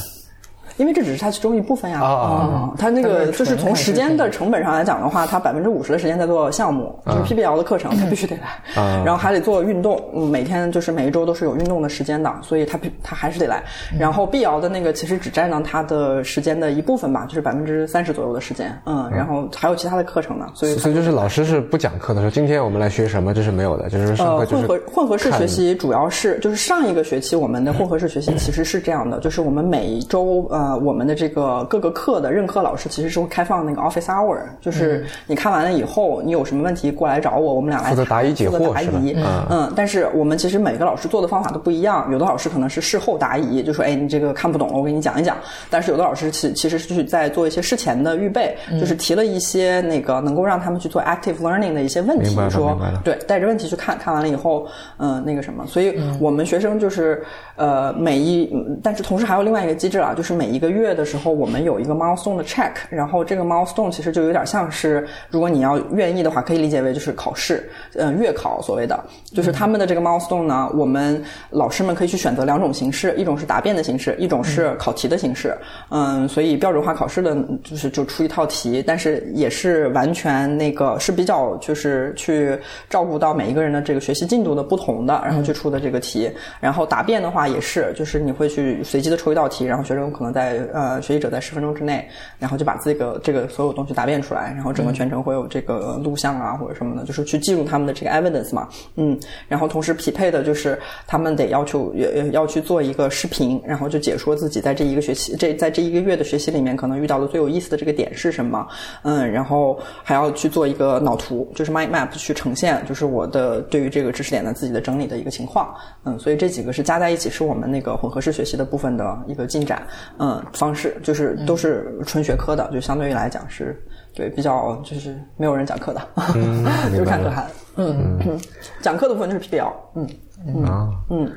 [0.77, 8.61] 因为这只是它其中一部分呀，啊，它那个就是从时间的成本上来讲的话，它百分之五十的时间在做项目，就是 PBL 的课程，它必须得来，
[9.05, 9.99] 然后还得做运动，
[10.31, 13.63] 每天就是每一周都是有运动的时间的，所以它它还是得来。
[13.99, 30.66] 然后 BL 的那个其实只占到它的时间的一部分吧，就是百分之三十左右的时间，嗯，然后还有其他的课程呢，所以所以就是老师是不讲课的，说今天我们来学什么，这是没有的，就是呃混合混合式学习主要是就是上一个学期我们的混合式学习其实是这样的，就是我们每一周呃。
[30.67, 39.15] 呃，我们的这个各个课的任课老师其实是会开放那个 office hour，就是你看完了以后，你有什么问题过来找我，我们俩来负责答疑解惑答疑。
[39.49, 45.37] 嗯，但是我们其实每个老师做的方法都不一样，有的老师可能是事后答疑，就说哎你这个看不懂了，我给你讲一讲。
[45.71, 54.67] 但是有的老师其其实是在做一些事前的预备，就是提了一些那个能够让他们去做 active learning 的一些问题，说对带着问题去看看完了以后，
[54.99, 57.25] 嗯那个什么，所以我们学生就是
[57.55, 58.53] 呃每一，
[58.83, 60.56] 但是同时还有另外一个机制啊，就是每一。
[60.57, 68.99] 一个月的时候，我们有一个 milestone 的 check，然后这个 milestone 其实就有点像是，如果你要愿意的话，可以理解为就是考试，嗯，月考所谓的，
[69.35, 75.55] 就是他们的这个 milestone 呢，我们老师们可以去选择两种形式，一种是答辩的形式，一种是考题的形式，
[75.91, 82.59] 嗯，所以标准化考试的就是就出一套题，但是也是完全那个是比较就是去
[82.89, 86.31] 照顾到每一个人的这个学习进度的不同的，然后去出的这个题，
[86.61, 92.09] 然后答辩的话也是，就是你会去随机的抽一道题，然后学生可能在在呃学习者在十分钟之内，
[92.39, 99.19] 然后就把这个这个所有东西答辩出来，然后整个全程会有这个录像啊或者什么的，就是去记录他们的这个 evidence 嘛，嗯，
[99.49, 108.67] 然后同时匹配的就是他们得要求也要去做一个视频，然后就解说自己在这一个学期这在这一个月的学习里面可能遇到的最有意思的这个点是什么，
[109.03, 115.75] 嗯，然后还要去做一个脑图，就是 mind map 去呈现，就是我的对于这个知识点的自己的整理的一个情况，
[116.05, 119.87] 嗯，所以这几个是加在一起是我们那个混合式学习的部分的一个进展，
[120.19, 123.81] 嗯，方式就是都是纯学科的，就相对于来讲是
[124.15, 126.01] 对比较就是没有人讲课的，
[126.91, 127.47] 就是看课韩，
[127.77, 128.41] 嗯嗯，
[128.81, 130.65] 讲课的部分就是 PBL，嗯。
[130.65, 130.91] 啊。
[131.11, 131.33] 嗯。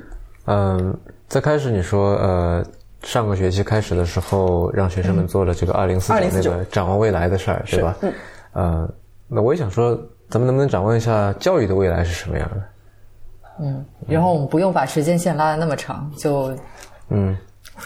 [0.45, 0.97] 嗯，
[1.27, 2.63] 在开始你说呃。
[3.03, 6.11] 上个学期开始的时候，让学生们做了这个二零四
[6.41, 7.95] 九那个展望未来的事儿，对吧？
[8.01, 8.13] 嗯。
[8.51, 8.89] 呃，
[9.25, 9.97] 那我也想说，
[10.29, 12.61] 咱们能不能展望一下教育的未来是什么样的？
[13.61, 16.53] 嗯，然后我们不用把时间线拉的那么长，就
[17.07, 17.37] 嗯，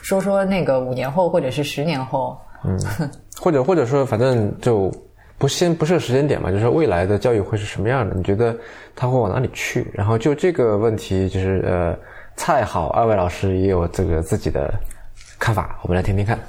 [0.01, 2.77] 说说那个五年后或者是十年后，嗯，
[3.39, 4.91] 或者或者说反正就
[5.37, 8.15] 不先不设时间点嘛，就是未来的教育会是什么样的？
[8.15, 8.57] 你觉得
[8.95, 9.85] 它会往哪里去？
[9.93, 11.97] 然后就这个问题，就是呃，
[12.35, 14.73] 蔡好二位老师也有这个自己的
[15.37, 16.39] 看法，我们来听听看。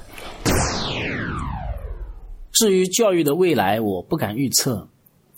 [2.53, 4.87] 至于教育的未来，我不敢预测，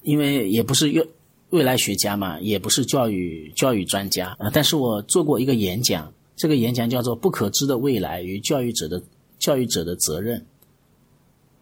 [0.04, 1.10] 因为也不是未
[1.50, 4.52] 未来学家嘛，也不是教育教育专家啊。
[4.54, 9.04] 但是我做过一个演讲，这个演讲叫做《不可知的未来与教育者的
[9.38, 10.40] 教育者的责任》。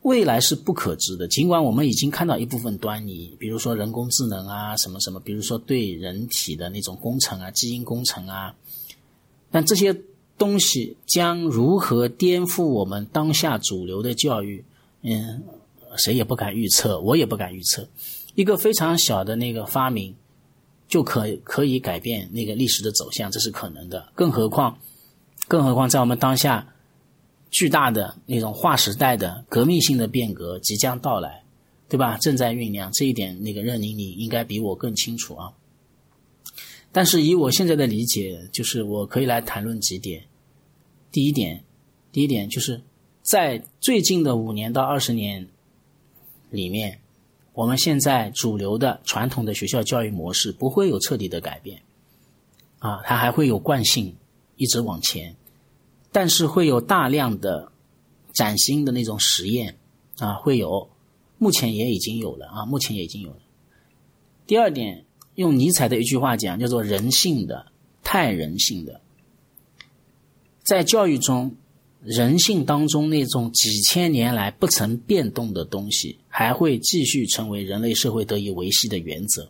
[0.03, 8.55] 未来是不可知的，尽管我们已经看到一部分端倪，比如说人工智能啊，什么什么，比如说对人体的那种工程啊，基因工程啊，
[9.49, 9.99] 但这些
[10.37, 14.63] 东西将如何颠覆我们当下主流的教育？
[15.01, 15.41] 嗯，
[15.97, 17.87] 谁也不敢预测，我也不敢预测。
[18.35, 20.13] 一个非常小的那个发明，
[20.87, 24.11] 就可可以改变那个历史的走向，这是可能的。
[24.15, 24.77] 更何况，
[25.47, 26.73] 更何况在我们当下，
[27.51, 31.43] 巨大的那种划时代的革命性的变革即将到来，
[31.89, 32.17] 对吧？
[32.17, 35.53] 正在酝酿，这一点那个任宁你应该比我更清楚啊。
[36.91, 40.23] 但是以我现在的理解，就是我可以来谈论几点。
[41.11, 41.63] 第一点，
[42.11, 42.81] 第一点就是。
[43.27, 45.47] 在最近的五年到二十年
[46.51, 46.99] 里面，
[47.55, 51.81] 我们现在主流的传统的学校教育模式不会有彻底的改变，
[52.79, 54.13] 啊，它还会有惯性
[54.57, 55.37] 一直往前，
[56.11, 57.71] 但是会有大量的
[58.33, 59.77] 崭新的那种实验
[60.19, 60.89] 啊，会有，
[61.37, 63.39] 目前也已经有了啊，目前也已经有了。
[64.45, 65.05] 第二点，
[65.35, 67.71] 用尼采的一句话讲，叫做“人性的，
[68.03, 68.99] 太人性的”，
[70.63, 71.55] 在教育中。
[72.05, 79.49] 人性当中那种几千年来不曾变动的东西，还会继续成为人类社会得以维系的原则。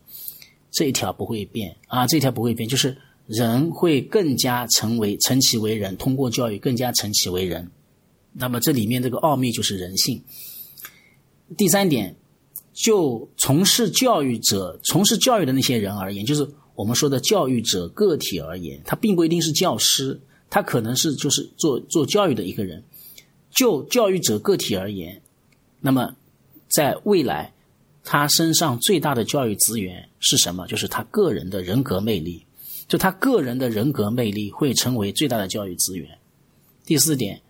[0.71, 2.95] 这一条不会变啊，这条不会变，就是
[3.27, 7.69] 人会更加成为成其为人，通过教育更加成其为人。
[8.31, 10.23] 那么这里面这个奥秘就是人性。
[11.57, 12.15] 第三点，
[12.73, 20.21] 就从事教育者、从事教育的那些人而言，就是我们说的教育者个体而言，他并不一定是教师。
[20.55, 22.81] 他可能是就是做做教育的一个人，
[23.51, 25.21] 就教育者个体而言，
[25.81, 26.15] 那么
[26.69, 27.53] 在未来，
[28.05, 30.65] 他身上最大的教育资源是什么？
[30.67, 32.45] 就是他个人的人格魅力，
[32.87, 36.17] 就他个人的人格魅力会成为最大的教育资源。
[36.85, 37.41] 第四点，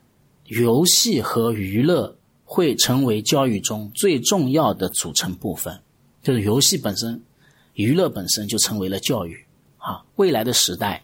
[0.47, 5.79] 游戏和娱乐会成为教育中最重要的组成部分，
[6.23, 7.21] 就是游戏本身、
[7.75, 9.45] 娱乐本身就成为了教育
[9.77, 11.03] 啊，未来的时代。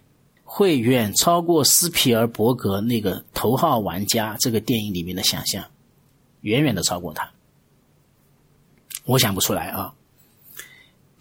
[0.53, 5.63] 会远超过斯皮尔伯格那个《头号玩家》这个电影里面的想象，
[6.41, 7.31] 远远的超过他。
[9.05, 9.93] 我想不出来啊。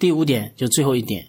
[0.00, 1.28] 第五点，就最后一点，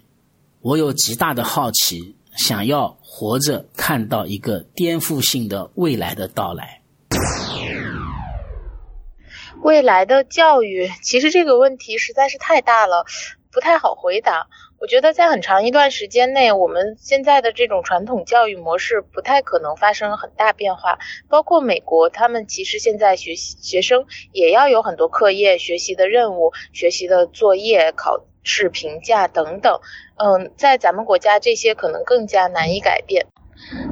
[0.62, 6.82] 我有极大的好奇，想要活着看到一个颠覆性的未来的到来。
[9.62, 13.06] 未来的教育，其实这个问题实在是太大了，
[13.52, 14.48] 不太好回答。
[14.82, 20.98] 我觉得在很长一段时间内，我们现在的这种传统教育模式不太可能发生很大变化。
[21.28, 29.78] 包括美国，他们其实现在学习学生也要有很多课业、学习的任务、学习的作业、考试评价等等。
[30.16, 33.28] 嗯，在咱们国家，这些可能更加难以改变。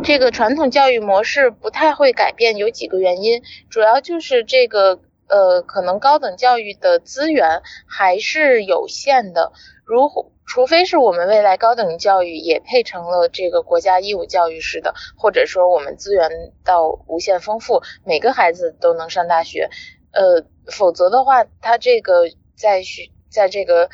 [0.03, 4.99] 这个传统教育模式不太会改变，有几个原因，主要就是这个
[5.29, 9.53] 呃，可能高等教育的资源还是有限的。
[9.85, 10.09] 如
[10.51, 16.29] 除非是我们未来高等教育也配成了这个国家义务教育式的，或者说我们资源
[16.65, 19.71] 到无限丰富，每个孩子都能上大学，
[20.11, 22.25] 呃，否则的话，他这个
[22.57, 23.91] 在学在这个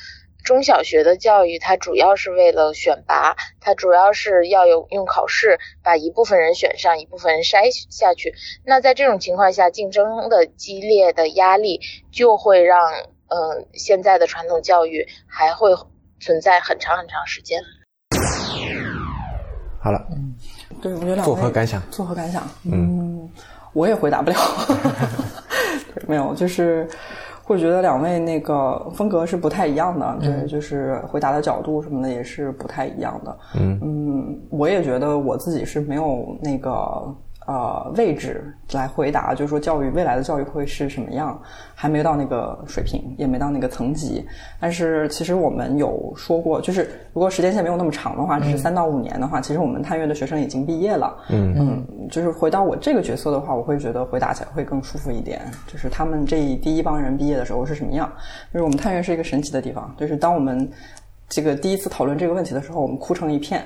[0.46, 8.32] 中小学的教育，它主要是为了选拔，它主要是要有用考试把一部分人选上，一部分人筛下去。
[8.64, 12.80] 那在这种情况下，竞争的激烈的压力就会让，
[13.28, 15.74] 嗯，现在的传统教育还会
[16.20, 17.60] 存在很长很长时间。
[19.78, 20.34] 好了，嗯，
[20.80, 21.82] 对，我觉得作何感想？
[21.90, 22.42] 作何感想？
[22.64, 23.28] 嗯，
[23.72, 24.36] 我也回答不了。
[26.08, 26.88] 没有，就是
[27.42, 33.38] 会觉得两位那个风格是不太一样的，对，就是回答的角度什么的也是不太一样的。
[33.54, 37.14] 嗯嗯，我也觉得我自己是没有那个。
[37.46, 41.40] 呃，位置来回答，就是说教育未来的教育会是什么样，
[41.76, 44.26] 还没到那个水平，也没到那个层级。
[44.58, 51.16] 但是其实我们有说过，就是如果时间线没有那么长的话，只是三到五年的话，其实我们探月的学生已经毕业了。
[51.28, 55.40] 嗯嗯，就是回到我这个角色的话，我会觉得回答起来会更舒服一点。
[55.68, 58.10] 就是他们这第一帮人毕业的时候是什么样？
[58.52, 60.68] 就是我们探月是一个神奇的地方，就是当我们
[61.28, 63.64] 这个第一次讨论这个问题的时候，我们哭成一片。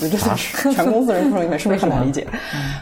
[0.00, 2.26] 就这是全公司人说里面是不是很难理解？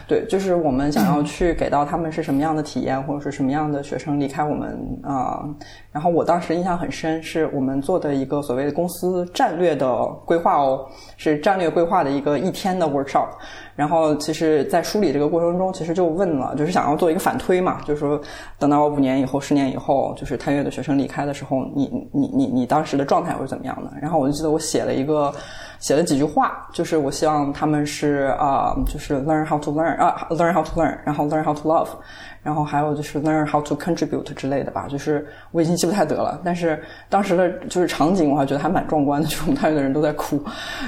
[0.07, 5.43] 对，就是我们想要去给到他们是什么样的体验，或者是什么样的学生离开我们啊。
[5.91, 10.85] 然后我当时印象很深，是我们做的一个所谓的公司战略的规划哦，
[11.15, 13.29] 是战略规划的一个一天的 workshop。
[13.75, 18.19] 然后其实，在梳理这个过程中，其实就问了，就是想要做一个反推嘛，就是说
[18.57, 23.91] 等到五年以后、十年以后，就是探月的学生离开的时候，你你你你当时的状态会是怎么样的？
[24.01, 25.33] 然后我就记得我写了一个。
[25.85, 31.89] 写了几句话，就是我希望他们是啊，就是 learn how to learn 啊，learn how to learn，然后 learn how to love，
[32.41, 34.87] 然后还有就是 learn how to contribute 之类的吧。
[34.89, 40.43] 就是我已经记不太得了，但是当时的就是场景，我还觉得还蛮壮观的，就是我们探月的人都在哭，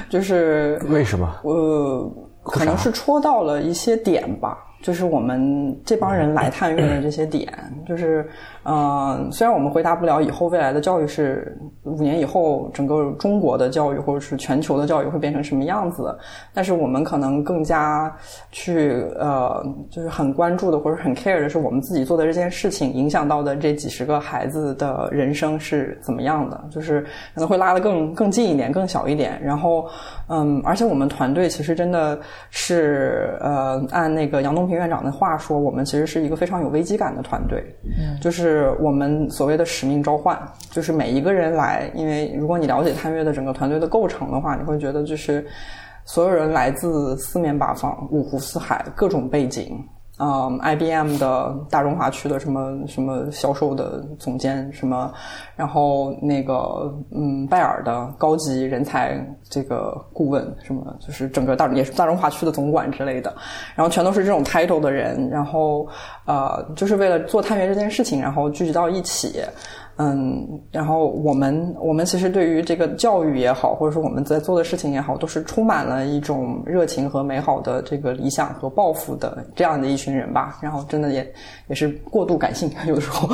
[0.08, 1.32] 就是为什么？
[1.44, 2.12] 呃，
[2.42, 4.64] 可能是戳到了一些点吧。
[4.80, 7.52] 就是我们这帮人来探月的这些点，
[7.84, 8.24] 就是，
[8.70, 16.16] 嗯，虽然我们回答不了以后未来的教育是五年以后整个中国的教育或者是全球的教育会变成什么样子，
[16.54, 18.10] 但是我们可能更加
[18.50, 27.02] 去呃，就是很关注的或者很 care 的是我们自己做的这件事情影响到的这几十个孩子的人生是怎么样的，就是
[27.34, 29.86] 可能会拉得更更近一点，更小一点，然后，
[30.28, 32.18] 嗯，而且我们团队其实真的
[32.48, 34.78] 是呃，按那个杨东平。
[34.78, 40.38] 院长的话说：“我们其实是一个非常有危机感的团队，嗯，就是我们所谓的使命召唤，
[40.70, 45.46] 就是每一个人来，因为如果你了解探月的整个团队的构成的话，你会觉得就是
[46.04, 49.78] 所有人来自四面八方、五湖四海、各种背景。”
[50.18, 55.12] 嗯，IBM 的大中华区的什么什么销售的总监什么，
[55.54, 63.34] 然后那个嗯，拜耳的高级人才这个顾问什么，就是整个大也是大中华区的总管之类的，
[63.74, 65.88] 然后全都是这种 title 的人，然后
[66.24, 69.40] 呃，就是为了做探员这件事情，然后聚集到一起。
[70.00, 80.56] 嗯，然后我们我们其实对于这个教育也好，或者说我们在做的事情也好，都是充满了一种热情和美好的这个理想和抱负的这样的一群人吧。
[80.62, 81.28] 然后真的也
[81.66, 83.28] 也是过度感性，有的时候，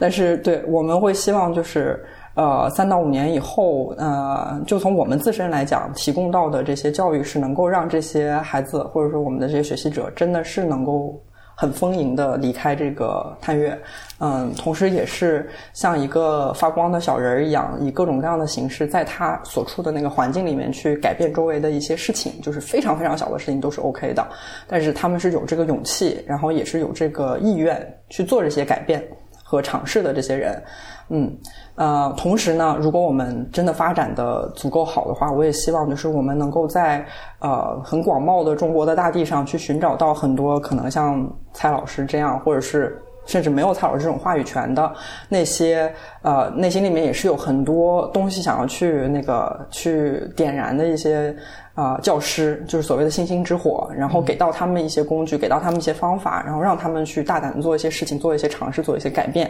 [0.00, 2.04] 但是对我们会希望就是
[2.34, 11.16] 呃三到五年以后，呃就从我们自身来讲，提供到的这些教育是能够让这些孩子或者说我们的这些学习者真的是能够。
[11.60, 13.76] 很丰盈的离开这个探月，
[14.20, 24.24] 嗯，同时也是像一个发光的小人儿一样，以各种各样的形式，在他所处的那个环境里面去改变周围的一些事情，就是非常非常小的事情都是 OK 的。
[24.68, 29.04] 但是他们是有这个勇气，然后也是有这个意愿去做这些改变
[29.42, 30.62] 和尝试的这些人，
[31.08, 31.36] 嗯。
[31.74, 37.06] 呃，同时呢，如果我们真的发展的足够好的话，我也希望就是我们能够在
[37.38, 44.92] 呃很广袤的中国的大地上去寻找到很多可能像蔡老师这样，或者是甚至没有蔡老师这种话语权的
[45.28, 51.36] 那些呃内心里面也是有很多东西想要去那个去点燃的一些。
[51.78, 59.48] 啊，教师就是所谓的星星之火，然后给到他们一些工具，给到他们一些方法，然后让他们去大胆的做一些事情，做一些尝试，做一些改变。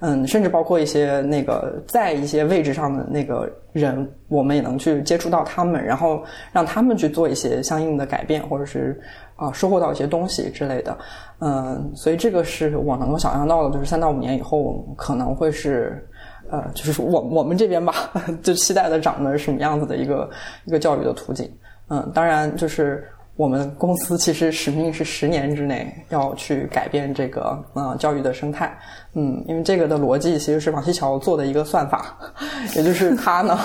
[0.00, 9.00] 嗯，甚至包括一些那个在一些位置上的那个人，我们也能去接触到他们，然后让他们去做一些相应的改变，或者是
[9.36, 10.98] 啊收获到一些东西之类的。
[11.38, 16.04] 嗯，所以这个是我能够想象到的，就是三到五年以后可能会是。
[16.50, 18.10] 呃，就是我我们这边吧，
[18.42, 20.30] 就期待的长的是什么样子的一个
[20.64, 21.46] 一个教育的图景。
[21.88, 23.06] 嗯，当然，就是
[23.36, 28.76] 我们公司其实使命是十年之内要去改变这个呃教育的生态。
[29.14, 32.16] 嗯，因为这个的逻辑其实是王西桥做的一个算法，
[32.76, 33.58] 也就是他呢。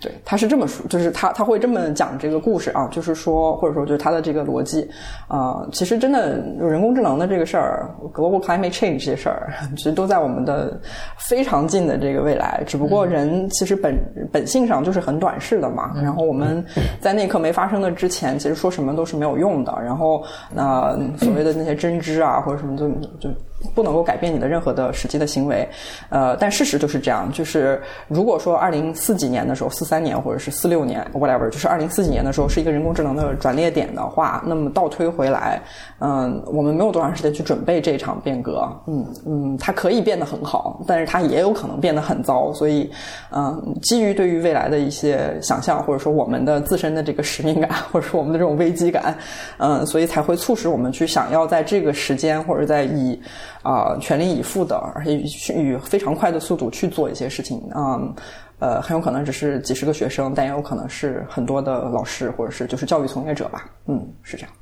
[0.00, 4.88] 对，他是这么说，就是他他会这么讲这个故事啊，就是说，或者说就是他的这个逻辑
[5.28, 10.80] 啊，其实真的人工智能的这个事儿，global climate change 这些事儿，其实都在我们的
[11.28, 12.62] 非常近的这个未来。
[12.66, 13.94] 只不过人其实本
[14.32, 15.92] 本性上就是很短视的嘛。
[16.02, 16.64] 然后我们
[16.98, 19.78] 在那刻没发生的之前，其实说什么都是没有用的。
[19.84, 20.24] 然后
[20.54, 23.28] 那所谓的那些真知啊，或者什么就就。
[23.74, 25.68] 不能够改变你的任何的实际的行为，
[26.08, 27.30] 呃，但事实就是这样。
[27.32, 35.60] 就是如果说二零四几年的时候，四三年或者是四六年，whatever，就是二零四几年的时候是一个人工智能的转捩点的话，那么倒推回来，
[35.98, 42.52] 嗯，我们没有多长时间去准备这场变革，嗯嗯，它可以变得很好，但是它也有可能变得很糟。
[42.54, 42.90] 所以，
[43.30, 49.16] 嗯，基于对于未来的一些想象，或者说我们的自身的这个使命感， 或者说我们的这种危机感，
[49.58, 53.20] 嗯，所以才会促使我们去想要在这个时间或者在以。
[53.62, 58.14] 啊，全力以赴的，而且以非常快的速度去做一些事情嗯，
[58.58, 63.70] 呃，很有可能只是几十个学生，但也有可能是很多的老师或者是就是教育从业者吧。
[63.86, 64.52] 嗯，是这样。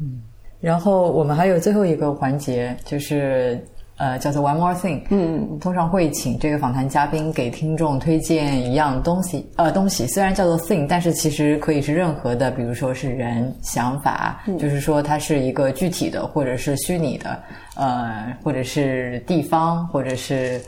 [0.00, 0.22] 嗯，
[0.60, 3.60] 然后我们还有最后一个环节，就是
[3.98, 5.02] 呃，叫做 One More Thing。
[5.10, 17.38] 嗯，通常会请这个访谈嘉宾给听众推荐一样东西，呃，东西虽然叫做 Thing，但是其实可以是任何的，比如说是人、想法，就是说它是一个具体的或者是虚拟的。
[17.76, 20.60] 呃，或者是地方，或者是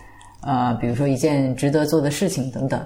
[0.42, 2.80] 呃，比如说一件值得做的事情等等，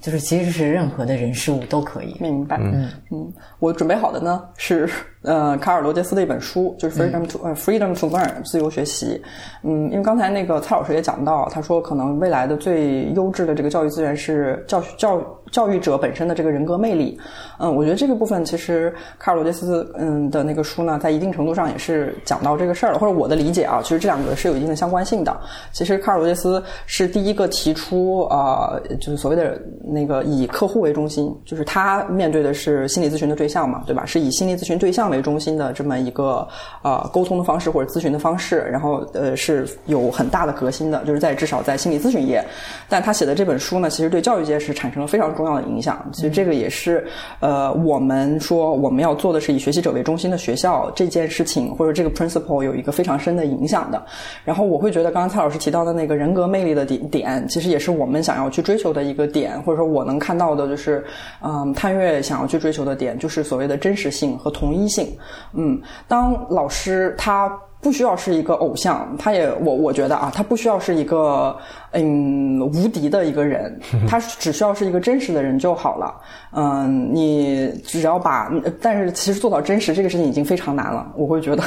[0.00, 2.16] 就是其实是任何的人事物都可以。
[2.18, 2.56] 明白。
[2.58, 4.88] 嗯嗯，我准备好的呢是
[5.26, 9.20] 呃卡尔罗杰斯的一本书，就是 Freedom to 呃 Freedom to Learn 自由学习。
[9.62, 15.20] 嗯，因为刚才那个蔡老师也讲到，他说可能未来的最优质的这个教育资源是教教。
[15.52, 17.16] 教育者本身的这个人格魅力，
[17.60, 25.34] 嗯，我觉得这个部分其实卡尔罗杰斯嗯的那个书呢，在一定程度上也是讲到这个事儿了，或者我的理解啊，其实这两个是有一定的相关性的。
[25.70, 34.04] 其实卡尔罗杰斯是第一个提出啊，就是所谓的那个以客户为中心，就是他面对的是心理咨询的对象嘛，对吧？
[34.04, 36.48] 是以心理咨询对象为为中心的这么一个
[36.80, 42.42] 啊沟通的方式或者咨询的方式，然后呃是有很大的革新的，就是在至少在心理咨询业，
[42.88, 45.26] 但他写的这本书呢，其实对教育界是产生了非常。
[45.36, 47.04] 重要的影响，其实这个也是，
[47.40, 54.00] 呃，我们说我们要做的是以学习者为中心的学校这件事情，或者这个 principle 有一个非常深的影响的。
[54.44, 61.04] 然后我会觉得，刚刚蔡老师提到的那个人格魅力的点点，其实也是我们想要去追求的一个点，或者说我能看到的就是，
[61.42, 65.05] 嗯，探月想要去追求的点，就是所谓的真实性和同一性。
[65.54, 67.52] 嗯，当老师他。
[67.78, 71.56] 不需要是一个偶像，他也我我觉得啊，他不需要是一个
[71.92, 73.78] 嗯无敌的一个人，
[74.08, 76.12] 他只需要是一个真实的人就好了。
[76.52, 78.50] 嗯，你只要把，
[78.80, 81.06] 但是其实做到真实这个事情已经非常难了。
[81.14, 81.62] 我会觉得，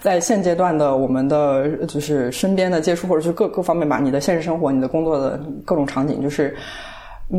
[0.00, 6.56] 在现阶段的我们的就是身边的接触或者是各各方面吧，你的现实生活、你的工作的各种场景，就是。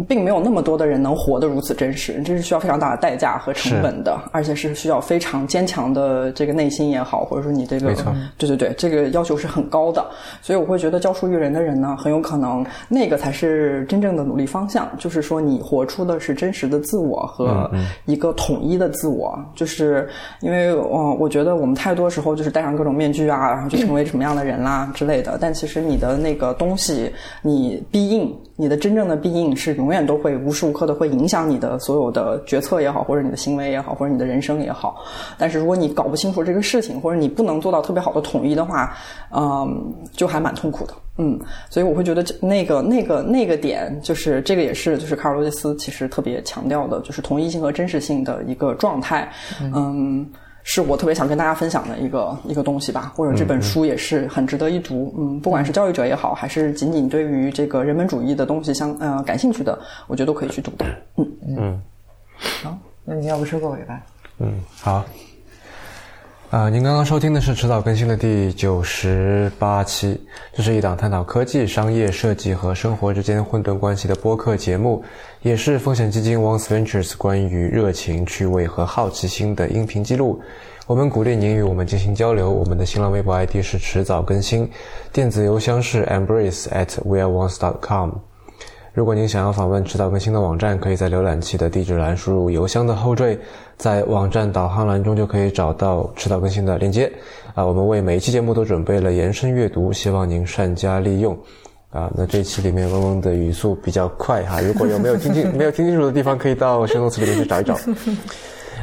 [0.08, 7.94] 并没有那么多的人能活得如此真实，这是需要非常大的代价和成本的，而且是需要非常坚强的这个内心也好，或者说你这个，
[8.38, 10.06] 对对对，这个要求是很高的。
[10.44, 17.68] 所以我会觉得教书育人的人呢，很有可能那个才是真正的努力方向，就是说你活出的是真实的自我和
[18.06, 19.38] 一个统一的自我。
[19.56, 20.08] 就是
[20.42, 25.38] 因为，嗯，我觉得我们太多时候就是戴上各种面具啊，然后就成为什么样的人啦之类的。
[25.42, 27.12] 但其实你的那个东西，
[27.42, 28.32] 你必应。
[28.60, 35.02] 你的真正的必应是永远都会无时无刻的会影响你的所有的决策也好，或者你的行为也好，或者你的人生也好。
[35.38, 38.94] 但是如果你搞不清楚这个事情，或者你不能做到特别好的统一的话，
[39.34, 40.94] 嗯，就还蛮痛苦的。
[41.18, 49.32] 嗯，所以我会觉得那个那个那个点，就是这个也是就是卡尔罗杰斯其实特别强调的，就是同一性和真实性的一个状态。
[49.74, 50.30] 嗯。
[50.72, 55.12] 是我特别想跟大家分享的一个一个东西吧，或者这本书也是很值得一读。
[55.18, 60.86] 嗯，不管是教育者也好，还是仅仅对于这个人本主义的东西相呃感兴趣的，我觉得都可以去读的。
[61.18, 61.82] 嗯嗯，
[62.62, 64.00] 好，那你要不收个尾吧？
[64.38, 65.04] 嗯，好。
[66.52, 70.20] 啊，您刚刚收听的是迟早更新的第九十八期，
[70.54, 75.04] 这是一档探讨科技、商业、设计和生活之间混沌关系的播客节目，
[75.42, 80.42] 也是风险基金 Once Ventures 关于热情、趣味和好奇心的音频记录。
[80.86, 82.52] 我们鼓励您与我们进行交流。
[82.52, 84.70] 我们的新浪微博 ID 是迟早更新，
[85.14, 88.10] 电子邮箱是 embrace at weareones.com。
[88.92, 93.40] 如果您想要访问迟早更新的网站，可以在浏览器的地址栏输入邮箱的后缀，
[93.78, 97.10] 在网站导航栏中就可以找到迟早更新的链接。
[97.56, 101.38] 啊，我们为每一期节目都准备了延伸阅读，希望您善加利用。
[101.92, 107.76] 啊，那这期里面嗡嗡的语速比较快哈，如果有没有听清没有听清楚的地方，可以到修诺词里面去找一找。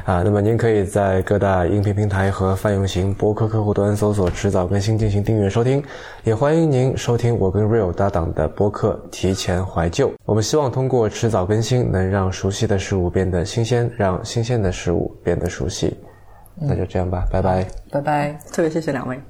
[0.05, 5.83] 啊，那么您可以在各大音频平台和泛用型播客客户端搜索“迟早更新”进行订阅收听，
[6.23, 10.09] 也欢迎您收听我跟 Real 搭档的播客《提前怀旧》。
[10.25, 15.97] 我们希望通过迟早更新，能让熟悉的事物变得新鲜，让新鲜的事物变得熟悉。
[16.55, 19.21] 那就这样吧，拜拜，拜拜，特别谢谢两位。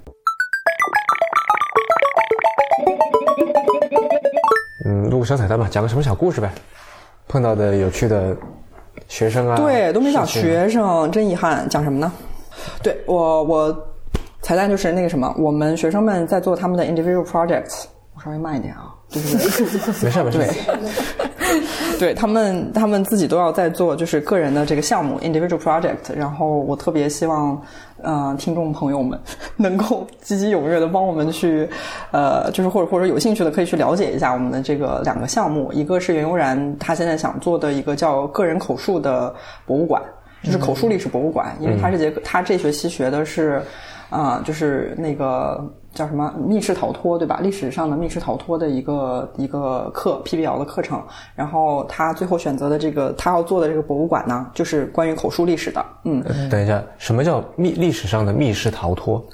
[5.27, 6.49] 小彩蛋吧，讲个什么小故事呗？
[7.27, 8.35] 碰到的有趣的
[9.09, 9.57] 学生啊？
[9.57, 11.67] 对，都没讲学生，真遗憾。
[11.67, 12.09] 讲什么呢？
[12.81, 13.87] 对我，我
[14.41, 17.83] 彩蛋就是那个什么，我们学生们在做他们的 individual projects。
[18.15, 19.37] 我稍微慢一点啊，对不对？
[20.03, 20.37] 没事没事。
[20.39, 21.26] 对，
[21.99, 26.15] 对他们，他们自己都要在做，就是个人的这个项目 individual project。
[26.15, 27.61] 然后我特别希望，
[28.01, 29.19] 呃，听众朋友们
[29.55, 31.69] 能够积极踊跃的帮我们去，
[32.11, 35.71] 呃，就是或者或者有兴趣的可以去了解一下我们的这个两个项目。
[35.73, 39.33] 一个是袁悠然他现在想做的一个叫个人口述的
[39.65, 40.01] 博物馆，
[40.43, 43.61] 就是口述历史博物馆，因为他这节他这学期学的是，
[44.09, 45.63] 啊，就是那个。
[45.97, 47.39] 叫什么密室逃脱，对吧？
[47.41, 51.01] 历史上的密室逃脱的一个一个课，PBL 的课程。
[51.35, 55.83] 然后他最后选择的这个他要做的这个博物馆呢，就是关于口述历史的。
[56.03, 59.25] 嗯，等一下，什么叫密历史上的密室逃脱？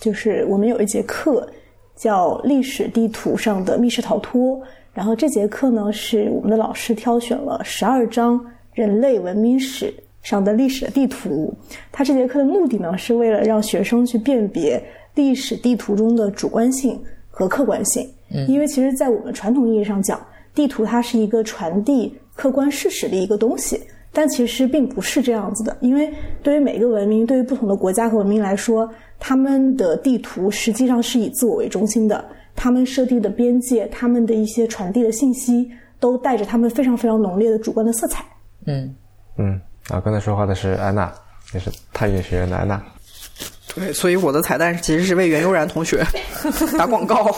[0.00, 1.48] 就是我们有一节课
[1.94, 4.60] 叫历史地图上的密室逃脱。
[4.92, 11.54] 然后这节课呢，是我们的老师挑选了十二张人类文明史上的历史的地图。
[11.92, 14.82] 他这节课的目的呢，是为了让学生去辨别。
[15.14, 17.00] 历史地图中的主观性
[17.30, 20.20] 和客观性，嗯因为其实，在我们传统意义上讲，
[20.54, 23.80] 地图它是一个传递客观事实的一个东西，
[24.12, 25.76] 但其实并不是这样子的。
[25.80, 26.12] 因为
[26.42, 28.88] 对于每个文明，对于不同的国家和文明来说，
[29.18, 32.24] 他们的地图实际上是以自我为中心的，
[32.56, 38.24] 他们设定的边界，他们的一些传递的信息，都带着他们非常非常浓烈的主观的色彩。
[38.66, 38.94] 嗯
[39.36, 41.12] 嗯，啊，刚才说话的是安娜，
[41.54, 42.82] 也是太岳学院的安娜。
[43.74, 46.04] 对，所以我的彩蛋其实是为袁悠然同学
[46.76, 47.34] 打广告。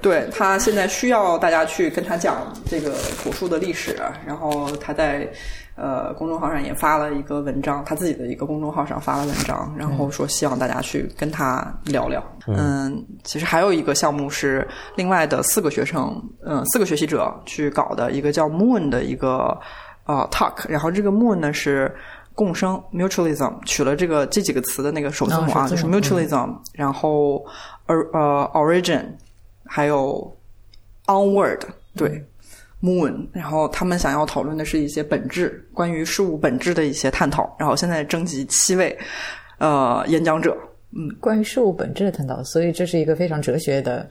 [0.00, 2.92] 对他现在需要大家去跟他讲这个
[3.22, 5.28] 果树的历史，然后他在
[5.76, 12.22] 呃公众号上也发了一个文章，他自己的一个公众号上发了文章，然后说希望大家去跟他聊聊。
[12.46, 14.66] 嗯，其实还有一个项目是
[14.96, 19.56] 另外的四个学生，嗯，四个学习者去搞的一个叫 Moon 的一个
[20.06, 21.94] 呃 talk，然后这个 Moon 呢是。
[22.40, 27.44] 共生 mutualism 取了这个这几个词的那个首字母啊，就是 mutualism，然后
[27.84, 29.04] 呃呃 origin，
[29.66, 30.34] 还有
[31.04, 31.60] onward，
[31.94, 32.24] 对
[32.82, 38.98] moon，然后他们想要讨论的是一些本质，关于事物本质的一些探讨，然后现在征集七位
[39.58, 40.56] 呃演讲者，
[40.96, 44.08] 嗯，关于事物本质的探讨，所以这是一个非常哲学的。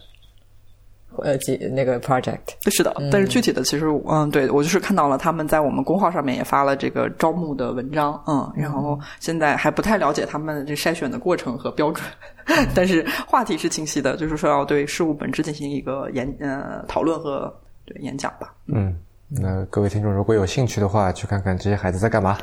[1.19, 2.39] 呃，几那个 project
[2.71, 12.05] 是的，但是具体的其实，嗯，对我就是看到了他们在我们公号上面也发了这个招募的文章，嗯，然后现在还不太了解他们这筛选的过程和标准，
[12.73, 17.53] 但是话题是清晰的，就是说要对事物本质进行一个演呃讨论和
[17.85, 18.53] 对演讲吧。
[18.67, 18.95] 嗯，
[19.27, 22.37] 那各位听众如果有兴趣的话，去看看这些孩子在干嘛。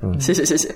[0.00, 0.72] 嗯，谢谢谢谢。